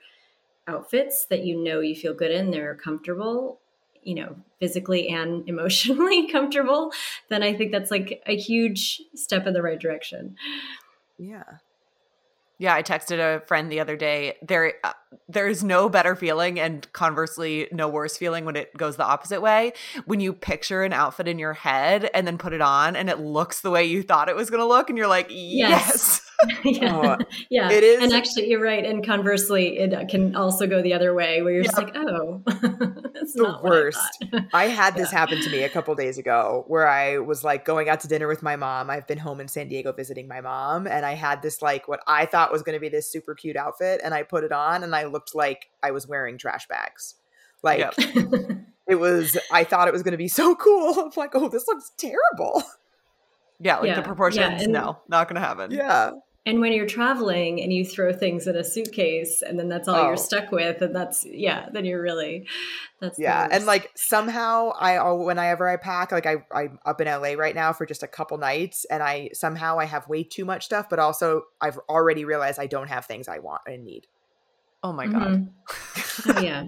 [0.68, 3.60] outfits that you know you feel good in, they're comfortable,
[4.02, 6.92] you know, physically and emotionally comfortable,
[7.30, 10.36] then I think that's like a huge step in the right direction.
[11.20, 11.44] Yeah.
[12.58, 14.38] Yeah, I texted a friend the other day.
[14.42, 14.92] There, uh,
[15.30, 19.42] there is no better feeling, and conversely, no worse feeling when it goes the opposite
[19.42, 19.72] way.
[20.06, 23.20] When you picture an outfit in your head and then put it on, and it
[23.20, 26.22] looks the way you thought it was going to look, and you're like, yes.
[26.64, 27.18] yeah.
[27.20, 27.70] Oh, yeah.
[27.72, 28.86] it is- And actually, you're right.
[28.86, 32.42] And conversely, it uh, can also go the other way where you're just like, oh,
[32.48, 34.26] it's The not what I worst.
[34.54, 37.90] I had this happen to me a couple days ago where I was like going
[37.90, 38.90] out to dinner with my mom.
[38.90, 42.00] I've been home in San Diego visiting my mom, and I had this like what
[42.08, 44.84] I thought was going to be this super cute outfit, and I put it on,
[44.84, 47.16] and I looked like I was wearing trash bags.
[47.62, 47.94] Like Yep.
[48.88, 50.94] it was, I thought it was going to be so cool.
[50.98, 52.64] I'm like, oh, this looks terrible.
[53.60, 55.72] Yeah, like Yeah, the proportions, yeah, and- no, not going to happen.
[55.72, 56.12] Yeah,
[56.46, 59.96] And when you're traveling and you throw things in a suitcase and then that's all
[59.98, 60.08] Oh.
[60.08, 62.48] you're stuck with, and that's, yeah, then you're really,
[63.00, 67.34] that's, yeah, and like somehow I, whenever I pack, like I, I'm up in LA
[67.34, 70.66] right now for just a couple nights, and I somehow I have way too much
[70.66, 74.08] stuff, but also I've already realized I don't have things I want and need.
[74.82, 75.50] Oh my god.
[75.68, 76.36] Mhm.
[76.38, 76.64] oh, yeah.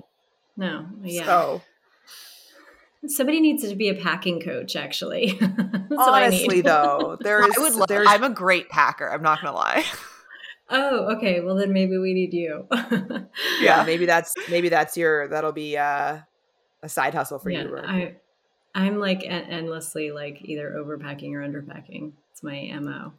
[0.58, 1.26] No, yeah.
[1.26, 1.62] So
[3.08, 5.32] Somebody needs to be a packing coach, actually.
[5.42, 5.52] That's
[5.98, 6.66] I honestly, need.
[6.66, 7.88] though, there is I would love.
[7.88, 9.08] there's I'm a great packer.
[9.12, 9.84] I'm not going to lie.
[10.74, 11.42] Oh, okay.
[11.42, 12.66] Well, then maybe we need you.
[12.72, 13.20] yeah,
[13.60, 13.84] Yeah.
[13.86, 16.20] maybe that's maybe that's your that'll be uh,
[16.82, 17.70] a side hustle for yeah, you.
[17.74, 17.86] Rory.
[17.86, 18.16] I,
[18.74, 22.14] I'm like en- endlessly like either overpacking or underpacking.
[22.32, 23.12] It's my mo.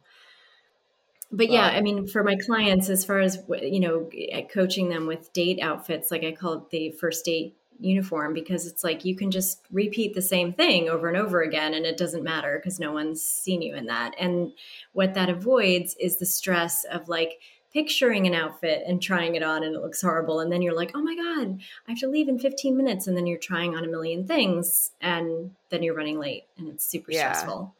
[1.31, 4.09] But yeah, I mean, for my clients, as far as you know,
[4.51, 8.83] coaching them with date outfits, like I call it the first date uniform, because it's
[8.83, 12.23] like you can just repeat the same thing over and over again, and it doesn't
[12.23, 14.13] matter because no one's seen you in that.
[14.17, 14.51] And
[14.93, 17.39] what that avoids is the stress of like
[17.73, 20.91] picturing an outfit and trying it on and it looks horrible and then you're like
[20.93, 23.83] oh my god i have to leave in 15 minutes and then you're trying on
[23.83, 27.31] a million things and then you're running late and it's super Yeah.
[27.33, 27.73] stressful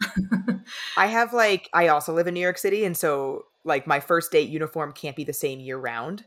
[0.97, 4.31] I have like I also live in New York City, and so like my first
[4.31, 6.25] date uniform can't be the same year round.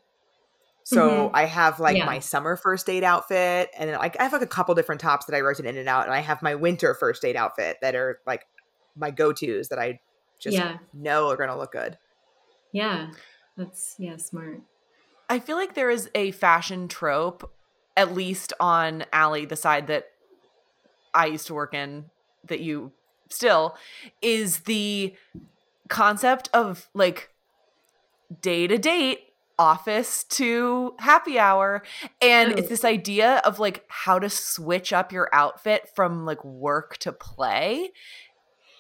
[0.89, 1.31] So Mhm.
[1.35, 2.07] I have like Yeah.
[2.07, 5.27] my summer first date outfit, and then like I have like a couple different tops
[5.27, 7.97] that I rotate in and out, and I have my winter first date outfit that
[7.97, 8.47] are like
[8.95, 9.99] my go tos that I
[10.39, 10.79] just Yeah.
[10.93, 11.99] know are gonna look good.
[12.73, 13.11] yeah
[13.57, 14.61] that's yeah smart
[15.29, 17.53] I feel like there is a fashion trope,
[17.97, 20.05] at least on Allie, the side that
[21.13, 22.11] I used to work in,
[22.45, 22.93] that you
[23.29, 23.77] still,
[24.23, 25.17] is the
[25.89, 27.31] concept of like
[28.41, 29.26] day to date,
[29.59, 31.83] office to happy hour.
[32.21, 32.57] And Oh.
[32.57, 37.13] it's this idea of like how to switch up your outfit from like work to
[37.13, 37.91] play.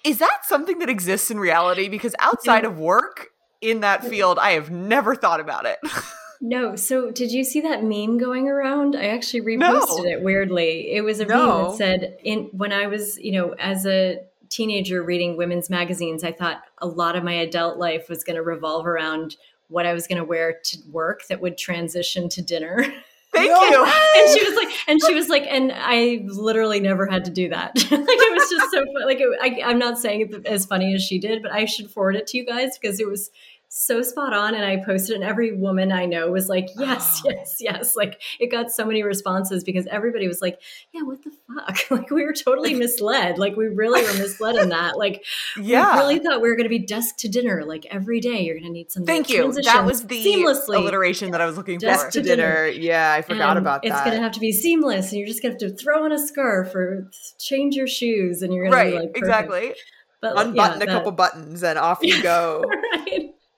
[0.05, 1.89] Is that something that exists in reality?
[1.89, 3.29] Because outside of work,
[3.63, 5.79] in that field, I have never thought about it.
[6.43, 10.05] no so did you see that meme going around i actually reposted No.
[10.05, 13.87] it weirdly it was a meme that said in when i was you know as
[13.87, 14.19] a
[14.51, 18.43] teenager reading women's magazines i thought a lot of my adult life was going to
[18.43, 19.37] revolve around
[19.69, 22.85] what i was going to wear to work that would transition to dinner
[23.33, 23.85] Thank No you.
[23.85, 27.51] and she was like, and she was like, and I literally never had to do
[27.51, 27.73] that.
[27.91, 29.05] like it was just so fun.
[29.05, 31.91] Like it, I, I'm not saying it as funny as she did, but I should
[31.91, 33.31] forward it to you guys because it was
[33.69, 34.55] so spot on.
[34.55, 37.97] And I posted, it and every woman I know was like, yes, yes, yes.
[37.97, 40.61] Like it got so many responses because everybody was like,
[40.93, 41.77] yeah, what the fuck?
[41.91, 43.39] Like we were totally misled.
[43.39, 44.97] Like we really were misled in that.
[44.99, 45.25] Like
[45.57, 45.95] Yeah.
[45.95, 47.65] we really thought we were going to be desk to dinner.
[47.65, 49.07] Like every day you're going to need something.
[49.07, 49.53] Thank you.
[49.63, 50.77] That was the seamlessly.
[50.77, 52.11] alliteration that I was looking Just for.
[52.13, 52.67] to to dinner.
[52.71, 52.81] dinner.
[52.81, 55.27] Yeah, I forgot And about that it's going to have to be seamless, and you're
[55.29, 58.65] just going to have to throw on a scarf or change your shoes, and you're
[58.71, 59.19] going Right, to be like perfect.
[59.19, 59.75] exactly.
[60.21, 62.65] But Unbutton yeah, a couple buttons and off you go.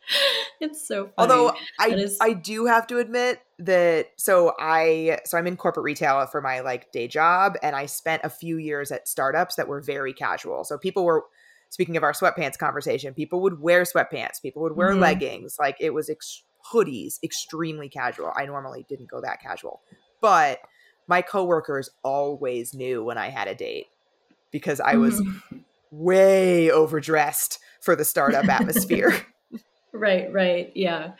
[0.60, 1.12] It's so funny.
[1.18, 5.84] Although I is- I do have to admit that so I so I'm in corporate
[5.84, 9.68] retail for my like day job and I spent a few years at startups that
[9.68, 10.64] were very casual.
[10.64, 11.24] So people were
[11.68, 15.00] speaking of our sweatpants conversation, people would wear sweatpants, people would wear Mhm.
[15.00, 16.42] leggings, like it was ex-
[16.72, 18.32] hoodies, extremely casual.
[18.34, 19.80] I normally didn't go that casual.
[20.20, 20.60] But
[21.06, 23.86] my coworkers always knew when I had a date
[24.50, 25.64] because I was Mhm.
[25.92, 29.14] way overdressed for the startup atmosphere.
[29.92, 31.12] right, right, yeah,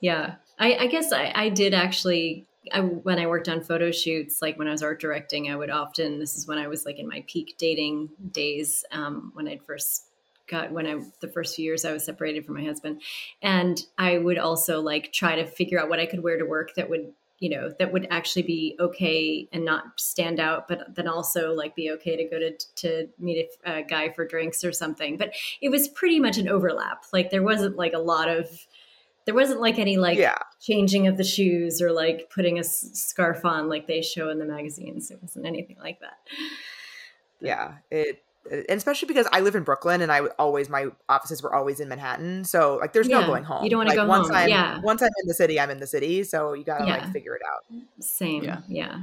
[0.00, 0.36] yeah.
[0.58, 2.46] I, I guess I, I did actually.
[2.72, 5.70] I, when I worked on photo shoots, like when I was art directing, I would
[5.70, 6.18] often.
[6.18, 8.84] This is when I was like in my peak dating days.
[8.92, 10.04] Um, when I'd first
[10.46, 13.00] got when I the first few years I was separated from my husband,
[13.40, 16.74] and I would also like try to figure out what I could wear to work
[16.74, 21.08] that would you know that would actually be okay and not stand out but then
[21.08, 24.72] also like be okay to go to to meet a, a guy for drinks or
[24.72, 25.16] something.
[25.16, 27.06] But it was pretty much an overlap.
[27.12, 28.46] Like there wasn't like a lot of
[29.24, 30.38] there wasn't like any like yeah.
[30.60, 34.38] changing of the shoes or like putting a s- scarf on like they show in
[34.38, 35.10] the magazines.
[35.10, 36.18] It wasn't anything like that.
[37.40, 41.54] Yeah it and especially because i live in brooklyn and i always my offices were
[41.54, 44.28] always in manhattan so like there's no going home you don't wanna like, go once
[44.28, 44.80] home, i'm yeah.
[44.80, 46.92] once i'm in the city i'm in the city so you gotta Yeah.
[46.98, 48.60] like figure it out same Yeah.
[48.68, 49.00] yeah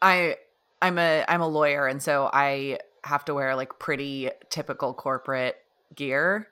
[0.00, 0.36] I
[0.80, 5.56] I'm a I'm a lawyer and so I have to wear like pretty typical corporate
[5.94, 6.48] gear.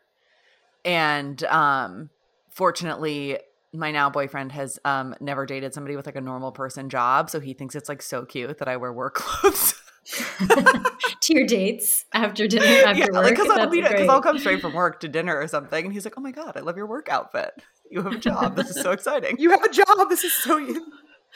[0.84, 2.10] And um
[2.50, 3.38] fortunately
[3.72, 7.38] my now boyfriend has um never dated somebody with like a normal person job, so
[7.40, 9.74] he thinks it's like so cute that I wear work clothes.
[11.20, 14.08] to your dates after dinner after yeah, work because I'll, that's meet 'cause.
[14.08, 16.56] I'll come straight from work to dinner or something, and he's like, "Oh my god,
[16.56, 17.50] I love your work outfit.
[17.90, 18.56] You have a job.
[18.56, 20.58] This is so exciting." you have a job this is so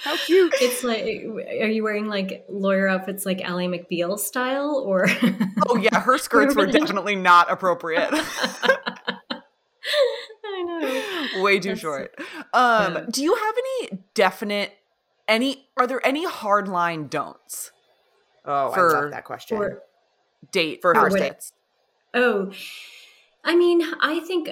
[0.05, 1.05] how cute It's like,
[1.61, 5.07] are you wearing like lawyer outfits like Ally McBeal style or?
[5.69, 8.09] oh yeah, her skirts were definitely not appropriate.
[8.13, 9.41] I
[10.63, 11.43] know.
[11.43, 12.15] way too That's- short.
[12.53, 13.05] Um, yeah.
[13.11, 14.73] do you have any definite
[15.29, 17.71] any are there any hard line don'ts
[18.45, 19.83] oh i love that question Or,
[20.53, 21.53] date For first dates?
[22.15, 22.53] oh,
[23.45, 24.51] I mean, I think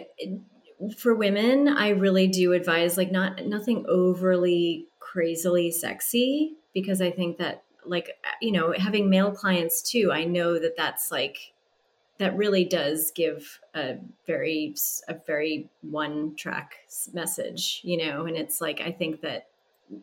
[0.97, 7.39] for women, I really do advise like not nothing overly crazily sexy because I think
[7.39, 8.11] that like
[8.41, 11.53] you know having male clients too, I know that that's like
[12.19, 14.75] that really does give a very
[15.09, 16.77] a very one track
[17.13, 19.49] message, you know, and it's like I think that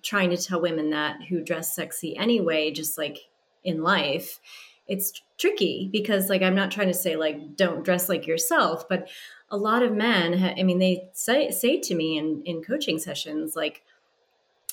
[0.02, 3.20] trying to tell women that who dress sexy anyway, just like
[3.66, 4.40] in life,
[4.88, 9.10] it's tricky because like I'm not trying to say like don't dress like yourself, but
[9.50, 13.00] a lot of men, ha- I mean, they say say to me in in coaching
[13.00, 13.84] sessions like.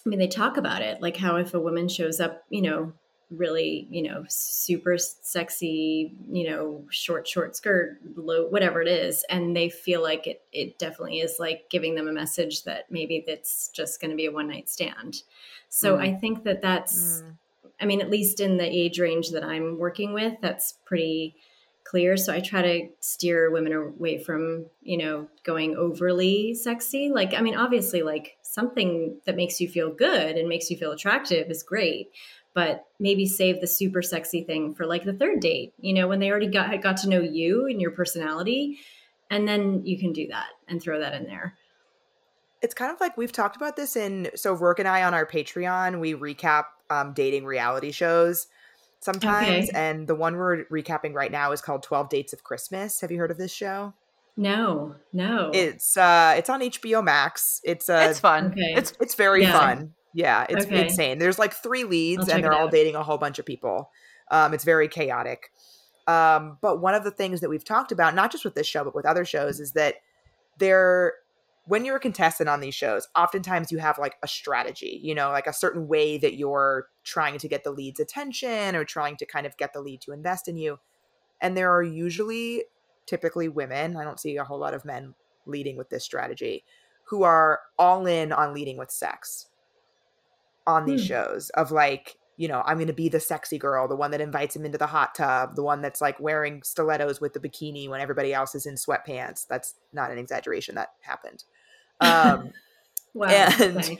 [0.04, 2.92] I mean, they talk about it, like how if a woman shows up, you know,
[3.30, 9.54] really, you know, super sexy, you know, short, short skirt, low, whatever it is, and
[9.56, 13.68] they feel like it, it definitely is like giving them a message that maybe that's
[13.68, 15.22] just going to be a one night stand.
[15.68, 16.00] So Mm.
[16.00, 17.36] I think that that's, Mm.
[17.82, 21.34] I mean, at least in the age range that I'm working with, that's pretty
[21.84, 22.16] clear.
[22.16, 27.10] So I try to steer women away from, you know, going overly sexy.
[27.10, 30.92] Like, I mean, obviously, like something that makes you feel good and makes you feel
[30.92, 32.10] attractive is great.
[32.54, 36.20] But maybe save the super sexy thing for like the third date, you know, when
[36.20, 38.78] they already got got to know you and your personality,
[39.30, 41.56] and then you can do that and throw that in there.
[42.62, 45.26] it's kind of like we've talked about this in so Roark and I on our
[45.26, 48.46] Patreon, we recap um, dating reality shows
[49.00, 49.68] sometimes.
[49.68, 49.70] Okay.
[49.74, 53.00] And the one we're recapping right now is called 12 Dates of Christmas.
[53.00, 53.94] Have you heard of this show?
[54.36, 55.50] No, no.
[55.52, 57.60] It's uh it's on HBO Max.
[57.64, 58.46] It's uh it's fun.
[58.52, 58.74] okay.
[58.76, 59.52] It's it's very Yeah.
[59.52, 59.94] fun.
[60.14, 60.84] Yeah, it's Okay.
[60.84, 61.18] insane.
[61.18, 62.70] There's like three leads and they're all out.
[62.70, 63.90] dating a whole bunch of people.
[64.30, 65.50] Um, it's very chaotic.
[66.06, 68.84] Um, but one of the things that we've talked about, not just with this show,
[68.84, 69.96] but with other shows, is that
[70.58, 71.14] there
[71.64, 75.30] when you're a contestant on these shows, oftentimes you have like a strategy, you know,
[75.30, 79.26] like a certain way that you're trying to get the lead's attention or trying to
[79.26, 80.78] kind of get the lead to invest in you.
[81.40, 82.64] And there are usually
[83.06, 85.14] typically women, I don't see a whole lot of men
[85.46, 86.64] leading with this strategy,
[87.06, 89.48] who are all in on leading with sex.
[90.66, 91.02] on these Hmm.
[91.02, 94.20] shows of like you know i'm going to be the sexy girl the one that
[94.20, 97.88] invites him into the hot tub the one that's like wearing stilettos with the bikini
[97.88, 101.44] when everybody else is in sweatpants that's not an exaggeration that happened
[102.02, 102.50] um
[103.14, 103.48] Wow.
[103.60, 103.98] And- okay.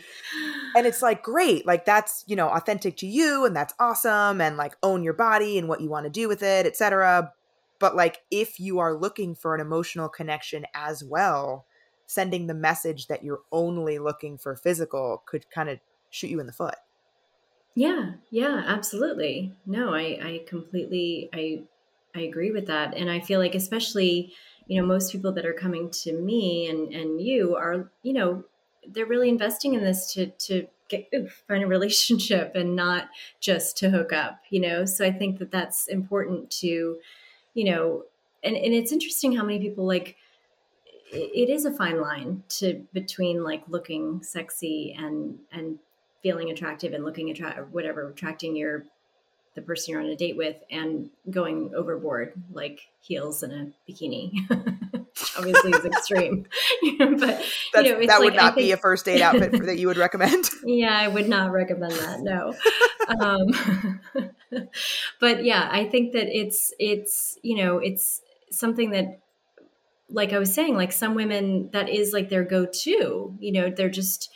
[0.74, 4.56] and it's like great like that's you know authentic to you and that's awesome and
[4.56, 7.32] like own your body and what you want to do with it etc
[7.78, 11.66] but like if you are looking for an emotional connection as well
[12.06, 15.78] sending the message that you're only looking for physical could kind of
[16.10, 16.76] shoot you in the foot
[17.74, 19.54] Yeah, yeah, absolutely.
[19.64, 21.62] No, I, I completely, I,
[22.14, 24.34] I agree with that, and I feel like, especially,
[24.72, 28.42] you know, most people that are coming to me and and you are, you know,
[28.88, 31.10] they're really investing in this to to get
[31.48, 34.86] find a relationship and not just to hook up, you know.
[34.86, 36.96] So I think that that's important to,
[37.52, 38.04] you know,
[38.42, 40.16] and and it's interesting how many people like.
[41.12, 45.78] It it is a fine line to between like looking sexy and and
[46.22, 48.86] feeling attractive and looking attract whatever attracting your
[49.54, 54.32] the person you're on a date with and going overboard like heels and a bikini.
[55.36, 56.46] Obviously is extreme.
[56.98, 59.78] But That's, you know that would like, not be a first date outfit for, that
[59.78, 60.48] you would recommend.
[60.64, 62.54] Yeah i would not recommend that no.
[63.08, 64.00] Um,
[65.20, 69.20] but yeah i think that it's it's you know it's something that
[70.08, 73.90] like i was saying like some women that is like their go-to you know they're
[73.90, 74.30] just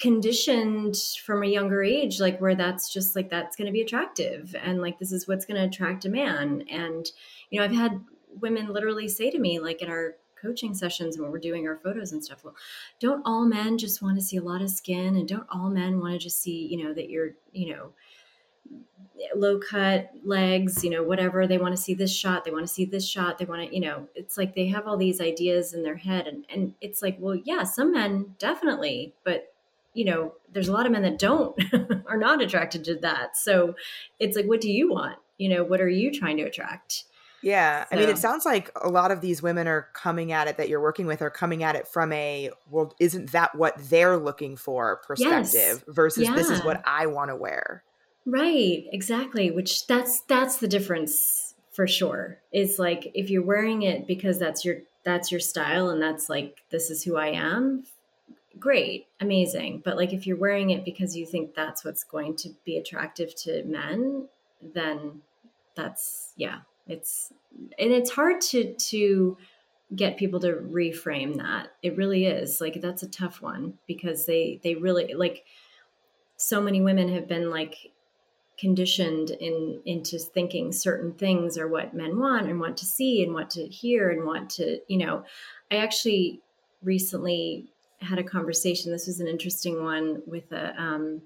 [0.00, 4.56] conditioned from a younger age like where that's just like that's going to be attractive
[4.60, 6.64] and like this is what's going to attract a man.
[6.70, 7.08] And
[7.50, 8.00] you know i've had
[8.40, 12.12] women literally say to me like in our coaching sessions when we're doing our photos
[12.12, 12.54] and stuff well
[13.00, 15.98] don't all men just want to see a lot of skin and don't all men
[15.98, 17.92] want to just see you know that you're you know
[19.34, 21.46] low cut legs you know whatever.
[21.46, 23.74] They want to see this shot they want to see this shot they want to
[23.74, 27.02] you know it's like they have all these ideas in their head and and it's
[27.02, 29.52] like well yeah some men definitely but
[29.98, 31.60] you know there's a lot of men that don't
[32.06, 33.74] are not attracted to that so
[34.20, 37.04] it's like what do you want you know what are you trying to attract
[37.40, 37.84] Yeah.
[37.92, 40.68] I mean, it sounds like a lot of these women are coming at it that
[40.68, 44.56] you're working with are coming at it from a, well, isn't that what they're looking
[44.56, 47.84] for perspective versus this is what I want to wear.
[48.26, 49.52] Right, exactly.
[49.52, 52.38] Which that's that's the difference for sure.
[52.50, 56.58] It's like if you're wearing it because that's your that's your style and that's like
[56.70, 57.84] this is who I am,
[58.58, 59.82] great, amazing.
[59.84, 63.34] But like if you're wearing it because you think that's what's going to be attractive
[63.42, 64.28] to men,
[64.62, 65.22] then
[65.74, 67.32] that's yeah, it's
[67.78, 69.36] and it's hard to to
[69.94, 71.68] get people to reframe that.
[71.82, 72.60] It really is.
[72.60, 75.44] Like that's a tough one because they they really like
[76.36, 77.92] so many women have been like
[78.58, 83.32] conditioned in into thinking certain things are what men want and want to see and
[83.32, 85.22] want to hear and want to you know
[85.70, 86.40] i actually
[86.82, 87.70] recently
[88.00, 91.22] had a conversation this was an interesting one with a um,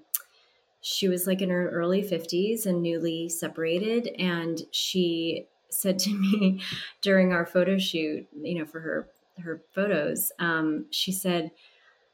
[0.81, 6.61] she was like in her early 50s and newly separated and she said to me
[7.01, 9.07] during our photo shoot you know for her
[9.43, 11.51] her photos um, she said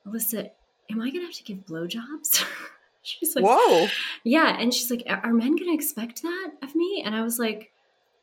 [0.07, 0.49] alyssa
[0.89, 2.43] am i gonna have to give blowjobs
[3.01, 3.87] she's like Whoa.
[4.23, 7.23] yeah, and she's like, "Are are men going to expect that of me?" And I
[7.23, 7.71] was like,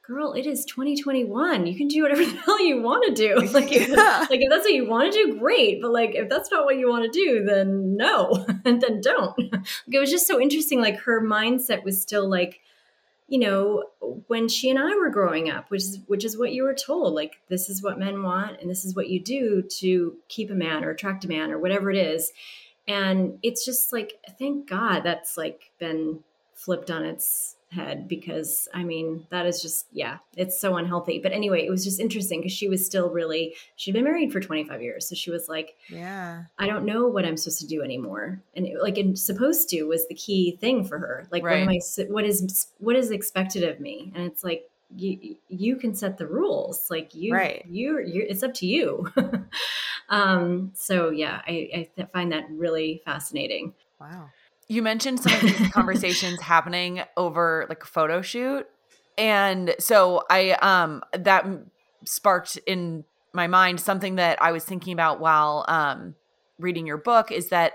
[0.07, 1.67] "Girl, it is 2021.
[1.67, 3.49] You can do whatever the hell you want to do.
[3.53, 4.27] Like, if, Yeah.
[4.31, 5.81] like if that's what you want to do, great.
[5.83, 9.37] But like, if that's not what you want to do, then no, and then don't."
[9.39, 10.81] Like, it was just so interesting.
[10.81, 12.61] Like her mindset was still like,
[13.29, 13.85] you know,
[14.29, 17.15] when she and I were growing up, which is which is what you were told.
[17.15, 20.55] Like, this is what men want, and this is what you do to keep a
[20.55, 22.33] man or attract a man or whatever it is
[22.89, 26.21] and it's just like thank god that's like been
[26.55, 31.19] flipped on its head because i mean that is just yeah it's so unhealthy.
[31.23, 34.41] But anyway it was just interesting because she was still really she'd been married for
[34.41, 35.09] 25 years.
[35.09, 36.45] So she was like Yeah.
[36.59, 38.41] i don't know what i'm supposed to do anymore.
[38.55, 41.27] And it, like and supposed to was the key thing for her.
[41.33, 42.25] Like what am I, i s- what
[42.79, 44.13] what is expected of me?
[44.15, 46.87] And it's like you you can set the rules.
[46.91, 47.65] Like you Right.
[47.69, 49.11] you're, you're it's up to you.
[50.09, 53.75] Um so yeah i i find that really fascinating.
[54.01, 54.31] Wow.
[54.69, 58.67] You mentioned some of these conversations happening over like a photo shoot.
[59.19, 61.47] And so I um that
[62.05, 66.15] sparked in my mind something that I was thinking about while um
[66.59, 67.75] reading your book is that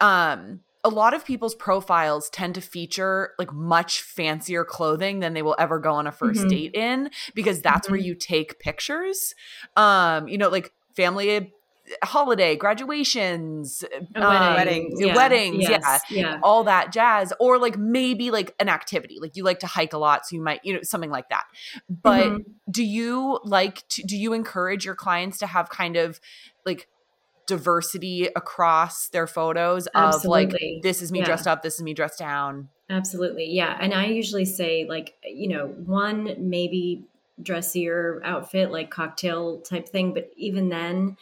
[0.00, 5.42] um a lot of people's profiles tend to feature like much fancier clothing than they
[5.42, 6.48] will ever go on a 1st Mhm.
[6.48, 8.04] date in because that's where Mhm.
[8.04, 9.34] you take pictures.
[9.76, 11.52] Um you know like family
[12.02, 13.84] holiday graduations
[14.16, 18.68] um, weddings, yeah, weddings yeah yes, yeah all that jazz or like maybe like an
[18.68, 21.28] activity like you like to hike a lot so you might you know something like
[21.28, 21.44] that
[21.88, 22.44] but Mhm.
[22.70, 26.20] do you like to do you encourage your clients to have kind of
[26.66, 26.88] like
[27.46, 30.52] diversity across their photos of like
[30.82, 31.24] this is me Yeah.
[31.24, 32.68] dressed up, this is me dressed down.
[32.90, 33.46] Absolutely.
[33.50, 33.76] Yeah.
[33.80, 37.04] And I usually say, like, you know, one maybe
[37.42, 40.12] dressier outfit, like cocktail type thing.
[40.12, 41.16] But even then,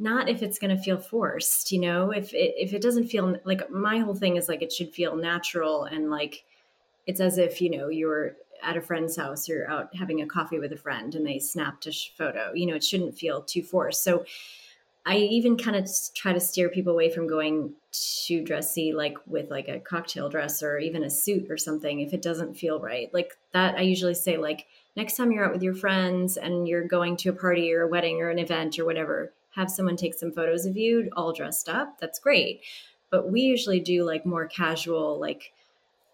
[0.00, 3.36] not if it's going to feel forced, you know, if it, if it doesn't feel
[3.44, 6.44] like my whole thing is like it should feel natural and like
[7.06, 10.58] it's as if, you know, you're at a friend's house, or out having a coffee
[10.58, 14.02] with a friend and they snapped a photo, you know, it shouldn't feel too forced.
[14.02, 14.24] So,
[15.06, 19.50] I even kind of try to steer people away from going too dressy, like with
[19.50, 23.12] like a cocktail dress or even a suit or something, if it doesn't feel right.
[23.14, 24.66] Like that, I usually say, like,
[24.96, 27.88] next time you're out with your friends and you're going to a party or a
[27.88, 31.68] wedding or an event or whatever, have someone take some photos of you all dressed
[31.68, 31.98] up.
[32.00, 32.62] That's great.
[33.10, 35.52] But we usually do like more casual, like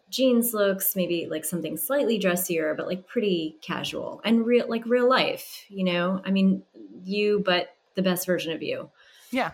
[0.08, 5.08] jeans looks, maybe like something slightly dressier, but like pretty casual and real, like real
[5.08, 6.22] life, you know?
[6.24, 6.62] I mean,
[7.04, 8.90] you, but the best version of you.
[9.30, 9.52] Yeah.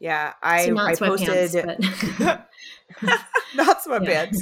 [0.00, 1.66] Yeah, I so not I sweatpants, posted
[2.18, 2.48] but
[3.54, 4.38] not sweatpants.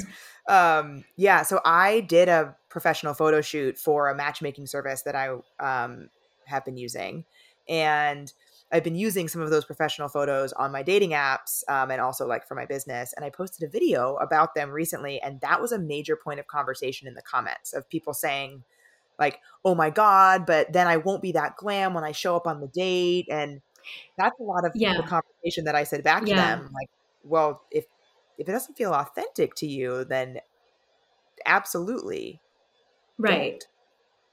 [0.47, 5.35] Um, yeah, so I did a professional photo shoot for a matchmaking service that I
[5.59, 6.09] um,
[6.45, 7.25] have been using,
[7.69, 8.33] and
[8.71, 12.27] I've been using some of those professional photos on my dating apps um, and also
[12.27, 13.13] like for my business.
[13.13, 16.47] And I posted a video about them recently, and that was a major point of
[16.47, 18.63] conversation in the comments of people saying,
[19.19, 22.47] like, "Oh my god!" But then I won't be that glam when I show up
[22.47, 23.61] on the date, and
[24.17, 24.93] that's a lot of Yeah.
[24.97, 26.89] the conversation that I said back to them, like,
[27.23, 27.85] "Well, if
[28.37, 30.39] if it doesn't feel authentic to you, then
[31.45, 32.41] absolutely
[33.19, 33.59] right.
[33.59, 33.67] don't.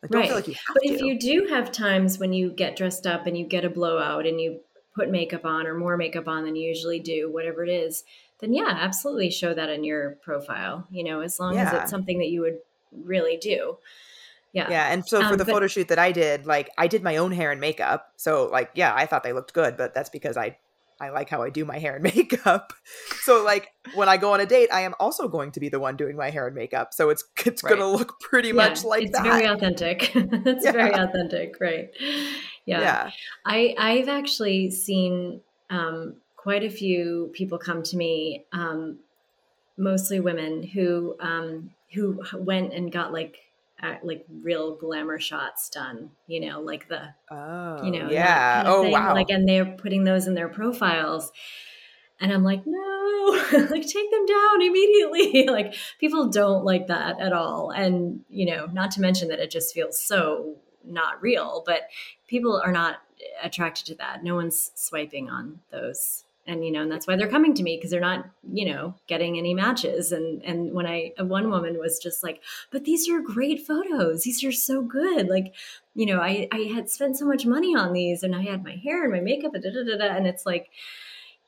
[0.03, 0.29] Like, don't Right.
[0.29, 0.89] feel like you have But to.
[0.95, 4.27] if you do have times when you get dressed up and you get a blowout
[4.27, 4.61] and you
[4.95, 8.05] put makeup on or more makeup on than you usually do, whatever it is,
[8.41, 12.19] then yeah, absolutely show that in your profile, you know, as long as it's something
[12.19, 12.59] that you would
[12.93, 13.79] really do.
[14.53, 14.71] Yeah.
[14.71, 17.03] yeah, and so for Um, the but- photo shoot that I did, like I did
[17.03, 18.13] my own hair and makeup.
[18.17, 20.57] So like, yeah, I thought they looked good, but that's because I
[21.01, 22.73] I like how I do my hair and makeup.
[23.23, 25.81] So like when I go on a date, I am also going to be the
[25.81, 26.93] one doing my hair and makeup.
[26.93, 27.71] So it's it's Right.
[27.77, 29.13] going to look pretty Yeah, much like that.
[29.13, 29.35] it's that.
[29.35, 30.13] very authentic.
[30.45, 31.89] That's very authentic, right?
[32.65, 32.81] Yeah.
[32.81, 33.11] yeah.
[33.45, 35.41] I I've actually seen
[35.71, 39.01] um, quite a few people come to me, um,
[39.77, 43.37] mostly women who um, who went and got like
[44.03, 46.11] like real glamour shots done.
[46.27, 48.57] You know, like the Oh, you know, yeah.
[48.63, 48.93] kind of Oh, thing.
[48.93, 49.15] wow.
[49.15, 51.31] Like, and they're putting those in their profiles.
[52.21, 55.47] And I'm like, no, like take them down immediately.
[55.51, 57.71] like people don't like that at all.
[57.71, 61.83] And, you know, not to mention that it just feels so not real, but
[62.29, 62.97] people are not
[63.43, 64.23] attracted to that.
[64.23, 66.25] No one's swiping on those.
[66.47, 68.95] And, you know, and that's why they're coming to me because they're not, you know,
[69.09, 70.13] getting any matches.
[70.13, 72.41] And, and when I, one woman was just like,
[72.71, 74.23] but these are great photos.
[74.23, 75.29] These are so good.
[75.29, 75.55] Like,
[75.95, 78.77] you know, I, I had spent so much money on these and I had my
[78.77, 80.71] hair and my makeup and da, da, da, da, and it's like,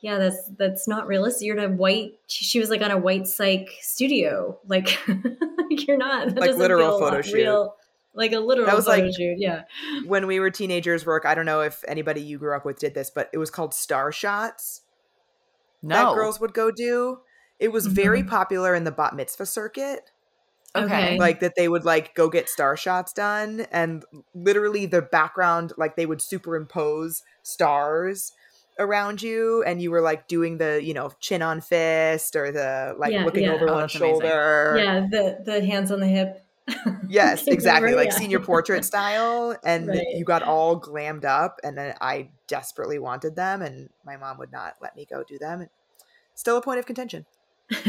[0.01, 1.47] yeah, that's that's not realistic.
[1.47, 2.13] You're in a white.
[2.29, 4.59] She, was like on a white cyc studio.
[4.67, 6.35] Like like you're not.
[6.35, 7.35] That Like literal photo shoot.
[7.35, 7.75] Real,
[8.15, 9.37] like a literal That was photo like- shoot.
[9.39, 9.63] Yeah.
[10.07, 11.25] When we were teenagers, work.
[11.27, 13.75] I don't know if anybody you grew up with did this, but it was called
[13.75, 14.83] Star Shots.
[15.83, 15.95] No.
[15.97, 17.19] that girls would go do.
[17.59, 18.29] It was very Mhm.
[18.29, 20.11] popular in the bat mitzvah circuit.
[20.77, 20.85] okay.
[20.85, 21.19] Okay.
[21.19, 25.97] Like that they would like go get star shots done and literally the background like
[25.97, 28.33] they would superimpose stars
[28.79, 32.95] around you and you were like doing the, you know, chin on fist or the
[32.99, 33.53] like Yeah, looking yeah.
[33.53, 34.21] over Oh, one that's amazing.
[34.21, 34.77] shoulder.
[34.79, 35.07] Yeah.
[35.11, 36.43] The the hands on the hip.
[37.09, 37.95] Yes, exactly.
[37.95, 38.17] Like Yeah.
[38.19, 39.57] senior portrait style.
[39.65, 40.05] And Right.
[40.15, 44.51] you got all glammed up and then I desperately wanted them and my mom would
[44.51, 45.69] not let me go do them.
[46.35, 47.27] Still a point of contention.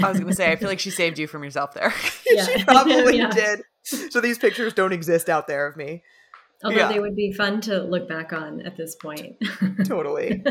[0.03, 1.94] I was going to say, I feel like she saved you from yourself there.
[2.30, 2.45] Yeah.
[2.45, 3.30] she probably Yeah.
[3.31, 3.61] did.
[3.84, 6.03] So these pictures don't exist out there of me.
[6.64, 6.91] Although Yeah.
[6.91, 9.38] they would be fun to look back on at this point.
[9.86, 10.44] Totally.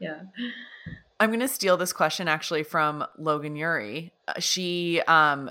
[0.00, 0.22] yeah.
[1.20, 4.12] I'm going to steal this question actually from Logan Ury.
[4.26, 5.50] Uh, She um,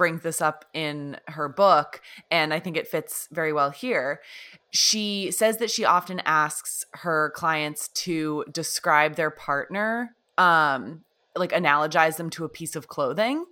[0.00, 2.00] brings this up in her book,
[2.30, 4.22] and I think it fits very well here.
[4.70, 11.02] She says that she often asks her clients to describe their partner, um,
[11.36, 13.44] like analogize them to a piece of clothing.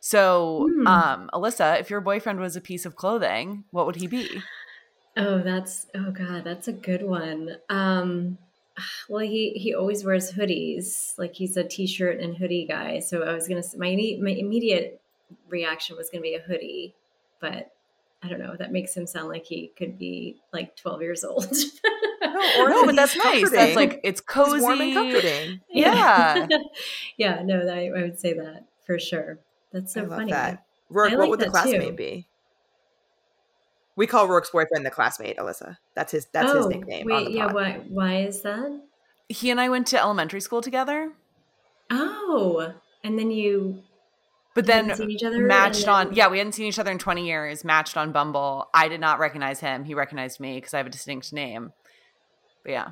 [0.00, 0.86] So, Hmm.
[0.86, 4.44] um, Alyssa, if your boyfriend was a piece of clothing, what would he be?
[5.16, 7.56] Oh, that's oh god, that's a good one.
[7.68, 8.38] Um
[9.08, 11.18] well, he he always wears hoodies.
[11.18, 13.00] Like he's a t-shirt and hoodie guy.
[13.00, 15.00] So I was going to my my immediate
[15.48, 16.94] reaction was going to be a hoodie,
[17.40, 17.72] but
[18.22, 18.56] I don't know.
[18.58, 21.44] That makes him sound like he could be like 12 years old.
[22.58, 23.50] or no, but he's that's nice.
[23.50, 24.60] That's like it's He's cozy.
[24.60, 25.60] warm and comforting.
[25.70, 26.46] Yeah.
[27.16, 29.38] yeah, no, that, I would say that for sure.
[29.72, 30.32] That's so I love funny.
[30.32, 30.64] that.
[30.90, 31.92] Roark, I what like would the classmate too.
[31.92, 32.28] be?
[33.96, 35.78] We call Roark's boyfriend the classmate, Alyssa.
[35.94, 38.82] That's his that's his oh, nickname on Oh, Wait, yeah, why why is that?
[39.28, 41.12] he and I went to elementary school together,
[41.90, 43.82] Oh, and then you
[44.56, 47.24] but then seen each other matched on yeah we hadn't seen each other in 20
[47.24, 50.86] years matched on bumble i did not recognize him he recognized me because i have
[50.86, 51.72] a distinct name
[52.64, 52.88] but yeah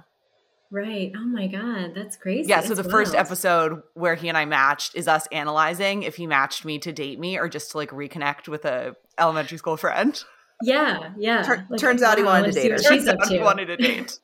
[0.71, 1.13] Right.
[1.17, 2.49] Oh my god, that's crazy.
[2.49, 6.17] yeah so That's the first episode where he and i matched is us analyzing if
[6.17, 9.77] he matched me to date me or just to like reconnect with a elementary school
[9.77, 10.25] friend
[10.63, 11.43] Yeah, yeah.
[11.43, 12.79] Tur- turns out he wanted to date her.
[12.79, 14.19] Turns out he wanted to date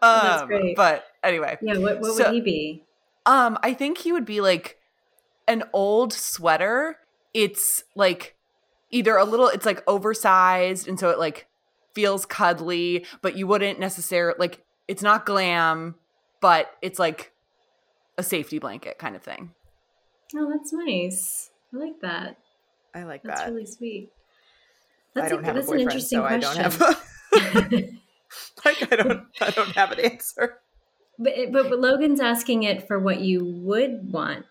[0.00, 0.76] That's um, great.
[0.76, 1.76] but anyway Yeah.
[1.76, 2.82] What, what So- would he be?
[3.26, 4.75] Um, I think he would be like
[5.48, 6.98] an old sweater.
[7.34, 8.36] It's like
[8.90, 11.46] either a little, it's like oversized, and so it like
[11.94, 15.96] feels cuddly, but you wouldn't necessarily like it's not glam,
[16.40, 17.32] but it's like
[18.18, 19.52] a safety blanket kind of thing.
[20.34, 21.50] Oh, that's nice.
[21.74, 22.36] I like that.
[22.94, 23.44] I like That's that.
[23.46, 24.10] That's really sweet.
[25.14, 26.62] I That's, don't a, have that's a an boyfriend, interesting so I question.
[26.62, 26.80] don't have
[27.72, 27.90] a,
[28.64, 30.58] like I don't I don't have an answer.
[31.18, 34.46] but, but but Logan's asking it for what you would want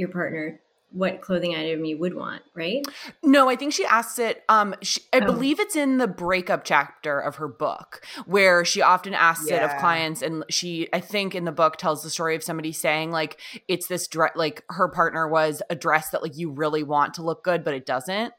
[0.00, 0.60] your partner,
[0.92, 2.84] what clothing item you would want, right?
[3.22, 4.42] No, I think she asks it.
[4.48, 5.26] Um, she, I Oh.
[5.26, 9.70] believe it's in the breakup chapter of her book where she often asks it of
[9.78, 13.38] clients, and she, I think, in the book tells the story of somebody saying like
[13.68, 17.22] it's this dress, like her partner was a dress that like you really want to
[17.22, 18.34] look good, but it doesn't,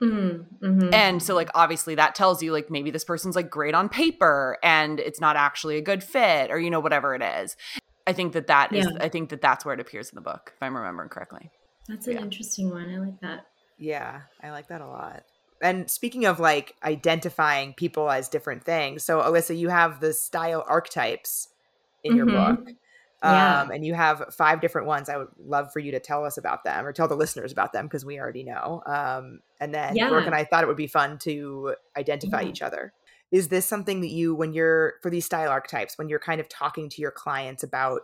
[0.00, 0.94] Mm, mhm.
[0.94, 4.56] and so like obviously that tells you like maybe this person's like great on paper
[4.62, 7.56] and it's not actually a good fit, or you know whatever it is.
[8.10, 8.86] I think that that is.
[8.86, 9.04] Yeah.
[9.04, 11.50] I think that that's where it appears in the book, if I'm remembering correctly.
[11.88, 12.22] That's an yeah.
[12.22, 12.92] interesting one.
[12.92, 13.46] I like that.
[13.78, 15.22] Yeah, I like that a lot.
[15.62, 20.64] And speaking of like identifying people as different things, so Alyssa, you have the style
[20.66, 21.48] archetypes
[22.02, 22.56] in your Mhm.
[22.64, 22.74] book.
[23.22, 23.60] Yeah.
[23.60, 25.10] Um, and you have five different ones.
[25.10, 27.74] I would love for you to tell us about them or tell the listeners about
[27.74, 28.82] them because we already know.
[28.86, 30.08] Um, and then Yeah.
[30.08, 32.48] Roark and I thought it would be fun to identify Yeah.
[32.48, 32.94] each other.
[33.30, 36.48] Is this something that you, when you're for these style archetypes, when you're kind of
[36.48, 38.02] talking to your clients about,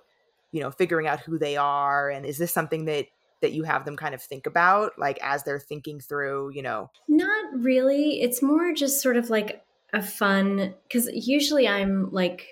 [0.53, 3.07] you know, figuring out who they are, and is this something that
[3.43, 6.91] that you have them kind of think about, like as they're thinking through, you know,
[7.09, 8.23] Not really.
[8.23, 9.63] It's more just sort of like
[9.93, 12.47] a fun because usually I'm like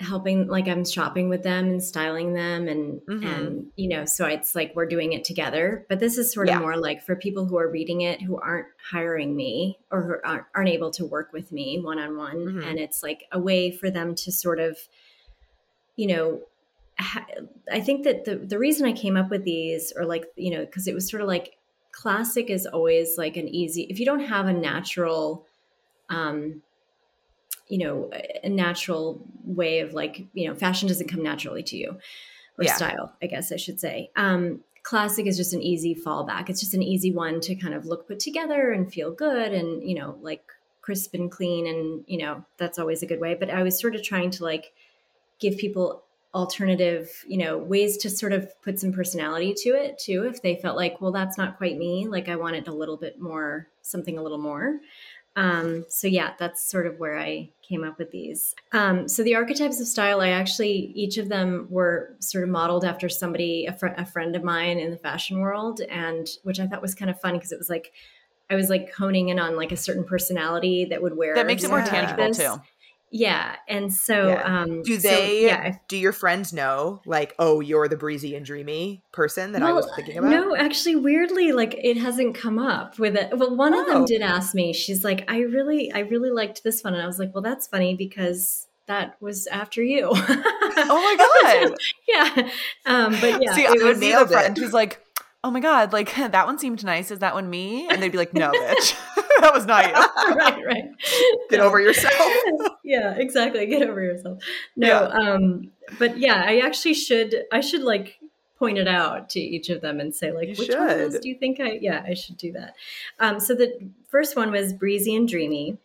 [0.00, 3.24] helping like I'm shopping with them and styling them and Mhm.
[3.26, 6.54] and you know so it's like we're doing it together but this is sort of
[6.54, 6.60] Yeah.
[6.60, 10.46] more like for people who are reading it who aren't hiring me or who aren't,
[10.54, 12.66] aren't able to work with me one on one Mhm.
[12.66, 14.78] and it's like a way for them to sort of
[15.96, 16.40] you know
[16.98, 17.26] ha-
[17.70, 20.64] I think that the the reason I came up with these or like you know
[20.64, 21.56] because it was sort of like
[21.92, 25.44] classic is always like an easy if you don't have a natural
[26.08, 26.62] um
[27.70, 28.10] you know
[28.44, 31.98] a natural way of like you know fashion doesn't come naturally to you.
[32.58, 32.74] Or Yeah.
[32.74, 34.10] style i guess i should say.
[34.16, 36.48] Um classic is just an easy fallback.
[36.48, 39.82] It's just an easy one to kind of look put together and feel good and
[39.88, 40.42] you know like
[40.82, 43.34] crisp and clean and you know that's always a good way.
[43.34, 44.72] But i was sort of trying to like
[45.38, 46.02] give people
[46.32, 50.54] alternative you know ways to sort of put some personality to it too if they
[50.54, 52.06] felt like well that's not quite me.
[52.08, 54.78] Like i wanted a little bit more something a little more
[55.36, 59.34] um, so yeah that's sort of where i came up with these um, so the
[59.34, 63.72] archetypes of style i actually each of them were sort of modeled after somebody a,
[63.72, 67.10] fr- a friend of mine in the fashion world and which i thought was kind
[67.10, 67.92] of fun because it was like
[68.50, 71.62] i was like honing in on like a certain personality that would wear That makes
[71.62, 71.84] it more Yeah.
[71.84, 72.38] tangible this.
[72.38, 72.60] too.
[73.12, 74.60] Yeah and so Yeah.
[74.62, 78.46] um do so, they yeah do your friends know like oh you're the breezy and
[78.46, 82.98] dreamy person that i was thinking about No, actually, weirdly, like it hasn't come up
[83.00, 83.36] with it.
[83.36, 83.92] Well, one of Oh.
[83.92, 84.72] them did ask me.
[84.72, 87.66] She's like, "I really, I really liked this one," and I was like, "Well, that's
[87.66, 90.10] funny because that was after you."
[90.82, 91.16] Oh my
[91.66, 91.76] god!
[92.08, 92.50] yeah,
[92.86, 93.98] um, but yeah, See, it I would was.
[94.00, 95.04] be the friend who's like,
[95.42, 97.10] "Oh my god, like that one seemed nice.
[97.10, 98.94] Is that one me?" And they'd be like, "No, bitch,
[99.40, 99.92] that was not you."
[100.36, 100.84] right, right.
[101.48, 101.64] get No.
[101.66, 102.14] over yourself
[102.84, 103.66] yeah, exactly.
[103.66, 104.42] Get over yourself.
[104.76, 105.00] No, Yeah.
[105.32, 107.44] um, but yeah, I actually should.
[107.52, 108.18] I should like
[108.58, 111.18] point it out to each of them and say like, You which one of those
[111.20, 111.78] do you think I?
[111.80, 112.74] Yeah, I should do that.
[113.18, 113.72] Um, so the
[114.08, 115.78] first one was breezy and dreamy,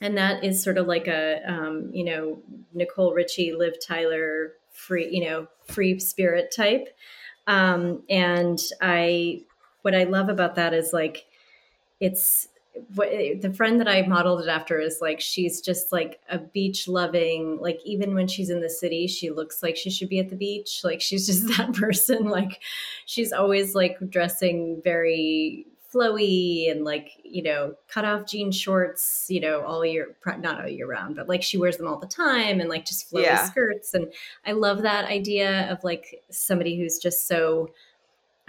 [0.00, 2.38] and that is sort of like a um, you know
[2.72, 6.88] Nicole Richie, Liv Tyler, free you know free spirit type.
[7.46, 9.42] Um, and I,
[9.82, 11.26] what I love about that is like,
[11.98, 12.46] it's
[12.94, 17.58] the friend that I modeled it after is like she's just like a beach loving
[17.60, 20.36] like even when she's in the city she looks like she should be at the
[20.36, 20.80] beach.
[20.84, 22.24] Like she's just that person.
[22.28, 22.60] Like
[23.06, 29.40] she's always like dressing very flowy and like you know cut off jean shorts you
[29.40, 32.60] know all year not all year round but like she wears them all the time
[32.60, 33.44] and like just flowy Yeah.
[33.44, 33.92] skirts.
[33.92, 34.12] And
[34.46, 37.70] I love that idea of like somebody who's just so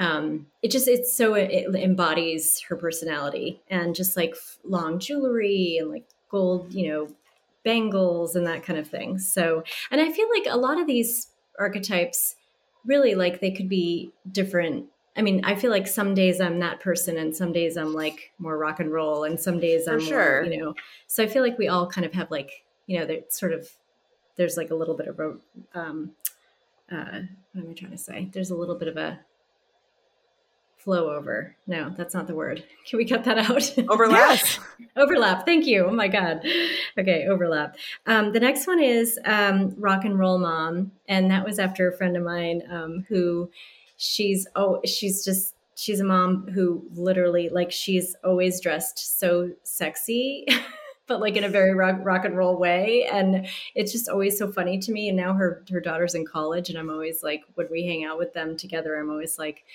[0.02, 5.90] um it just it's so it embodies her personality and just like long jewelry and
[5.90, 7.08] like gold you know
[7.64, 9.20] bangles and that kind of thing.
[9.20, 11.28] So, and I feel like a lot of these
[11.60, 12.36] archetypes
[12.86, 14.88] really like they could be different.
[15.16, 18.32] I mean, I feel like some days I'm that person and some days I'm like
[18.40, 20.44] more rock and roll and some days I'm sure.
[20.44, 20.76] more, you know.
[21.08, 23.70] So I feel like we all kind of have like, you know, there's sort of
[24.38, 25.34] there's like a little bit of a
[25.78, 26.12] um
[26.92, 27.22] uh
[27.52, 28.30] what am I trying to say?
[28.32, 29.20] There's a little bit of a
[30.84, 31.56] flow over.
[31.68, 32.64] No, that's not the word.
[32.90, 33.74] Can we cut that out?
[33.90, 34.40] Overlap.
[34.98, 35.46] overlap.
[35.46, 35.86] Thank you.
[35.86, 36.44] Oh my God.
[36.98, 37.78] Okay, overlap.
[38.08, 40.92] Um, the next one is um, Rock and Roll Mom.
[41.08, 43.50] And that was after a friend of mine um, who
[43.98, 50.46] she's, oh, she's just, she's a mom who literally, like, she's always dressed so sexy.
[51.08, 53.46] But like in a very rock, rock and roll way, and
[53.76, 55.10] it's just always so funny to me.
[55.10, 58.18] And now her her daughter's in college, and I'm always like, when we hang out
[58.18, 59.66] with them together, I'm always like,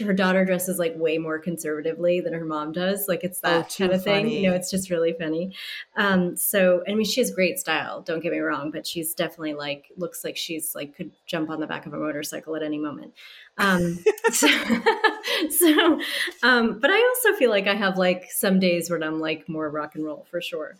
[0.00, 3.06] her daughter dresses like way more conservatively than her mom does.
[3.06, 4.28] Like it's Oh, that too kind of thing.
[4.28, 5.54] You know, it's just really funny.
[5.96, 8.02] Um, so I mean, she has great style.
[8.02, 11.60] Don't get me wrong, but she's definitely like looks like she's like could jump on
[11.60, 13.14] the back of a motorcycle at any moment.
[13.58, 13.98] Um,
[14.32, 14.48] so,
[15.50, 16.00] so
[16.42, 19.70] um, but I also feel like I have like some days when I'm like more
[19.70, 20.76] rock and roll for sure.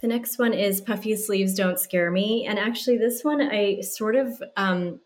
[0.00, 2.46] The next one is Puffy Sleeves Don't Scare Me.
[2.46, 5.00] And actually, this one I sort of um,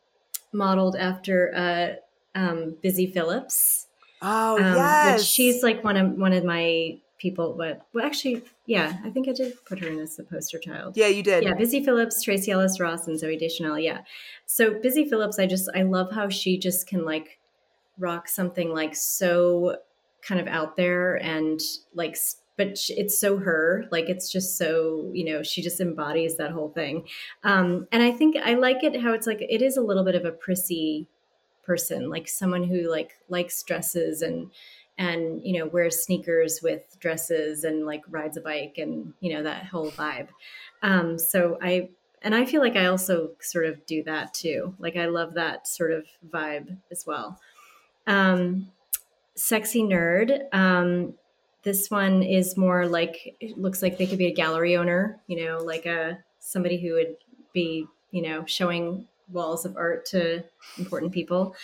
[0.53, 2.01] modeled after uh,
[2.35, 3.87] um, Busy Phillips.
[4.23, 7.55] Oh um, yes, she's like one of one of my people.
[7.57, 10.97] But well, actually, yeah, I think I did put her in as the poster child.
[10.97, 11.45] yeah, you did.
[11.45, 13.79] Yeah, Busy Phillips, Tracee Ellis Ross, and Zooey Deschanel.
[13.79, 14.01] Yeah.
[14.47, 17.39] So Busy Phillips, I just I love how she just can like
[17.99, 19.77] rock something like so
[20.23, 21.61] kind of out there and
[21.95, 22.17] like
[22.57, 26.71] but it's so her like it's just so you know she just embodies that whole
[26.71, 27.07] thing
[27.45, 30.15] um and i think i like it how it's like it is a little bit
[30.15, 31.07] of a prissy
[31.65, 34.51] person like someone who like likes dresses and
[34.99, 39.43] and you know wears sneakers with dresses and like rides a bike and you know
[39.43, 40.29] that whole vibe.
[40.83, 41.91] Um so i
[42.23, 44.75] and i feel like i also sort of do that too.
[44.79, 47.41] Like i love that sort of vibe as well.
[48.07, 48.71] Um
[49.35, 51.15] sexy nerd um
[51.65, 55.45] this one is more like it looks like they could be a gallery owner you
[55.45, 57.17] know like a somebody who would
[57.53, 60.45] be you know showing walls of art to
[60.79, 61.55] important people.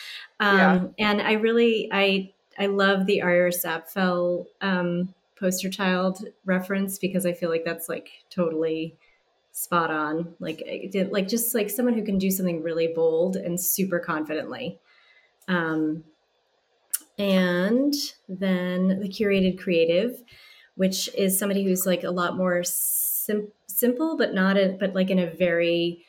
[0.40, 0.88] Um Yeah.
[0.98, 7.32] and i really i i love the iris apfel um poster child reference because i
[7.32, 8.96] feel like that's like totally
[9.52, 10.34] spot on.
[10.40, 10.58] Like
[10.92, 14.78] did- like just like someone who can do something really bold and super confidently.
[15.48, 16.04] Um
[17.18, 17.94] and
[18.28, 20.22] then the curated creative
[20.76, 25.10] which is somebody who's like a lot more sim- simple but not a, but like
[25.10, 26.04] in a very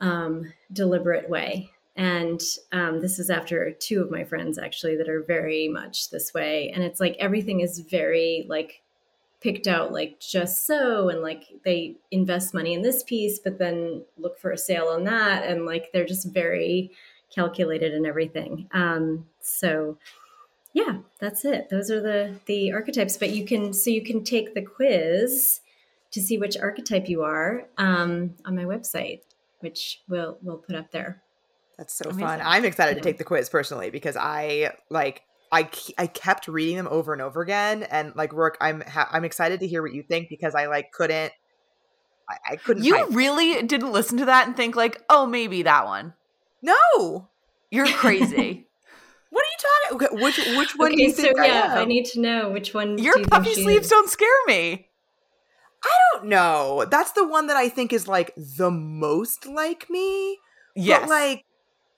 [0.00, 1.70] um, deliberate way.
[1.96, 2.40] And
[2.72, 6.70] um, this is after two of my friends actually that are very much this way.
[6.74, 8.82] And it's like everything is very like
[9.40, 14.02] picked out like just so and like they invest money in this piece but then
[14.18, 15.44] look for a sale on that.
[15.44, 16.90] And like they're just very
[17.34, 18.68] calculated and everything.
[18.72, 19.98] Um so
[20.72, 21.68] yeah that's it.
[21.70, 23.16] Those are the the archetypes.
[23.16, 25.60] But you can so you can take the quiz
[26.12, 29.20] to see which archetype you are um on my website
[29.60, 31.22] which we'll we'll put up there
[31.78, 32.26] That's so Amazing.
[32.26, 32.40] fun.
[32.42, 35.22] I'm excited to take the quiz personally because I like
[35.52, 35.68] I
[35.98, 39.60] I kept reading them over and over again and like Rourke, I'm ha- I'm excited
[39.60, 41.32] to hear what you think because I like couldn't
[42.28, 45.62] I, I couldn't You find- really didn't listen to that and think like, oh, maybe
[45.62, 46.14] that one.
[46.62, 47.28] no.
[47.72, 48.66] You're crazy.
[49.32, 50.08] What are you talking?
[50.16, 51.88] Okay, which which one do you so think yeah i am?
[51.88, 53.90] need to know which one do Your you puffy she sleeves is?
[53.90, 54.88] don't scare me.
[55.84, 56.84] I don't know.
[56.90, 60.38] That's the one that I think is like the most like me.
[60.76, 61.00] Yes.
[61.00, 61.44] But like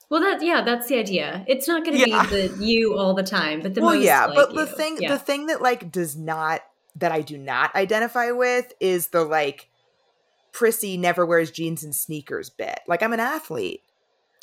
[0.08, 1.44] Well, that yeah, that's the idea.
[1.48, 2.24] It's not going to Yeah.
[2.24, 4.98] be the you all the time, but the well, most yeah, like but the thing
[5.00, 5.12] Yeah.
[5.12, 6.62] the thing that like does not
[6.96, 9.68] that I do not identify with is the like
[10.52, 12.80] prissy never wears jeans and sneakers bit.
[12.86, 13.80] Like I'm an athlete.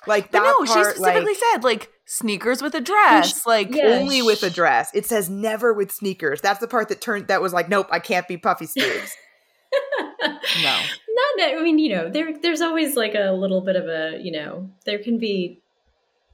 [0.07, 3.45] Like but that no, she specifically like, said like sneakers with a dress.
[3.45, 3.99] like yeah.
[3.99, 4.89] only with a dress.
[4.93, 6.41] It says never with sneakers.
[6.41, 9.15] That's the part that turned that was like, nope, I can't be puffy sleeves.
[9.71, 9.81] No.
[10.63, 14.19] not that I mean, you know, there there's always like a little bit of a,
[14.21, 15.61] you know, there can be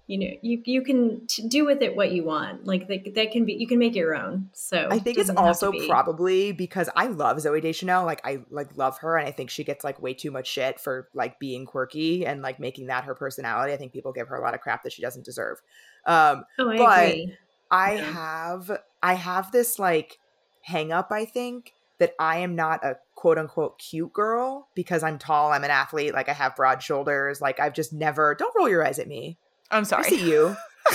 [0.08, 2.66] you know, you you can t- do with it what you want.
[2.68, 4.50] Like that, that can be you can make your own.
[4.54, 7.60] So I think it it's doesn't have to also be- probably because I love Zooey
[7.62, 8.06] Deschanel.
[8.06, 10.80] Like I like love her, and I think she gets like way too much shit
[10.80, 13.74] for like being quirky and like making that her personality.
[13.74, 15.60] I think people give her a lot of crap that she doesn't deserve.
[16.06, 17.38] Um, Oh, I but- agree.
[17.72, 18.12] I Yeah.
[18.12, 18.72] have
[19.02, 20.20] I have this like
[20.62, 21.08] hang up.
[21.12, 25.52] I think that I am not a quote unquote cute girl because I'm tall.
[25.52, 26.14] I'm an athlete.
[26.14, 27.42] Like I have broad shoulders.
[27.42, 28.36] Like I've just never.
[28.36, 29.38] Don't roll your eyes at me.
[29.72, 30.04] I'm I sorry.
[30.10, 30.56] see you.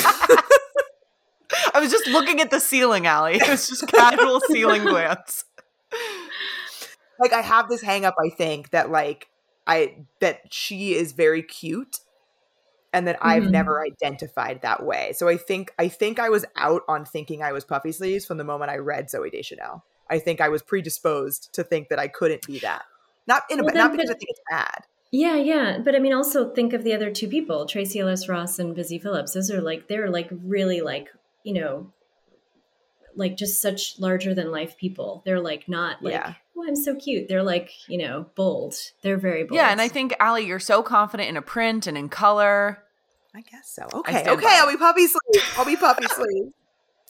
[1.75, 3.35] I was just looking at the ceiling, Ali.
[3.37, 5.45] It was just casual ceiling glance.
[7.19, 9.29] like I have this hang up I think that like
[9.67, 11.99] I that she is very cute
[12.93, 13.51] and that I've Mhm.
[13.51, 15.13] never identified that way.
[15.15, 18.39] So I think I think I was out on thinking I was puffy sleeves from
[18.39, 19.85] the moment I read Zooey Deschanel.
[20.11, 22.83] I think I was predisposed to think that I couldn't be that.
[23.27, 24.85] Not in a Well, ba- not then, because but- I think it's bad.
[25.13, 28.59] Yeah, yeah, but I mean, also think of the other two people, Tracee Ellis Ross
[28.61, 29.33] and Busy Phillips.
[29.33, 31.09] Those are like they're like really like
[31.43, 31.93] you know,
[33.17, 35.23] like just such larger than life people.
[35.25, 36.35] They're like not like Yeah.
[36.57, 37.29] oh I'm so cute.
[37.29, 38.77] They're like you know bold.
[39.03, 39.57] They're very bold.
[39.57, 42.83] Yeah, and I think Ali, you're so confident in a print and in color.
[43.35, 43.89] I guess so.
[43.93, 45.47] Okay, stand okay, by I'll be puppy sleeves.
[45.57, 46.53] I'll be puppy sleeves.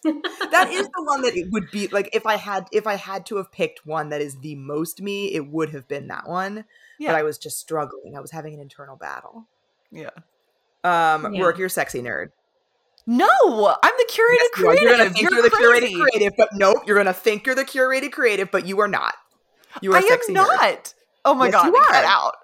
[0.02, 3.26] That is the one that it would be like if I had if I had
[3.26, 6.64] to have picked one that is the most me, it would have been that one.
[6.98, 7.10] Yeah.
[7.12, 8.16] But I was just struggling.
[8.16, 9.46] I was having an internal battle.
[9.90, 10.10] Yeah.
[10.84, 11.40] Um, Yeah.
[11.42, 12.28] Roark, you're a sexy nerd.
[13.06, 13.26] No,
[13.82, 14.82] I'm the curated Yes, you creative.
[14.82, 15.94] You're gonna think you're, the crazy.
[15.94, 19.14] curated creative, but nope, you're gonna think you're the curated creative, but you are not.
[19.82, 20.48] You are I a sexy am nerd.
[20.60, 20.94] not.
[21.24, 22.34] Oh my Yes, god, you cut out.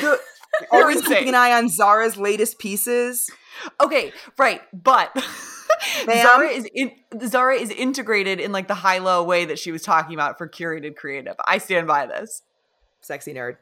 [0.00, 0.20] The-
[0.72, 3.30] always keeping an eye on Zara's latest pieces.
[3.80, 5.14] Okay, right, but
[6.06, 6.22] Ma'am?
[6.22, 6.92] Zara is in,
[7.26, 10.48] Zara is integrated in like the high low way that she was talking about for
[10.48, 11.34] curated creative.
[11.46, 12.42] I stand by this.
[13.00, 13.56] Sexy nerd.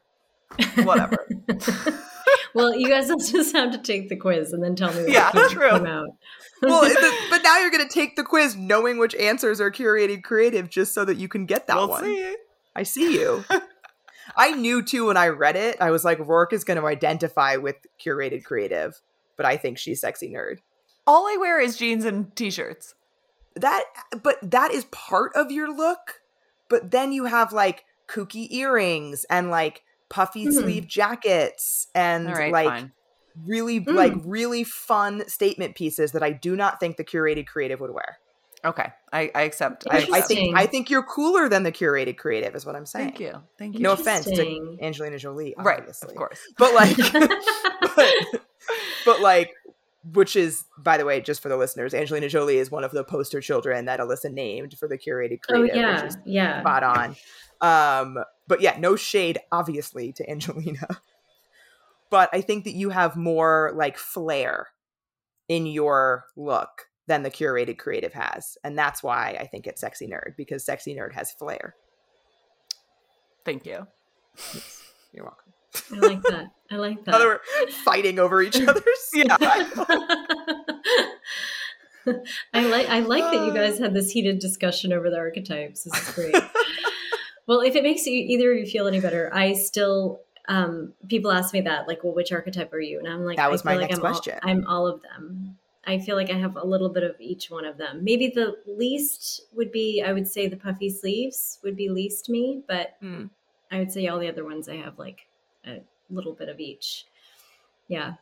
[0.84, 1.26] Whatever.
[2.54, 5.02] well, you guys will just have to take the quiz and then tell me.
[5.02, 5.70] What Yeah, came, true.
[5.70, 6.08] Came out.
[6.62, 10.68] Well, the, but now you're gonna take the quiz knowing which answers are curated creative
[10.68, 12.04] just so that you can get that we'll one.
[12.04, 12.36] see.
[12.74, 13.44] I see you.
[14.36, 15.76] I knew too when I read it.
[15.80, 19.00] I was like, Roark is going to identify with curated creative,
[19.36, 20.58] but I think she's sexy nerd.
[21.08, 22.94] All I wear is jeans and t-shirts.
[23.56, 23.84] That,
[24.22, 26.20] but that is part of your look.
[26.68, 30.50] But then you have like kooky earrings and like puffy Hmm.
[30.52, 32.92] sleeve jackets and All right, like fine.
[33.46, 33.94] really Mm.
[33.94, 38.18] like really fun statement pieces that I do not think the curated creative would wear.
[38.64, 39.86] Okay, I, I accept.
[39.90, 43.06] I, I think I think you're cooler than the curated creative is what I'm saying.
[43.10, 43.42] Thank you.
[43.58, 43.80] Thank you.
[43.80, 46.40] No offense to Angelina Jolie, right, of course.
[46.58, 46.96] But like
[47.96, 48.14] but,
[49.06, 49.52] but like
[50.12, 53.04] which is by the way just for the listeners angelina jolie is one of the
[53.04, 55.76] poster children that alyssa named for the curated creative.
[55.76, 56.60] oh yeah, which is yeah.
[56.60, 57.16] spot on
[57.60, 60.86] um but yeah no shade obviously to angelina
[62.10, 64.68] but i think that you have more like flair
[65.48, 70.06] in your look than the curated creative has and that's why i think it's sexy
[70.06, 71.74] nerd because sexy nerd has flair
[73.44, 73.86] Thank you.
[75.12, 75.54] you're welcome
[75.92, 76.50] I like that.
[76.70, 77.12] I like that.
[77.12, 77.40] that we're
[77.70, 79.36] fighting over each other's Yeah.
[82.54, 85.84] I like I like that you guys had this heated discussion over the archetypes.
[85.84, 86.34] This is great.
[87.46, 91.30] well, if it makes you either of you feel any better, I still um people
[91.30, 92.98] ask me that like, well, which archetype are you?
[92.98, 94.38] And I'm like, That I was my like next I'm all- question.
[94.42, 95.58] I'm all of them.
[95.86, 98.04] I feel like I have a little bit of each one of them.
[98.04, 102.62] Maybe the least would be I would say the puffy sleeves would be least me,
[102.66, 103.26] but Hmm.
[103.70, 105.26] I would say all the other ones I have like
[105.66, 105.80] a
[106.10, 107.06] little bit of each.
[107.88, 108.14] Yeah.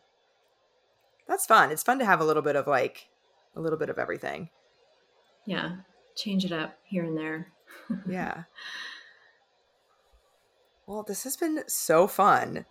[1.29, 1.71] That's fun.
[1.71, 3.09] It's fun to have a little bit of like
[3.55, 4.51] a little bit of everything.
[5.45, 5.77] Yeah.
[6.17, 7.49] Change it up here and there.
[8.09, 8.45] Yeah.
[10.87, 12.65] Well, this has been so fun.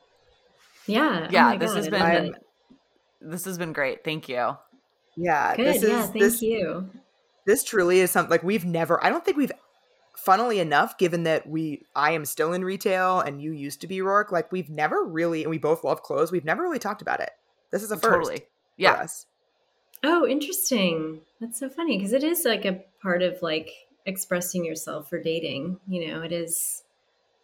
[0.88, 1.26] Yeah.
[1.28, 2.36] oh Yeah, my this God, has been- I'm-
[3.22, 4.04] This has been great.
[4.04, 4.58] Thank you.
[5.18, 5.66] Yeah, Good.
[5.68, 6.02] this is yeah.
[6.04, 6.90] Thank this you.
[7.46, 9.02] this truly is something like we've never.
[9.04, 9.52] I don't think we've.
[10.26, 14.00] Funnily enough, given that we, I am still in retail and you used to be
[14.00, 16.32] Roark, like we've never really, and we both love clothes.
[16.32, 17.30] We've never really talked about it.
[17.72, 18.38] This is a first Totally.
[18.40, 18.44] for
[18.78, 18.94] Yeah.
[18.94, 19.28] us.
[20.04, 21.22] Oh, interesting.
[21.40, 23.70] That's so funny because it is like a part of like
[24.06, 25.80] expressing yourself for dating.
[25.88, 26.84] You know, it is.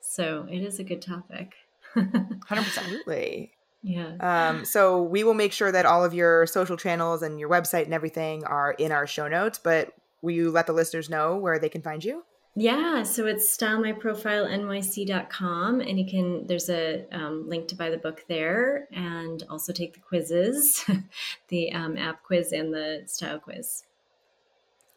[0.02, 1.54] So it is a good topic.
[1.96, 2.42] 100%.
[2.50, 3.52] Absolutely.
[3.84, 4.16] yeah.
[4.20, 7.86] Um, so we will make sure that all of your social channels and your website
[7.86, 9.60] and everything are in our show notes.
[9.64, 12.24] But will you let the listeners know where they can find you?
[12.56, 18.26] Yeah, so it's stylemyprofilenyc.com, and you can, there's a um, link to buy the book
[18.28, 20.84] there and also take the quizzes,
[21.48, 23.84] the um, app quiz and the style quiz.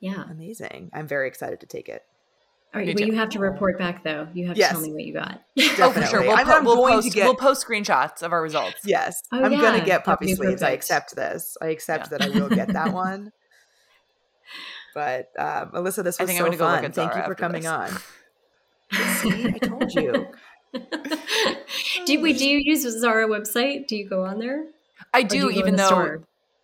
[0.01, 0.25] Yeah.
[0.31, 0.91] Amazing.
[0.93, 2.03] I'm very excited to take it.
[2.75, 2.89] All right.
[2.89, 3.07] Me Well, too.
[3.07, 4.27] you have to report back though.
[4.35, 4.71] You have Yes.
[4.71, 5.41] to tell me what you got.
[5.79, 6.23] Oh, for sure.
[6.23, 8.81] We'll, I'm- po- I'm we'll going to post, get- we'll post screenshots of our results.
[8.85, 10.63] Yes, Oh, I'm yeah, gonna get would puppy be sleeves.
[10.63, 11.57] I accept this.
[11.63, 12.19] I accept Yeah.
[12.19, 13.31] that I will get that one.
[14.95, 16.85] But um, Alyssa, this I was think I'm so gonna go look fun.
[16.85, 17.71] at Thank you for coming this.
[17.71, 17.91] on.
[19.16, 20.29] See, I told you.
[22.07, 23.87] do we do you use Zara website?
[23.89, 24.66] Do you go on there?
[25.12, 26.23] I Or do, you go in even though store?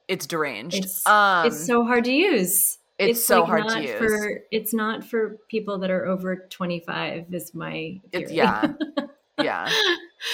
[0.09, 0.85] it's deranged.
[0.85, 2.79] It's, um, it's so hard to use.
[2.99, 3.99] it's so like hard not to use.
[3.99, 8.73] For, it's not for people that are over 25 is my It's yeah,
[9.43, 9.69] yeah.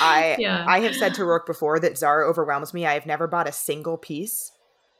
[0.00, 0.64] I Yeah.
[0.66, 2.86] I have said to Roark before that Zara overwhelms me.
[2.86, 4.55] I have never bought a single piece of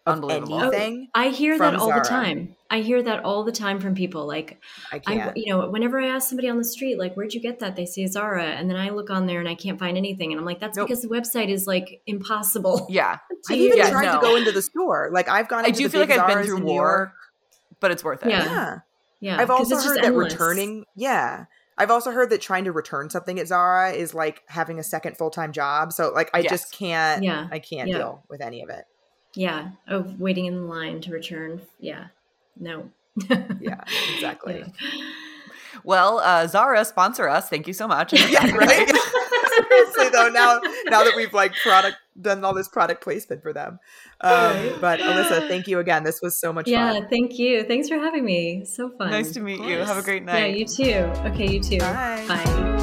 [0.07, 0.61] Unbelievable.
[0.61, 1.09] anything.
[1.15, 2.55] Oh, I hear that from all the time.
[2.71, 4.27] I hear that all the time from people.
[4.27, 4.59] Like,
[4.93, 5.37] I I, can't.
[5.37, 7.77] you know, whenever I ask somebody on the street, like, where'd you get that?
[7.77, 8.45] They say Zara.
[8.45, 10.33] And then I look on there and I can't find anything.
[10.33, 10.89] And I'm like, that's Nope.
[10.89, 12.87] because the website is like impossible.
[12.91, 13.19] Yeah,
[13.51, 14.21] I've even Yeah, tried no.
[14.21, 15.11] to go into the store.
[15.13, 15.65] Like I've gone.
[15.65, 17.13] I do the feel like I've been through in war,
[17.81, 18.31] but it's worth it.
[18.31, 18.45] Yeah.
[18.45, 18.79] Yeah.
[19.21, 19.41] Yeah.
[19.41, 20.33] I've also heard that endless.
[20.33, 20.85] returning.
[20.95, 21.47] Yeah.
[21.79, 25.17] I've also heard that trying to return something at Zara is like having a second
[25.19, 25.93] full time job.
[25.93, 26.51] So like I Yes.
[26.51, 27.23] just can't.
[27.23, 27.49] Yeah.
[27.51, 27.99] I can't Yeah.
[27.99, 28.85] deal with any of it.
[29.37, 29.71] Yeah.
[29.87, 31.61] Of waiting in line to return.
[31.79, 32.07] Yeah.
[32.59, 32.91] No.
[33.61, 33.83] Yeah.
[34.15, 34.65] Exactly.
[34.67, 35.05] Yeah.
[35.85, 37.49] Well, uh, Zara, sponsor us.
[37.49, 38.13] Thank you so much.
[38.13, 38.89] Yeah, right.
[39.57, 43.79] Seriously though, now now that we've like product done all this product placement for them.
[44.21, 46.03] Um, but Alyssa, thank you again.
[46.05, 46.93] This was so much Yeah.
[46.93, 47.03] fun.
[47.03, 47.63] Yeah, thank you.
[47.65, 48.65] Thanks for having me.
[48.65, 49.11] So fun.
[49.11, 49.79] nice to meet you.
[49.79, 50.51] Have a great night.
[50.51, 50.57] Yeah.
[50.57, 51.21] You too.
[51.31, 51.51] Okay.
[51.51, 51.79] You too.
[51.79, 52.25] Bye.
[52.29, 52.76] Bye.